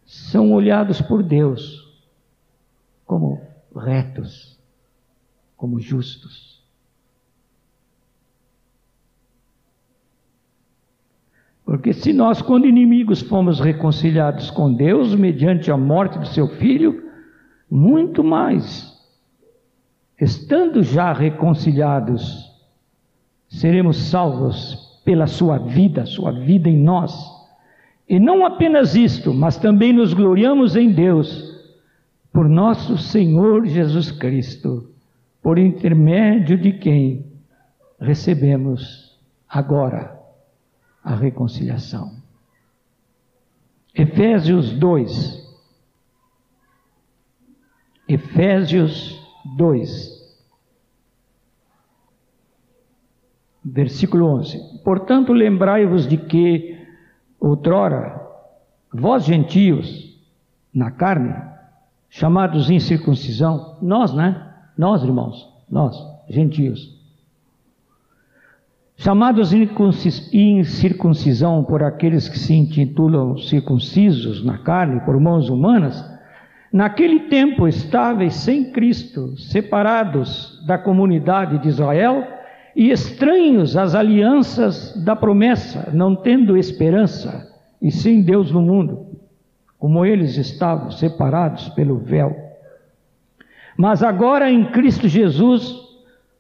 são 0.05 0.53
olhados 0.53 1.01
por 1.01 1.22
Deus 1.22 1.82
como 3.05 3.41
retos, 3.74 4.59
como 5.57 5.80
justos. 5.80 6.54
Porque 11.65 11.95
se 11.95 12.12
nós, 12.12 12.43
quando 12.43 12.67
inimigos, 12.67 13.23
fomos 13.23 13.59
reconciliados 13.59 14.51
com 14.51 14.73
Deus 14.73 15.15
mediante 15.15 15.71
a 15.71 15.77
morte 15.77 16.19
do 16.19 16.27
seu 16.27 16.47
filho, 16.47 17.03
muito 17.71 18.23
mais, 18.23 18.93
estando 20.21 20.83
já 20.83 21.12
reconciliados, 21.12 22.53
seremos 23.49 23.97
salvos 23.97 25.01
pela 25.05 25.27
sua 25.27 25.59
vida, 25.59 26.05
sua 26.05 26.33
vida 26.33 26.69
em 26.69 26.77
nós. 26.77 27.15
E 28.07 28.21
não 28.21 28.45
apenas 28.45 28.95
isto, 28.95 29.33
mas 29.33 29.57
também 29.57 29.93
nos 29.93 30.12
gloriamos 30.12 30.77
em 30.77 30.93
Deus, 30.93 31.55
por 32.31 32.47
nosso 32.47 32.99
Senhor 32.99 33.65
Jesus 33.65 34.11
Cristo, 34.11 34.91
por 35.43 35.59
intermédio 35.59 36.59
de 36.59 36.73
quem 36.73 37.25
recebemos 37.99 39.19
agora 39.49 40.24
a 41.05 41.15
reconciliação. 41.15 42.17
Efésios 43.95 44.73
2. 44.73 45.45
Efésios 48.09 49.21
2. 49.57 50.15
Versículo 53.63 54.27
11: 54.27 54.81
Portanto, 54.83 55.33
lembrai-vos 55.33 56.09
de 56.09 56.17
que, 56.17 56.77
outrora, 57.39 58.21
vós 58.93 59.25
gentios, 59.25 60.19
na 60.75 60.91
carne, 60.91 61.35
chamados 62.11 62.71
incircuncisão, 62.71 63.79
nós, 63.81 64.13
né? 64.13 64.55
Nós, 64.77 65.03
irmãos, 65.03 65.49
nós, 65.71 65.97
gentios, 66.29 66.93
chamados 68.97 69.53
incircuncisão 70.32 71.64
por 71.64 71.82
aqueles 71.82 72.28
que 72.28 72.38
se 72.38 72.55
intitulam 72.55 73.36
circuncisos 73.38 74.45
na 74.45 74.59
carne 74.59 75.01
por 75.01 75.18
mãos 75.18 75.49
humanas, 75.49 76.05
naquele 76.72 77.20
tempo 77.20 77.66
estáveis 77.66 78.34
sem 78.34 78.70
Cristo, 78.72 79.36
separados 79.36 80.62
da 80.66 80.78
comunidade 80.78 81.59
de 81.59 81.68
Israel 81.68 82.26
e 82.74 82.90
estranhos 82.90 83.76
às 83.76 83.95
alianças 83.95 84.95
da 85.05 85.14
promessa, 85.14 85.90
não 85.92 86.16
tendo 86.16 86.57
esperança 86.57 87.53
e 87.80 87.90
sem 87.90 88.22
Deus 88.22 88.51
no 88.51 88.62
mundo, 88.62 89.07
como 89.78 90.05
eles 90.05 90.36
estavam 90.36 90.90
separados 90.90 91.68
pelo 91.70 91.99
véu. 91.99 92.34
Mas 93.76 94.03
agora 94.03 94.51
em 94.51 94.64
Cristo 94.66 95.09
Jesus, 95.09 95.76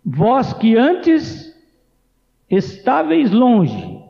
vós 0.04 0.52
que 0.52 0.76
antes 0.76 1.53
estáveis 2.54 3.30
longe, 3.30 4.00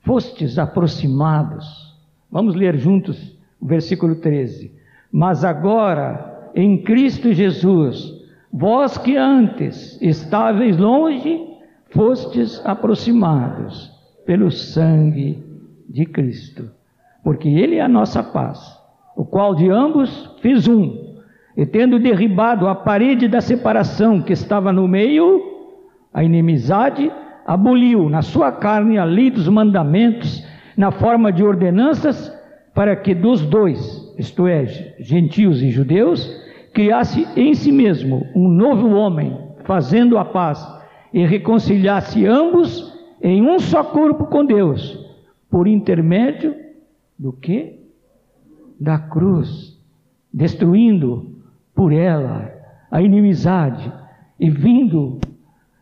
fostes 0.00 0.58
aproximados. 0.58 1.94
Vamos 2.30 2.54
ler 2.54 2.76
juntos 2.76 3.36
o 3.60 3.66
versículo 3.66 4.16
13. 4.16 4.72
Mas 5.10 5.44
agora, 5.44 6.50
em 6.54 6.82
Cristo 6.82 7.32
Jesus, 7.32 8.12
vós 8.52 8.98
que 8.98 9.16
antes 9.16 10.00
estáveis 10.00 10.76
longe, 10.76 11.46
fostes 11.90 12.60
aproximados 12.64 13.90
pelo 14.24 14.50
sangue 14.50 15.42
de 15.88 16.04
Cristo. 16.04 16.70
Porque 17.22 17.48
Ele 17.48 17.76
é 17.76 17.80
a 17.80 17.88
nossa 17.88 18.22
paz, 18.22 18.78
o 19.16 19.24
qual 19.24 19.54
de 19.54 19.70
ambos 19.70 20.30
fez 20.40 20.68
um, 20.68 21.16
e 21.56 21.64
tendo 21.64 21.98
derribado 21.98 22.68
a 22.68 22.74
parede 22.74 23.26
da 23.26 23.40
separação 23.40 24.20
que 24.20 24.32
estava 24.32 24.72
no 24.72 24.86
meio, 24.86 25.42
a 26.12 26.22
inimizade, 26.22 27.10
aboliu 27.46 28.08
na 28.08 28.22
sua 28.22 28.50
carne 28.50 28.98
a 28.98 29.04
lei 29.04 29.30
dos 29.30 29.48
mandamentos 29.48 30.44
na 30.76 30.90
forma 30.90 31.32
de 31.32 31.44
ordenanças, 31.44 32.34
para 32.74 32.96
que 32.96 33.14
dos 33.14 33.40
dois, 33.42 34.14
isto 34.18 34.46
é, 34.46 34.66
gentios 34.98 35.62
e 35.62 35.70
judeus, 35.70 36.28
criasse 36.74 37.26
em 37.36 37.54
si 37.54 37.70
mesmo 37.70 38.26
um 38.34 38.48
novo 38.48 38.90
homem, 38.90 39.38
fazendo 39.64 40.18
a 40.18 40.24
paz, 40.24 40.66
e 41.14 41.24
reconciliasse 41.24 42.26
ambos 42.26 42.92
em 43.22 43.40
um 43.40 43.58
só 43.58 43.82
corpo 43.84 44.26
com 44.26 44.44
Deus, 44.44 44.98
por 45.48 45.66
intermédio 45.66 46.54
do 47.18 47.32
que? 47.32 47.80
Da 48.78 48.98
cruz, 48.98 49.80
destruindo 50.34 51.40
por 51.74 51.92
ela 51.92 52.52
a 52.90 53.00
inimizade 53.00 53.90
e 54.38 54.50
vindo 54.50 55.18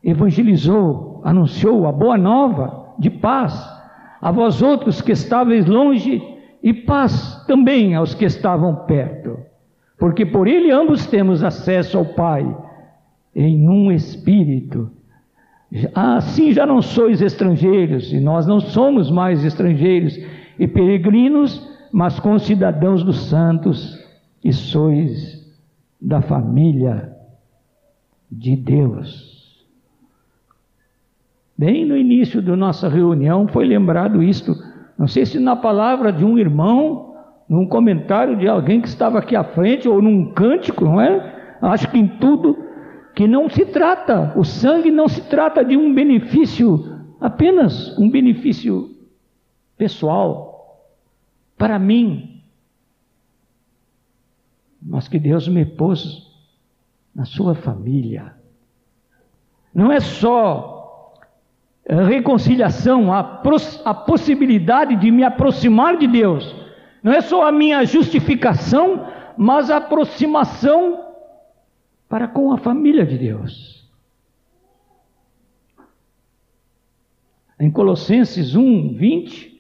evangelizou 0.03 1.14
anunciou 1.25 1.87
a 1.87 1.93
boa 1.93 2.19
nova 2.19 2.95
de 2.99 3.09
paz 3.09 3.75
a 4.21 4.31
vós 4.31 4.63
outros 4.63 5.03
que 5.03 5.13
estáveis 5.13 5.67
longe 5.67 6.23
e 6.63 6.73
paz 6.73 7.45
também 7.47 7.95
aos 7.95 8.15
que 8.15 8.25
estavam 8.25 8.75
perto, 8.87 9.39
porque 9.99 10.25
por 10.25 10.49
ele 10.49 10.71
ambos 10.71 11.07
temos 11.07 11.45
acesso 11.45 11.99
ao 11.99 12.07
Pai 12.07 12.57
em 13.35 13.69
um 13.69 13.93
espírito. 13.93 14.91
Assim 15.95 16.53
já 16.53 16.65
não 16.65 16.81
sois 16.81 17.21
estrangeiros, 17.21 18.13
e 18.13 18.21
nós 18.21 18.47
não 18.47 18.61
somos 18.61 19.11
mais 19.11 19.45
estrangeiros 19.45 20.19
e 20.59 20.67
peregrinos, 20.67 21.69
mas 21.93 22.19
concidadãos 22.19 23.03
dos 23.03 23.27
santos, 23.27 24.03
e 24.43 24.53
sois 24.53 25.45
da 26.01 26.23
família 26.23 27.13
de 28.31 28.57
Deus. 28.57 29.34
Bem 31.57 31.85
no 31.85 31.97
início 31.97 32.43
da 32.43 32.57
nossa 32.57 32.89
reunião 32.89 33.47
foi 33.47 33.65
lembrado 33.65 34.23
isto. 34.23 34.55
Não 34.99 35.07
sei 35.07 35.25
se 35.25 35.39
na 35.39 35.55
palavra 35.55 36.13
de 36.13 36.25
um 36.25 36.37
irmão, 36.37 37.15
num 37.49 37.67
comentário 37.67 38.37
de 38.37 38.49
alguém 38.49 38.81
que 38.81 38.89
estava 38.89 39.19
aqui 39.21 39.37
à 39.37 39.45
frente, 39.45 39.89
ou 39.89 40.03
num 40.03 40.33
cântico, 40.33 40.85
não 40.85 41.01
é? 41.01 41.57
Acho 41.63 41.89
que 41.91 41.99
em 41.99 42.09
tudo, 42.09 42.59
que 43.15 43.29
não 43.29 43.49
se 43.49 43.65
trata, 43.67 44.33
o 44.37 44.45
sangue 44.45 44.91
não 44.91 45.07
se 45.07 45.23
trata 45.29 45.65
de 45.65 45.77
um 45.77 45.95
benefício, 45.95 47.01
apenas 47.21 47.97
um 47.99 48.11
benefício 48.11 48.91
pessoal, 49.77 50.91
para 51.57 51.79
mim, 51.79 52.43
mas 54.83 55.07
que 55.07 55.19
Deus 55.19 55.47
me 55.47 55.65
pôs 55.65 56.31
na 57.15 57.25
sua 57.25 57.55
família. 57.55 58.35
Não 59.73 59.91
é 59.91 60.01
só 60.01 60.74
reconciliação, 61.87 63.13
a, 63.13 63.43
a 63.85 63.95
possibilidade 63.95 64.97
de 64.97 65.11
me 65.11 65.23
aproximar 65.23 65.99
de 65.99 66.07
Deus. 66.07 66.55
Não 67.03 67.13
é 67.13 67.21
só 67.21 67.47
a 67.47 67.53
minha 67.53 67.85
justificação, 67.85 69.07
mas 69.37 69.71
a 69.71 69.77
aproximação 69.77 71.05
para 72.09 72.27
com 72.27 72.53
a 72.53 72.59
família 72.59 73.05
de 73.05 73.19
Deus. 73.19 73.75
Em 77.61 77.71
Colossenses 77.71 78.55
1, 78.55 78.95
20. 78.95 79.55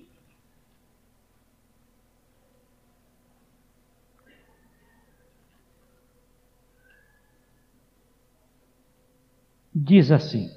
Diz 9.75 10.11
assim: 10.11 10.49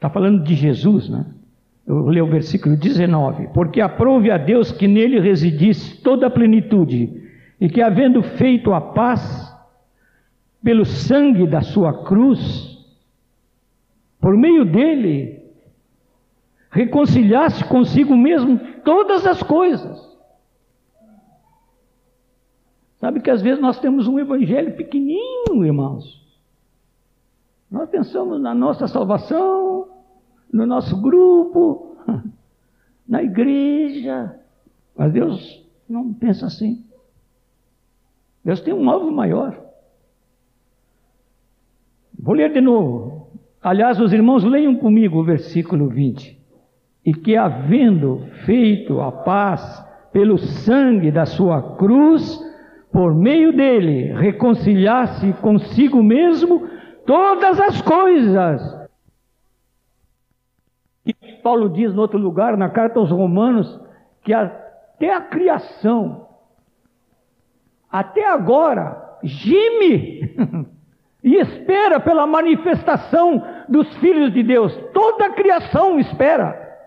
Está 0.00 0.08
falando 0.08 0.42
de 0.42 0.54
Jesus, 0.54 1.10
né? 1.10 1.26
Eu 1.86 2.04
vou 2.04 2.08
ler 2.08 2.22
o 2.22 2.26
versículo 2.26 2.74
19. 2.74 3.48
Porque 3.48 3.82
aprove 3.82 4.30
a 4.30 4.38
Deus 4.38 4.72
que 4.72 4.88
nele 4.88 5.20
residisse 5.20 6.00
toda 6.00 6.26
a 6.26 6.30
plenitude, 6.30 7.22
e 7.60 7.68
que, 7.68 7.82
havendo 7.82 8.22
feito 8.22 8.72
a 8.72 8.80
paz 8.80 9.54
pelo 10.64 10.86
sangue 10.86 11.46
da 11.46 11.60
sua 11.60 12.02
cruz, 12.04 12.82
por 14.18 14.34
meio 14.38 14.64
dele, 14.64 15.42
reconciliasse 16.70 17.62
consigo 17.64 18.16
mesmo 18.16 18.58
todas 18.82 19.26
as 19.26 19.42
coisas. 19.42 20.00
Sabe 22.98 23.20
que 23.20 23.28
às 23.28 23.42
vezes 23.42 23.60
nós 23.60 23.78
temos 23.78 24.08
um 24.08 24.18
evangelho 24.18 24.74
pequenininho, 24.76 25.62
irmãos. 25.62 26.19
Nós 27.70 27.88
pensamos 27.88 28.40
na 28.40 28.52
nossa 28.52 28.88
salvação, 28.88 29.88
no 30.52 30.66
nosso 30.66 31.00
grupo, 31.00 31.96
na 33.06 33.22
igreja. 33.22 34.36
Mas 34.96 35.12
Deus 35.12 35.70
não 35.88 36.12
pensa 36.12 36.46
assim. 36.46 36.84
Deus 38.44 38.60
tem 38.60 38.74
um 38.74 38.90
alvo 38.90 39.10
maior. 39.12 39.56
Vou 42.18 42.34
ler 42.34 42.52
de 42.52 42.60
novo. 42.60 43.28
Aliás, 43.62 44.00
os 44.00 44.12
irmãos 44.12 44.42
leiam 44.42 44.74
comigo 44.76 45.20
o 45.20 45.24
versículo 45.24 45.88
20. 45.88 46.38
E 47.04 47.14
que, 47.14 47.36
havendo 47.36 48.26
feito 48.44 49.00
a 49.00 49.12
paz 49.12 49.84
pelo 50.12 50.38
sangue 50.38 51.10
da 51.10 51.24
sua 51.24 51.76
cruz, 51.76 52.38
por 52.92 53.14
meio 53.14 53.54
dele 53.54 54.12
reconciliasse 54.12 55.32
consigo 55.34 56.02
mesmo 56.02 56.68
todas 57.10 57.60
as 57.60 57.82
coisas. 57.82 58.88
E 61.04 61.12
Paulo 61.42 61.68
diz 61.68 61.92
no 61.92 62.02
outro 62.02 62.16
lugar, 62.16 62.56
na 62.56 62.70
carta 62.70 63.00
aos 63.00 63.10
Romanos, 63.10 63.80
que 64.22 64.32
até 64.32 65.12
a 65.12 65.20
criação, 65.22 66.28
até 67.90 68.24
agora, 68.28 69.18
gime 69.24 70.36
e 71.24 71.34
espera 71.34 71.98
pela 71.98 72.28
manifestação 72.28 73.44
dos 73.68 73.92
filhos 73.96 74.32
de 74.32 74.44
Deus. 74.44 74.72
Toda 74.94 75.26
a 75.26 75.32
criação 75.32 75.98
espera. 75.98 76.78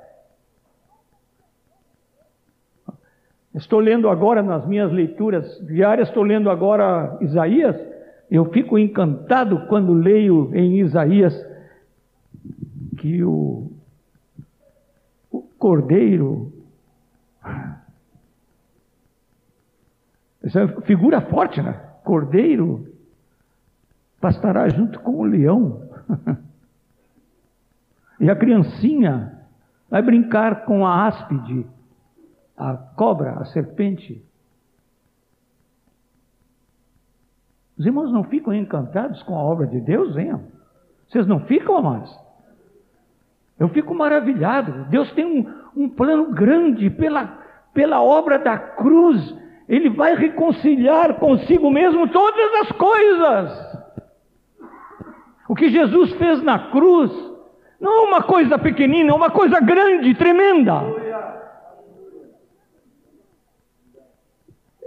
Estou 3.53 3.81
lendo 3.81 4.07
agora 4.07 4.41
nas 4.41 4.65
minhas 4.65 4.89
leituras 4.89 5.59
diárias, 5.67 6.07
estou 6.07 6.23
lendo 6.23 6.49
agora 6.49 7.17
Isaías. 7.19 7.92
Eu 8.33 8.45
fico 8.45 8.79
encantado 8.79 9.67
quando 9.67 9.93
leio 9.93 10.49
em 10.55 10.79
Isaías 10.79 11.35
que 12.97 13.23
o, 13.23 13.71
o 15.31 15.43
cordeiro. 15.59 16.51
Essa 20.43 20.61
é 20.61 20.81
figura 20.81 21.21
forte, 21.21 21.61
né? 21.61 21.73
Cordeiro 22.03 22.91
pastará 24.19 24.67
junto 24.67 24.99
com 25.01 25.11
o 25.11 25.25
leão. 25.25 25.87
e 28.19 28.31
a 28.31 28.35
criancinha 28.35 29.45
vai 29.87 30.01
brincar 30.01 30.65
com 30.65 30.87
a 30.87 31.05
áspide 31.05 31.67
a 32.57 32.75
cobra, 32.75 33.33
a 33.33 33.45
serpente. 33.45 34.25
Os 37.77 37.85
irmãos 37.85 38.11
não 38.11 38.23
ficam 38.23 38.53
encantados 38.53 39.21
com 39.23 39.35
a 39.35 39.43
obra 39.43 39.65
de 39.65 39.79
Deus, 39.79 40.15
hein? 40.15 40.39
Vocês 41.07 41.25
não 41.27 41.41
ficam, 41.41 41.75
amados? 41.77 42.13
Eu 43.59 43.69
fico 43.69 43.93
maravilhado. 43.93 44.85
Deus 44.89 45.11
tem 45.13 45.25
um, 45.25 45.83
um 45.83 45.89
plano 45.89 46.31
grande 46.33 46.89
pela, 46.89 47.25
pela 47.73 48.01
obra 48.01 48.37
da 48.39 48.57
cruz. 48.57 49.35
Ele 49.67 49.89
vai 49.89 50.15
reconciliar 50.15 51.15
consigo 51.15 51.71
mesmo 51.71 52.07
todas 52.09 52.53
as 52.61 52.71
coisas. 52.73 53.73
O 55.47 55.55
que 55.55 55.69
Jesus 55.69 56.13
fez 56.13 56.41
na 56.43 56.71
cruz 56.71 57.11
não 57.79 57.91
é 57.91 58.07
uma 58.07 58.23
coisa 58.23 58.57
pequenina, 58.57 59.11
é 59.11 59.13
uma 59.13 59.29
coisa 59.29 59.59
grande, 59.59 60.15
tremenda. 60.15 60.81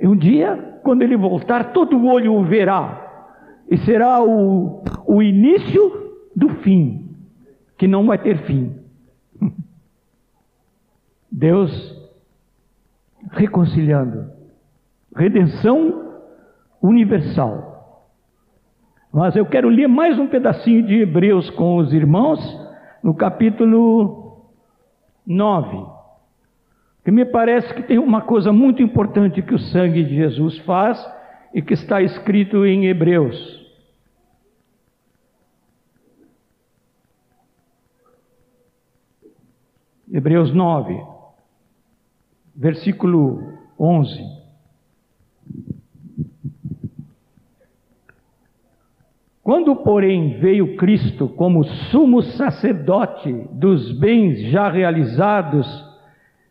E 0.01 0.07
um 0.07 0.17
dia, 0.17 0.76
quando 0.87 1.03
ele 1.03 1.17
voltar, 1.17 1.73
todo 1.73 2.07
olho 2.07 2.33
o 2.33 2.45
verá. 2.45 3.35
E 3.69 3.77
será 3.79 4.23
o, 4.23 4.85
o 5.05 5.21
início 5.21 6.15
do 6.37 6.49
fim, 6.61 7.11
que 7.77 7.89
não 7.89 8.07
vai 8.07 8.19
ter 8.19 8.39
fim. 8.47 8.73
Deus 11.29 11.69
reconciliando. 13.33 14.31
Redenção 15.17 16.21
universal. 16.81 18.07
Mas 19.13 19.35
eu 19.35 19.45
quero 19.45 19.69
ler 19.69 19.89
mais 19.89 20.17
um 20.21 20.29
pedacinho 20.29 20.87
de 20.87 21.01
Hebreus 21.01 21.51
com 21.51 21.79
os 21.79 21.93
irmãos, 21.93 22.39
no 23.03 23.13
capítulo 23.13 24.53
9 25.27 25.96
que 27.07 27.13
me 27.13 27.25
parece 27.25 27.73
que 27.73 27.85
tem 27.85 27.99
uma 28.01 28.23
coisa 28.23 28.53
muito 28.53 28.83
importante 28.83 29.41
que 29.41 29.55
o 29.55 29.61
sangue 29.61 30.03
de 30.03 30.17
Jesus 30.17 30.59
faz 30.63 30.99
e 31.55 31.63
que 31.63 31.73
está 31.73 32.03
escrito 32.03 32.67
em 32.67 32.87
Hebreus. 32.87 33.65
Hebreus 40.13 40.53
9, 40.53 41.01
versículo 42.57 43.57
11. 43.79 44.21
Quando, 49.45 49.77
porém, 49.77 50.41
veio 50.41 50.77
Cristo 50.77 51.29
como 51.29 51.63
sumo 51.63 52.21
sacerdote 52.21 53.33
dos 53.53 53.97
bens 53.97 54.51
já 54.51 54.69
realizados 54.69 55.86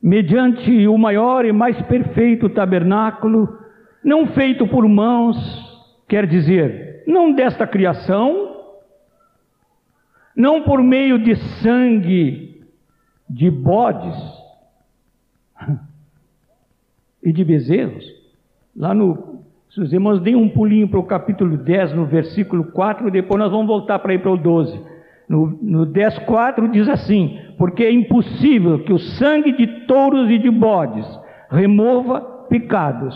mediante 0.05 0.87
o 0.87 0.95
maior 0.99 1.45
e 1.45 1.51
mais 1.51 1.81
perfeito 1.87 2.47
tabernáculo, 2.47 3.57
não 4.03 4.27
feito 4.27 4.67
por 4.67 4.87
mãos, 4.87 5.35
quer 6.07 6.27
dizer, 6.27 7.03
não 7.07 7.33
desta 7.33 7.65
criação, 7.65 8.55
não 10.35 10.61
por 10.61 10.83
meio 10.83 11.17
de 11.17 11.35
sangue 11.63 12.63
de 13.27 13.49
bodes 13.49 14.15
e 17.23 17.33
de 17.33 17.43
bezerros. 17.43 18.05
Lá 18.77 18.93
no, 18.93 19.43
se 19.71 19.81
os 19.81 19.91
irmãos 19.91 20.21
deem 20.21 20.35
um 20.35 20.49
pulinho 20.49 20.87
para 20.87 20.99
o 20.99 21.07
capítulo 21.07 21.57
10, 21.57 21.93
no 21.93 22.05
versículo 22.05 22.65
4, 22.65 23.09
depois 23.09 23.39
nós 23.39 23.49
vamos 23.49 23.65
voltar 23.65 23.97
para 23.97 24.13
ir 24.13 24.21
para 24.21 24.31
o 24.31 24.37
12. 24.37 24.79
No, 25.27 25.47
no 25.61 25.87
10,4 25.87 26.69
diz 26.69 26.87
assim: 26.87 27.39
Porque 27.57 27.83
é 27.83 27.91
impossível 27.91 28.79
que 28.83 28.93
o 28.93 28.99
sangue 28.99 29.51
de 29.51 29.67
touros 29.85 30.29
e 30.29 30.37
de 30.37 30.49
bodes 30.49 31.05
remova 31.49 32.21
pecados. 32.49 33.15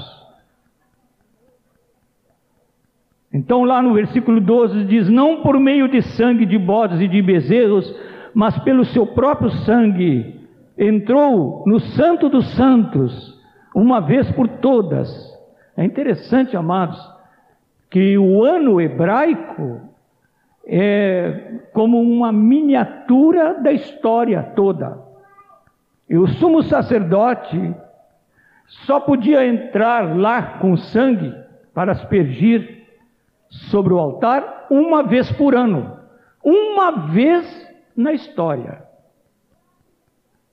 Então, 3.31 3.63
lá 3.63 3.81
no 3.81 3.93
versículo 3.93 4.41
12 4.41 4.85
diz: 4.85 5.07
Não 5.07 5.41
por 5.41 5.59
meio 5.59 5.87
de 5.87 6.01
sangue 6.01 6.45
de 6.45 6.57
bodes 6.57 6.99
e 6.99 7.07
de 7.07 7.21
bezerros, 7.21 7.93
mas 8.33 8.57
pelo 8.59 8.85
seu 8.85 9.05
próprio 9.05 9.51
sangue, 9.51 10.39
entrou 10.77 11.63
no 11.67 11.79
Santo 11.79 12.27
dos 12.27 12.55
Santos, 12.55 13.39
uma 13.75 13.99
vez 13.99 14.29
por 14.31 14.47
todas. 14.47 15.09
É 15.77 15.85
interessante, 15.85 16.57
amados, 16.57 16.99
que 17.89 18.17
o 18.17 18.43
ano 18.43 18.81
hebraico 18.81 19.88
é, 20.71 21.61
como 21.73 21.99
uma 21.99 22.31
miniatura 22.31 23.55
da 23.55 23.71
história 23.71 24.43
toda. 24.55 24.99
E 26.07 26.15
o 26.15 26.27
sumo 26.27 26.61
sacerdote 26.61 27.73
só 28.85 28.99
podia 28.99 29.45
entrar 29.45 30.15
lá 30.15 30.59
com 30.59 30.77
sangue 30.77 31.33
para 31.73 31.91
aspergir 31.91 32.85
sobre 33.49 33.93
o 33.93 33.99
altar 33.99 34.67
uma 34.69 35.01
vez 35.01 35.31
por 35.31 35.55
ano, 35.55 35.97
uma 36.43 36.91
vez 37.07 37.67
na 37.97 38.13
história. 38.13 38.83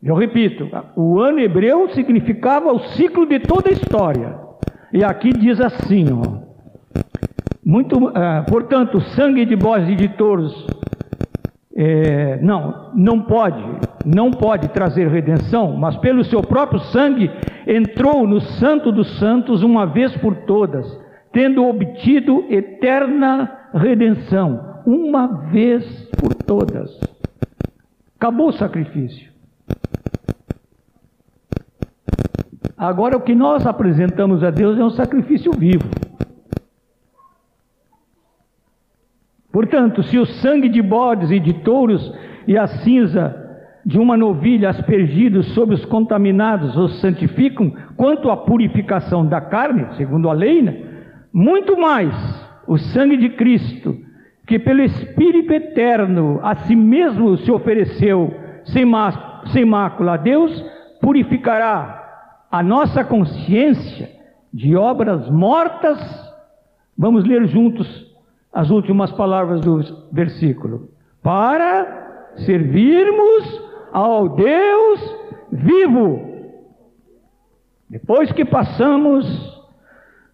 Eu 0.02 0.14
repito, 0.14 0.68
o 0.94 1.20
ano 1.20 1.40
hebreu 1.40 1.90
significava 1.90 2.72
o 2.72 2.78
ciclo 2.78 3.26
de 3.26 3.40
toda 3.40 3.68
a 3.68 3.72
história. 3.72 4.38
E 4.92 5.04
aqui 5.04 5.30
diz 5.32 5.60
assim, 5.60 6.06
ó, 6.12 6.45
muito, 7.66 7.98
uh, 7.98 8.12
portanto, 8.48 9.00
sangue 9.16 9.44
de 9.44 9.56
bodes 9.56 9.88
e 9.88 9.96
de 9.96 10.08
touros, 10.10 10.54
é, 11.74 12.38
não, 12.40 12.92
não 12.94 13.20
pode, 13.20 13.60
não 14.04 14.30
pode 14.30 14.68
trazer 14.68 15.08
redenção, 15.08 15.76
mas 15.76 15.96
pelo 15.96 16.24
seu 16.24 16.40
próprio 16.42 16.78
sangue 16.78 17.28
entrou 17.66 18.24
no 18.24 18.40
Santo 18.40 18.92
dos 18.92 19.18
Santos 19.18 19.64
uma 19.64 19.84
vez 19.84 20.16
por 20.18 20.36
todas, 20.46 20.86
tendo 21.32 21.66
obtido 21.66 22.44
eterna 22.48 23.50
redenção, 23.74 24.82
uma 24.86 25.26
vez 25.50 25.84
por 26.20 26.34
todas. 26.34 26.88
Acabou 28.16 28.50
o 28.50 28.52
sacrifício. 28.52 29.28
Agora 32.78 33.16
o 33.16 33.20
que 33.20 33.34
nós 33.34 33.66
apresentamos 33.66 34.44
a 34.44 34.50
Deus 34.50 34.78
é 34.78 34.84
um 34.84 34.90
sacrifício 34.90 35.50
vivo. 35.50 36.05
Portanto, 39.56 40.02
se 40.02 40.18
o 40.18 40.26
sangue 40.26 40.68
de 40.68 40.82
bodes 40.82 41.30
e 41.30 41.40
de 41.40 41.54
touros 41.54 42.12
e 42.46 42.58
a 42.58 42.66
cinza 42.66 43.34
de 43.86 43.98
uma 43.98 44.14
novilha 44.14 44.68
aspergidos 44.68 45.46
sobre 45.54 45.74
os 45.74 45.82
contaminados 45.86 46.76
os 46.76 47.00
santificam, 47.00 47.72
quanto 47.96 48.30
à 48.30 48.36
purificação 48.36 49.24
da 49.24 49.40
carne, 49.40 49.86
segundo 49.96 50.28
a 50.28 50.34
lei, 50.34 50.60
né? 50.60 50.76
muito 51.32 51.74
mais 51.74 52.14
o 52.66 52.76
sangue 52.76 53.16
de 53.16 53.30
Cristo, 53.30 53.96
que 54.46 54.58
pelo 54.58 54.82
Espírito 54.82 55.54
eterno 55.54 56.38
a 56.42 56.54
si 56.56 56.76
mesmo 56.76 57.38
se 57.38 57.50
ofereceu 57.50 58.34
sem, 58.62 58.84
má, 58.84 59.40
sem 59.54 59.64
mácula 59.64 60.12
a 60.12 60.18
Deus, 60.18 60.52
purificará 61.00 62.26
a 62.52 62.62
nossa 62.62 63.02
consciência 63.02 64.10
de 64.52 64.76
obras 64.76 65.30
mortas. 65.30 65.98
Vamos 66.98 67.24
ler 67.24 67.46
juntos 67.46 68.05
as 68.56 68.70
últimas 68.70 69.12
palavras 69.12 69.60
do 69.60 69.82
versículo. 70.10 70.88
Para 71.22 72.32
servirmos 72.38 73.62
ao 73.92 74.30
Deus 74.30 75.16
vivo. 75.52 76.22
Depois 77.90 78.32
que 78.32 78.46
passamos 78.46 79.26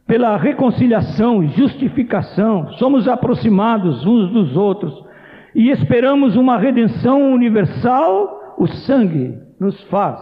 pela 0.07 0.37
reconciliação, 0.37 1.49
justificação, 1.49 2.71
somos 2.75 3.09
aproximados 3.09 4.07
uns 4.07 4.31
dos 4.31 4.57
outros 4.57 5.05
e 5.53 5.71
esperamos 5.71 6.37
uma 6.37 6.57
redenção 6.59 7.33
universal, 7.33 8.55
o 8.57 8.69
sangue 8.69 9.37
nos 9.59 9.83
faz 9.85 10.21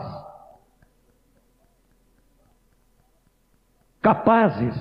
capazes, 4.00 4.74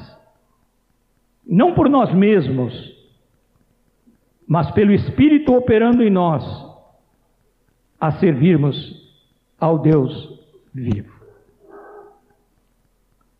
não 1.45 1.74
por 1.74 1.89
nós 1.89 2.13
mesmos, 2.13 2.98
mas 4.49 4.71
pelo 4.71 4.91
Espírito 4.91 5.53
operando 5.53 6.01
em 6.01 6.09
nós, 6.09 6.43
a 7.99 8.13
servirmos 8.13 8.75
ao 9.59 9.77
Deus 9.77 10.43
vivo. 10.73 11.13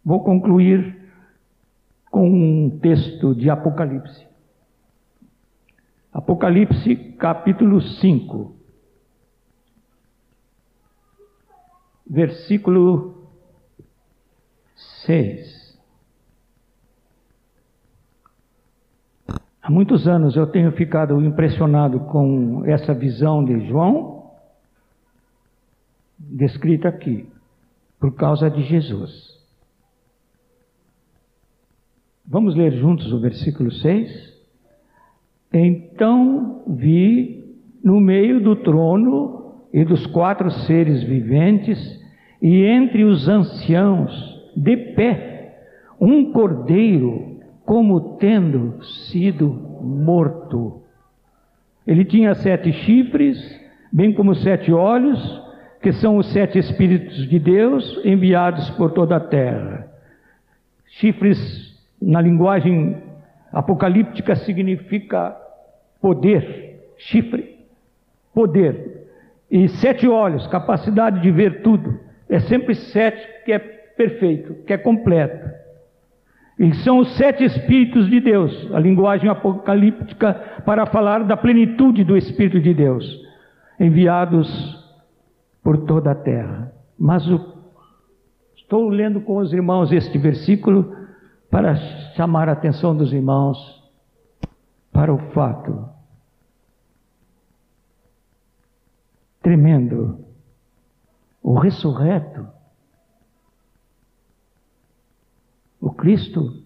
Vou 0.06 0.24
concluir 0.24 1.12
com 2.12 2.30
um 2.30 2.80
texto 2.80 3.34
de 3.34 3.50
Apocalipse. 3.50 4.28
Apocalipse 6.14 6.96
capítulo 7.18 7.82
5, 7.82 8.56
versículo 12.08 13.32
6. 15.06 15.59
Há 19.70 19.72
muitos 19.72 20.08
anos 20.08 20.36
eu 20.36 20.48
tenho 20.48 20.72
ficado 20.72 21.24
impressionado 21.24 22.00
com 22.00 22.66
essa 22.66 22.92
visão 22.92 23.46
de 23.46 23.68
João, 23.68 24.32
descrita 26.18 26.90
aqui, 26.90 27.28
por 28.00 28.16
causa 28.16 28.50
de 28.50 28.64
Jesus. 28.64 29.12
Vamos 32.26 32.56
ler 32.56 32.72
juntos 32.80 33.14
o 33.14 33.20
versículo 33.20 33.72
6? 33.72 34.40
Então 35.54 36.64
vi 36.68 37.56
no 37.84 38.00
meio 38.00 38.42
do 38.42 38.56
trono 38.56 39.54
e 39.72 39.86
dos 39.86 40.04
quatro 40.08 40.50
seres 40.50 41.04
viventes, 41.04 41.78
e 42.42 42.64
entre 42.64 43.04
os 43.04 43.28
anciãos, 43.30 44.12
de 44.58 44.76
pé, 44.96 45.60
um 46.02 46.32
cordeiro, 46.32 47.39
como 47.70 48.18
tendo 48.18 48.84
sido 48.84 49.48
morto. 49.80 50.82
Ele 51.86 52.04
tinha 52.04 52.34
sete 52.34 52.74
chifres, 52.74 53.38
bem 53.94 54.12
como 54.12 54.34
sete 54.34 54.74
olhos, 54.74 55.20
que 55.80 55.92
são 55.92 56.18
os 56.18 56.34
sete 56.34 56.58
Espíritos 56.58 57.30
de 57.30 57.38
Deus 57.38 58.02
enviados 58.04 58.72
por 58.72 58.90
toda 58.94 59.18
a 59.18 59.20
terra. 59.20 59.88
Chifres 60.88 61.80
na 62.02 62.20
linguagem 62.20 63.04
apocalíptica 63.54 64.36
significa 64.36 65.38
poder, 66.02 66.92
chifre, 66.98 67.56
poder. 68.34 69.12
E 69.52 69.68
sete 69.68 70.08
olhos, 70.08 70.48
capacidade 70.48 71.22
de 71.22 71.30
ver 71.30 71.62
tudo. 71.62 72.00
É 72.28 72.40
sempre 72.40 72.74
sete 72.74 73.46
que 73.46 73.52
é 73.52 73.60
perfeito, 73.60 74.56
que 74.66 74.74
é 74.74 74.78
completo. 74.80 75.59
E 76.60 76.74
são 76.84 77.00
os 77.00 77.16
sete 77.16 77.44
Espíritos 77.46 78.10
de 78.10 78.20
Deus, 78.20 78.70
a 78.74 78.80
linguagem 78.80 79.30
apocalíptica, 79.30 80.34
para 80.66 80.86
falar 80.86 81.24
da 81.24 81.38
plenitude 81.38 82.04
do 82.04 82.18
Espírito 82.18 82.60
de 82.60 82.74
Deus, 82.74 83.06
enviados 83.80 84.48
por 85.64 85.86
toda 85.86 86.12
a 86.12 86.16
terra. 86.16 86.72
Mas 87.00 87.26
o, 87.30 87.40
estou 88.58 88.90
lendo 88.90 89.22
com 89.22 89.38
os 89.38 89.54
irmãos 89.54 89.92
este 89.94 90.18
versículo 90.18 90.94
para 91.50 91.76
chamar 92.18 92.50
a 92.50 92.52
atenção 92.52 92.96
dos 92.96 93.14
irmãos 93.14 93.58
para 94.92 95.14
o 95.14 95.18
fato 95.32 95.90
tremendo. 99.42 100.20
O 101.42 101.58
ressurreto, 101.58 102.48
o 105.80 105.92
Cristo 105.92 106.62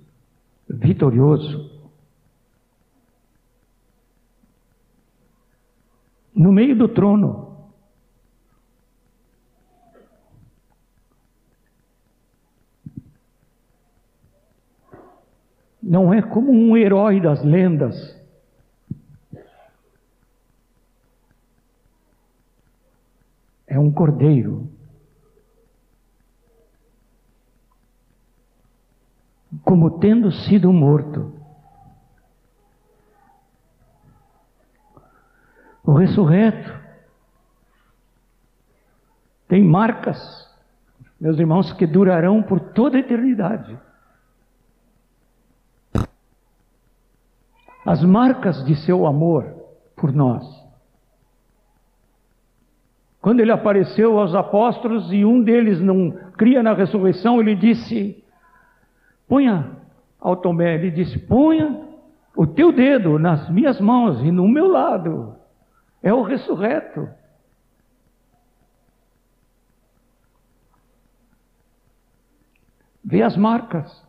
vitorioso, 0.68 1.72
no 6.34 6.52
meio 6.52 6.76
do 6.76 6.88
trono, 6.88 7.54
não 15.82 16.12
é 16.12 16.22
como 16.22 16.52
um 16.52 16.76
herói 16.76 17.22
das 17.22 17.44
lendas. 17.44 18.20
É 23.68 23.78
um 23.78 23.92
cordeiro. 23.92 24.73
Como 29.62 30.00
tendo 30.00 30.32
sido 30.32 30.72
morto. 30.74 31.34
O 35.84 35.94
ressurreto 35.94 36.74
tem 39.48 39.64
marcas, 39.64 40.18
meus 41.20 41.38
irmãos, 41.38 41.72
que 41.74 41.86
durarão 41.86 42.42
por 42.42 42.60
toda 42.60 42.98
a 42.98 43.00
eternidade. 43.02 43.78
as 47.86 48.04
marcas 48.04 48.64
de 48.66 48.76
seu 48.76 49.06
amor 49.06 49.46
por 49.96 50.14
nós. 50.14 50.44
Quando 53.22 53.40
ele 53.40 53.52
apareceu 53.52 54.20
aos 54.20 54.36
apóstolos 54.36 55.12
e 55.12 55.24
um 55.24 55.42
deles 55.42 55.80
não 55.80 56.12
cria 56.38 56.62
na 56.62 56.74
ressurreição, 56.74 57.40
ele 57.40 57.56
disse: 57.56 58.23
Ponha 59.34 59.78
ao 60.20 60.38
Tomé, 60.38 60.76
ele 60.76 60.92
disse: 60.92 61.18
Ponha 61.18 61.90
o 62.38 62.46
teu 62.46 62.72
dedo 62.72 63.18
nas 63.18 63.50
minhas 63.50 63.82
mãos 63.82 64.22
e 64.22 64.32
no 64.32 64.48
meu 64.48 64.68
lado. 64.68 65.36
É 66.04 66.14
o 66.14 66.22
ressurreto. 66.22 67.10
Vê 73.04 73.24
as 73.24 73.36
marcas. 73.36 74.06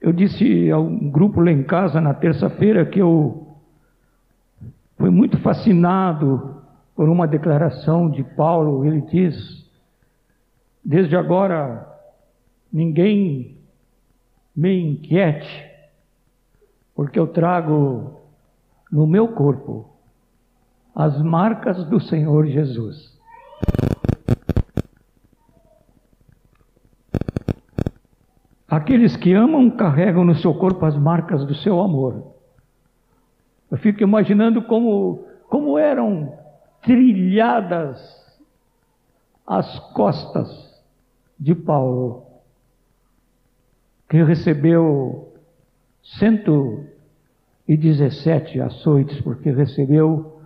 Eu 0.00 0.12
disse 0.12 0.68
a 0.72 0.80
um 0.80 1.08
grupo 1.08 1.40
lá 1.40 1.52
em 1.52 1.62
casa 1.62 2.00
na 2.00 2.12
terça-feira 2.12 2.84
que 2.84 3.00
eu 3.00 3.56
fui 4.98 5.10
muito 5.10 5.38
fascinado 5.42 6.60
por 6.96 7.08
uma 7.08 7.28
declaração 7.28 8.10
de 8.10 8.24
Paulo. 8.24 8.84
Ele 8.84 9.00
diz: 9.02 9.64
Desde 10.84 11.16
agora 11.16 11.94
ninguém 12.76 13.56
me 14.54 14.78
inquiete, 14.78 15.66
porque 16.94 17.18
eu 17.18 17.26
trago 17.26 18.20
no 18.92 19.06
meu 19.06 19.28
corpo 19.28 19.96
as 20.94 21.22
marcas 21.22 21.82
do 21.88 21.98
Senhor 21.98 22.46
Jesus. 22.46 23.18
Aqueles 28.68 29.16
que 29.16 29.32
amam 29.32 29.70
carregam 29.70 30.22
no 30.22 30.34
seu 30.34 30.52
corpo 30.52 30.84
as 30.84 30.98
marcas 30.98 31.46
do 31.46 31.54
seu 31.54 31.80
amor. 31.80 32.34
Eu 33.70 33.78
fico 33.78 34.02
imaginando 34.02 34.60
como, 34.60 35.26
como 35.48 35.78
eram 35.78 36.30
trilhadas 36.82 37.98
as 39.46 39.78
costas 39.94 40.46
de 41.40 41.54
Paulo, 41.54 42.25
que 44.08 44.22
recebeu 44.22 45.34
117 46.02 48.60
açoites, 48.60 49.20
porque 49.22 49.50
recebeu 49.50 50.40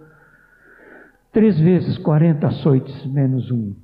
três 1.32 1.58
vezes 1.58 1.98
40 1.98 2.46
açoites 2.46 3.04
menos 3.06 3.50
um. 3.50 3.74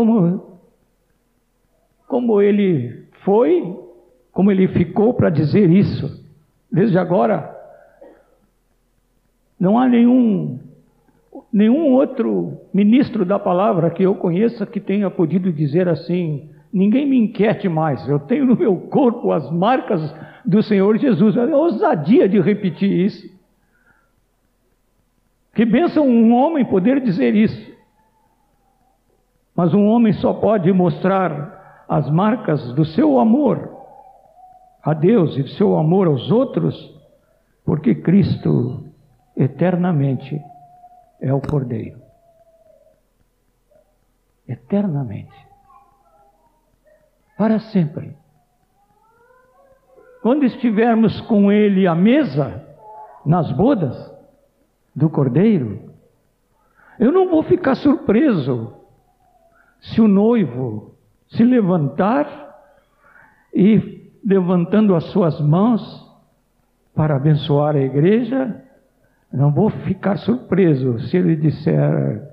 como, 0.00 0.58
como 2.06 2.40
ele 2.40 3.06
foi 3.22 3.78
como 4.32 4.50
ele 4.50 4.68
ficou 4.68 5.12
para 5.12 5.28
dizer 5.28 5.68
isso. 5.68 6.24
Desde 6.72 6.96
agora, 6.96 7.54
não 9.58 9.78
há 9.78 9.86
nenhum, 9.86 10.58
nenhum 11.52 11.92
outro 11.92 12.58
ministro 12.72 13.24
da 13.24 13.38
palavra 13.38 13.90
que 13.90 14.02
eu 14.02 14.14
conheça 14.14 14.66
que 14.66 14.80
tenha 14.80 15.10
podido 15.10 15.52
dizer 15.52 15.88
assim: 15.88 16.50
ninguém 16.72 17.06
me 17.06 17.16
inquiete 17.16 17.68
mais, 17.68 18.06
eu 18.08 18.18
tenho 18.18 18.46
no 18.46 18.56
meu 18.56 18.76
corpo 18.76 19.32
as 19.32 19.50
marcas 19.50 20.00
do 20.44 20.62
Senhor 20.62 20.96
Jesus. 20.98 21.36
A 21.36 21.44
ousadia 21.44 22.28
de 22.28 22.40
repetir 22.40 22.90
isso. 22.90 23.40
Que 25.54 25.64
benção 25.64 26.06
um 26.06 26.32
homem 26.32 26.64
poder 26.64 27.00
dizer 27.00 27.34
isso. 27.34 27.70
Mas 29.54 29.74
um 29.74 29.86
homem 29.86 30.12
só 30.14 30.32
pode 30.32 30.72
mostrar 30.72 31.84
as 31.88 32.08
marcas 32.08 32.72
do 32.72 32.84
seu 32.84 33.18
amor 33.18 33.68
a 34.82 34.94
Deus 34.94 35.36
e 35.36 35.42
do 35.42 35.48
seu 35.50 35.76
amor 35.76 36.06
aos 36.06 36.30
outros, 36.30 36.74
porque 37.64 37.94
Cristo 37.94 38.84
eternamente 39.36 40.40
é 41.20 41.32
o 41.32 41.40
Cordeiro. 41.40 42.00
Eternamente. 44.48 45.34
Para 47.36 47.58
sempre. 47.58 48.16
Quando 50.22 50.44
estivermos 50.44 51.20
com 51.22 51.50
Ele 51.50 51.86
à 51.86 51.94
mesa, 51.94 52.66
nas 53.24 53.50
bodas 53.52 53.96
do 54.94 55.08
Cordeiro, 55.08 55.90
eu 56.98 57.10
não 57.10 57.28
vou 57.28 57.42
ficar 57.42 57.74
surpreso 57.76 58.74
se 59.80 60.00
o 60.00 60.08
noivo 60.08 60.94
se 61.28 61.42
levantar 61.44 62.50
e, 63.54 64.12
levantando 64.24 64.94
as 64.94 65.04
suas 65.04 65.40
mãos 65.40 65.80
para 66.94 67.16
abençoar 67.16 67.76
a 67.76 67.80
igreja, 67.80 68.62
não 69.32 69.52
vou 69.52 69.70
ficar 69.70 70.16
surpreso 70.18 70.98
se 71.00 71.16
ele 71.16 71.36
disser 71.36 72.28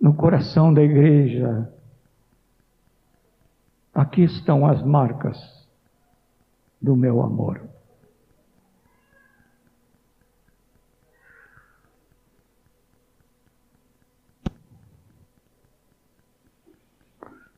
no 0.00 0.14
coração 0.14 0.72
da 0.72 0.82
igreja: 0.82 1.70
aqui 3.94 4.22
estão 4.22 4.66
as 4.66 4.82
marcas 4.82 5.38
do 6.80 6.96
meu 6.96 7.22
amor. 7.22 7.60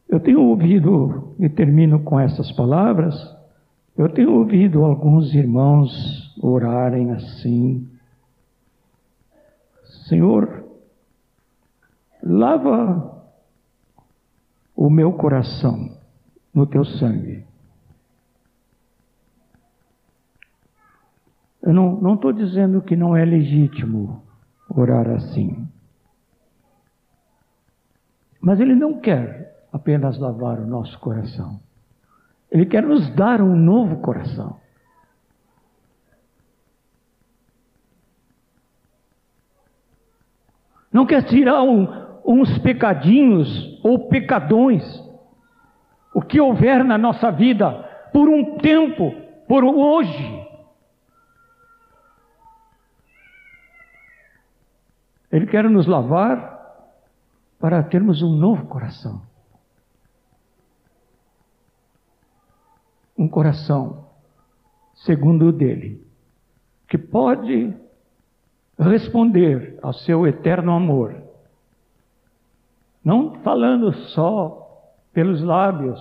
Eu 0.08 0.20
tenho 0.20 0.42
ouvido, 0.42 1.34
e 1.40 1.48
termino 1.48 2.04
com 2.04 2.20
essas 2.20 2.52
palavras, 2.52 3.14
eu 3.96 4.08
tenho 4.08 4.32
ouvido 4.32 4.84
alguns 4.84 5.32
irmãos 5.34 6.34
orarem 6.42 7.12
assim: 7.12 7.88
Senhor, 10.08 10.64
lava 12.22 13.24
o 14.74 14.90
meu 14.90 15.12
coração 15.12 15.96
no 16.52 16.66
teu 16.66 16.84
sangue. 16.84 17.46
Eu 21.62 21.72
não 21.72 22.14
estou 22.14 22.32
dizendo 22.32 22.82
que 22.82 22.94
não 22.94 23.16
é 23.16 23.24
legítimo 23.24 24.22
orar 24.68 25.08
assim. 25.08 25.66
Mas 28.38 28.60
Ele 28.60 28.74
não 28.74 29.00
quer 29.00 29.66
apenas 29.72 30.18
lavar 30.18 30.60
o 30.60 30.66
nosso 30.66 30.98
coração. 30.98 31.58
Ele 32.54 32.66
quer 32.66 32.84
nos 32.84 33.12
dar 33.16 33.42
um 33.42 33.56
novo 33.56 33.96
coração. 34.00 34.60
Não 40.92 41.04
quer 41.04 41.24
tirar 41.24 41.64
um, 41.64 41.88
uns 42.24 42.56
pecadinhos 42.60 43.80
ou 43.82 44.08
pecadões, 44.08 44.84
o 46.14 46.22
que 46.22 46.40
houver 46.40 46.84
na 46.84 46.96
nossa 46.96 47.32
vida, 47.32 47.72
por 48.12 48.28
um 48.28 48.56
tempo, 48.58 49.12
por 49.48 49.64
hoje. 49.64 50.46
Ele 55.32 55.46
quer 55.46 55.68
nos 55.68 55.88
lavar 55.88 56.54
para 57.58 57.82
termos 57.82 58.22
um 58.22 58.30
novo 58.30 58.66
coração. 58.66 59.33
Um 63.16 63.28
coração 63.28 64.04
segundo 64.94 65.46
o 65.46 65.52
dele, 65.52 66.04
que 66.88 66.98
pode 66.98 67.74
responder 68.78 69.78
ao 69.82 69.92
seu 69.92 70.26
eterno 70.26 70.72
amor, 70.72 71.14
não 73.04 73.34
falando 73.42 73.92
só 73.92 74.60
pelos 75.12 75.42
lábios, 75.42 76.00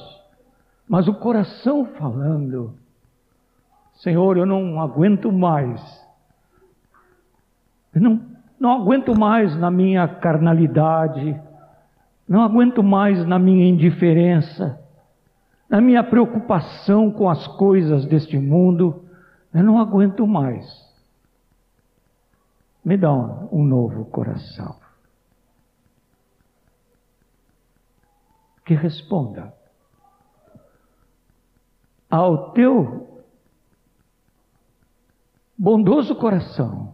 mas 0.88 1.08
o 1.08 1.14
coração 1.14 1.86
falando: 1.86 2.76
Senhor, 3.96 4.38
eu 4.38 4.46
não 4.46 4.82
aguento 4.82 5.32
mais, 5.32 5.82
eu 7.94 8.02
não, 8.02 8.22
não 8.60 8.72
aguento 8.82 9.18
mais 9.18 9.56
na 9.58 9.70
minha 9.70 10.08
carnalidade, 10.08 11.40
não 12.28 12.42
aguento 12.42 12.82
mais 12.82 13.26
na 13.26 13.38
minha 13.38 13.68
indiferença 13.68 14.83
na 15.74 15.82
minha 15.82 16.04
preocupação 16.04 17.10
com 17.10 17.28
as 17.28 17.48
coisas 17.48 18.06
deste 18.06 18.38
mundo, 18.38 19.10
eu 19.52 19.64
não 19.64 19.80
aguento 19.80 20.28
mais. 20.28 20.64
Me 22.86 22.96
dá 22.96 23.12
um, 23.12 23.64
novo 23.64 24.06
coração. 24.06 24.76
Que 28.64 28.76
responda 28.76 29.52
ao 32.08 32.52
teu 32.52 33.24
bondoso 35.58 36.16
coração, 36.18 36.94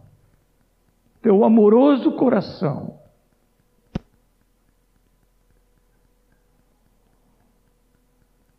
teu 1.20 1.44
amoroso 1.44 2.12
coração, 2.12 2.98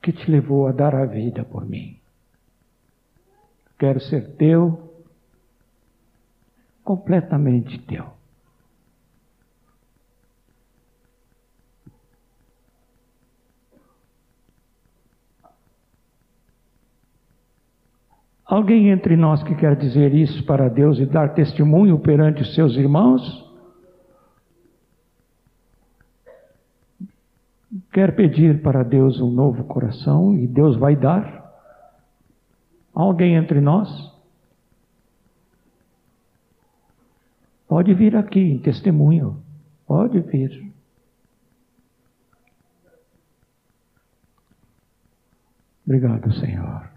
que 0.02 0.12
te 0.12 0.30
levou 0.30 0.68
a 0.68 0.72
dar 0.72 0.96
a 0.96 1.06
vida 1.06 1.44
por 1.44 1.66
mim. 1.66 1.98
Quero 3.78 4.00
ser 4.00 4.36
teu, 4.36 4.92
completamente 6.84 7.80
teu. 7.80 8.06
Alguém 18.46 18.90
entre 18.90 19.16
nós 19.16 19.42
que 19.44 19.56
quer 19.56 19.78
dizer 19.78 20.14
isso 20.14 20.44
para 20.46 20.68
Deus 20.68 21.00
e 21.00 21.06
dar 21.06 21.34
testemunho 21.34 21.98
perante 22.00 22.42
os 22.42 22.54
seus 22.54 22.76
irmãos? 22.76 23.51
Quer 27.92 28.16
pedir 28.16 28.62
para 28.62 28.84
Deus 28.84 29.20
um 29.20 29.30
novo 29.30 29.64
coração 29.66 30.34
e 30.36 30.48
Deus 30.48 30.78
vai 30.78 30.96
dar? 30.96 31.42
Alguém 32.94 33.36
entre 33.36 33.62
nós? 33.62 33.90
Pode 37.68 37.94
vir 37.94 38.16
aqui 38.16 38.40
em 38.40 38.60
testemunho. 38.60 39.42
Pode 39.88 40.20
vir. 40.20 40.72
Obrigado, 45.86 46.34
Senhor. 46.34 46.91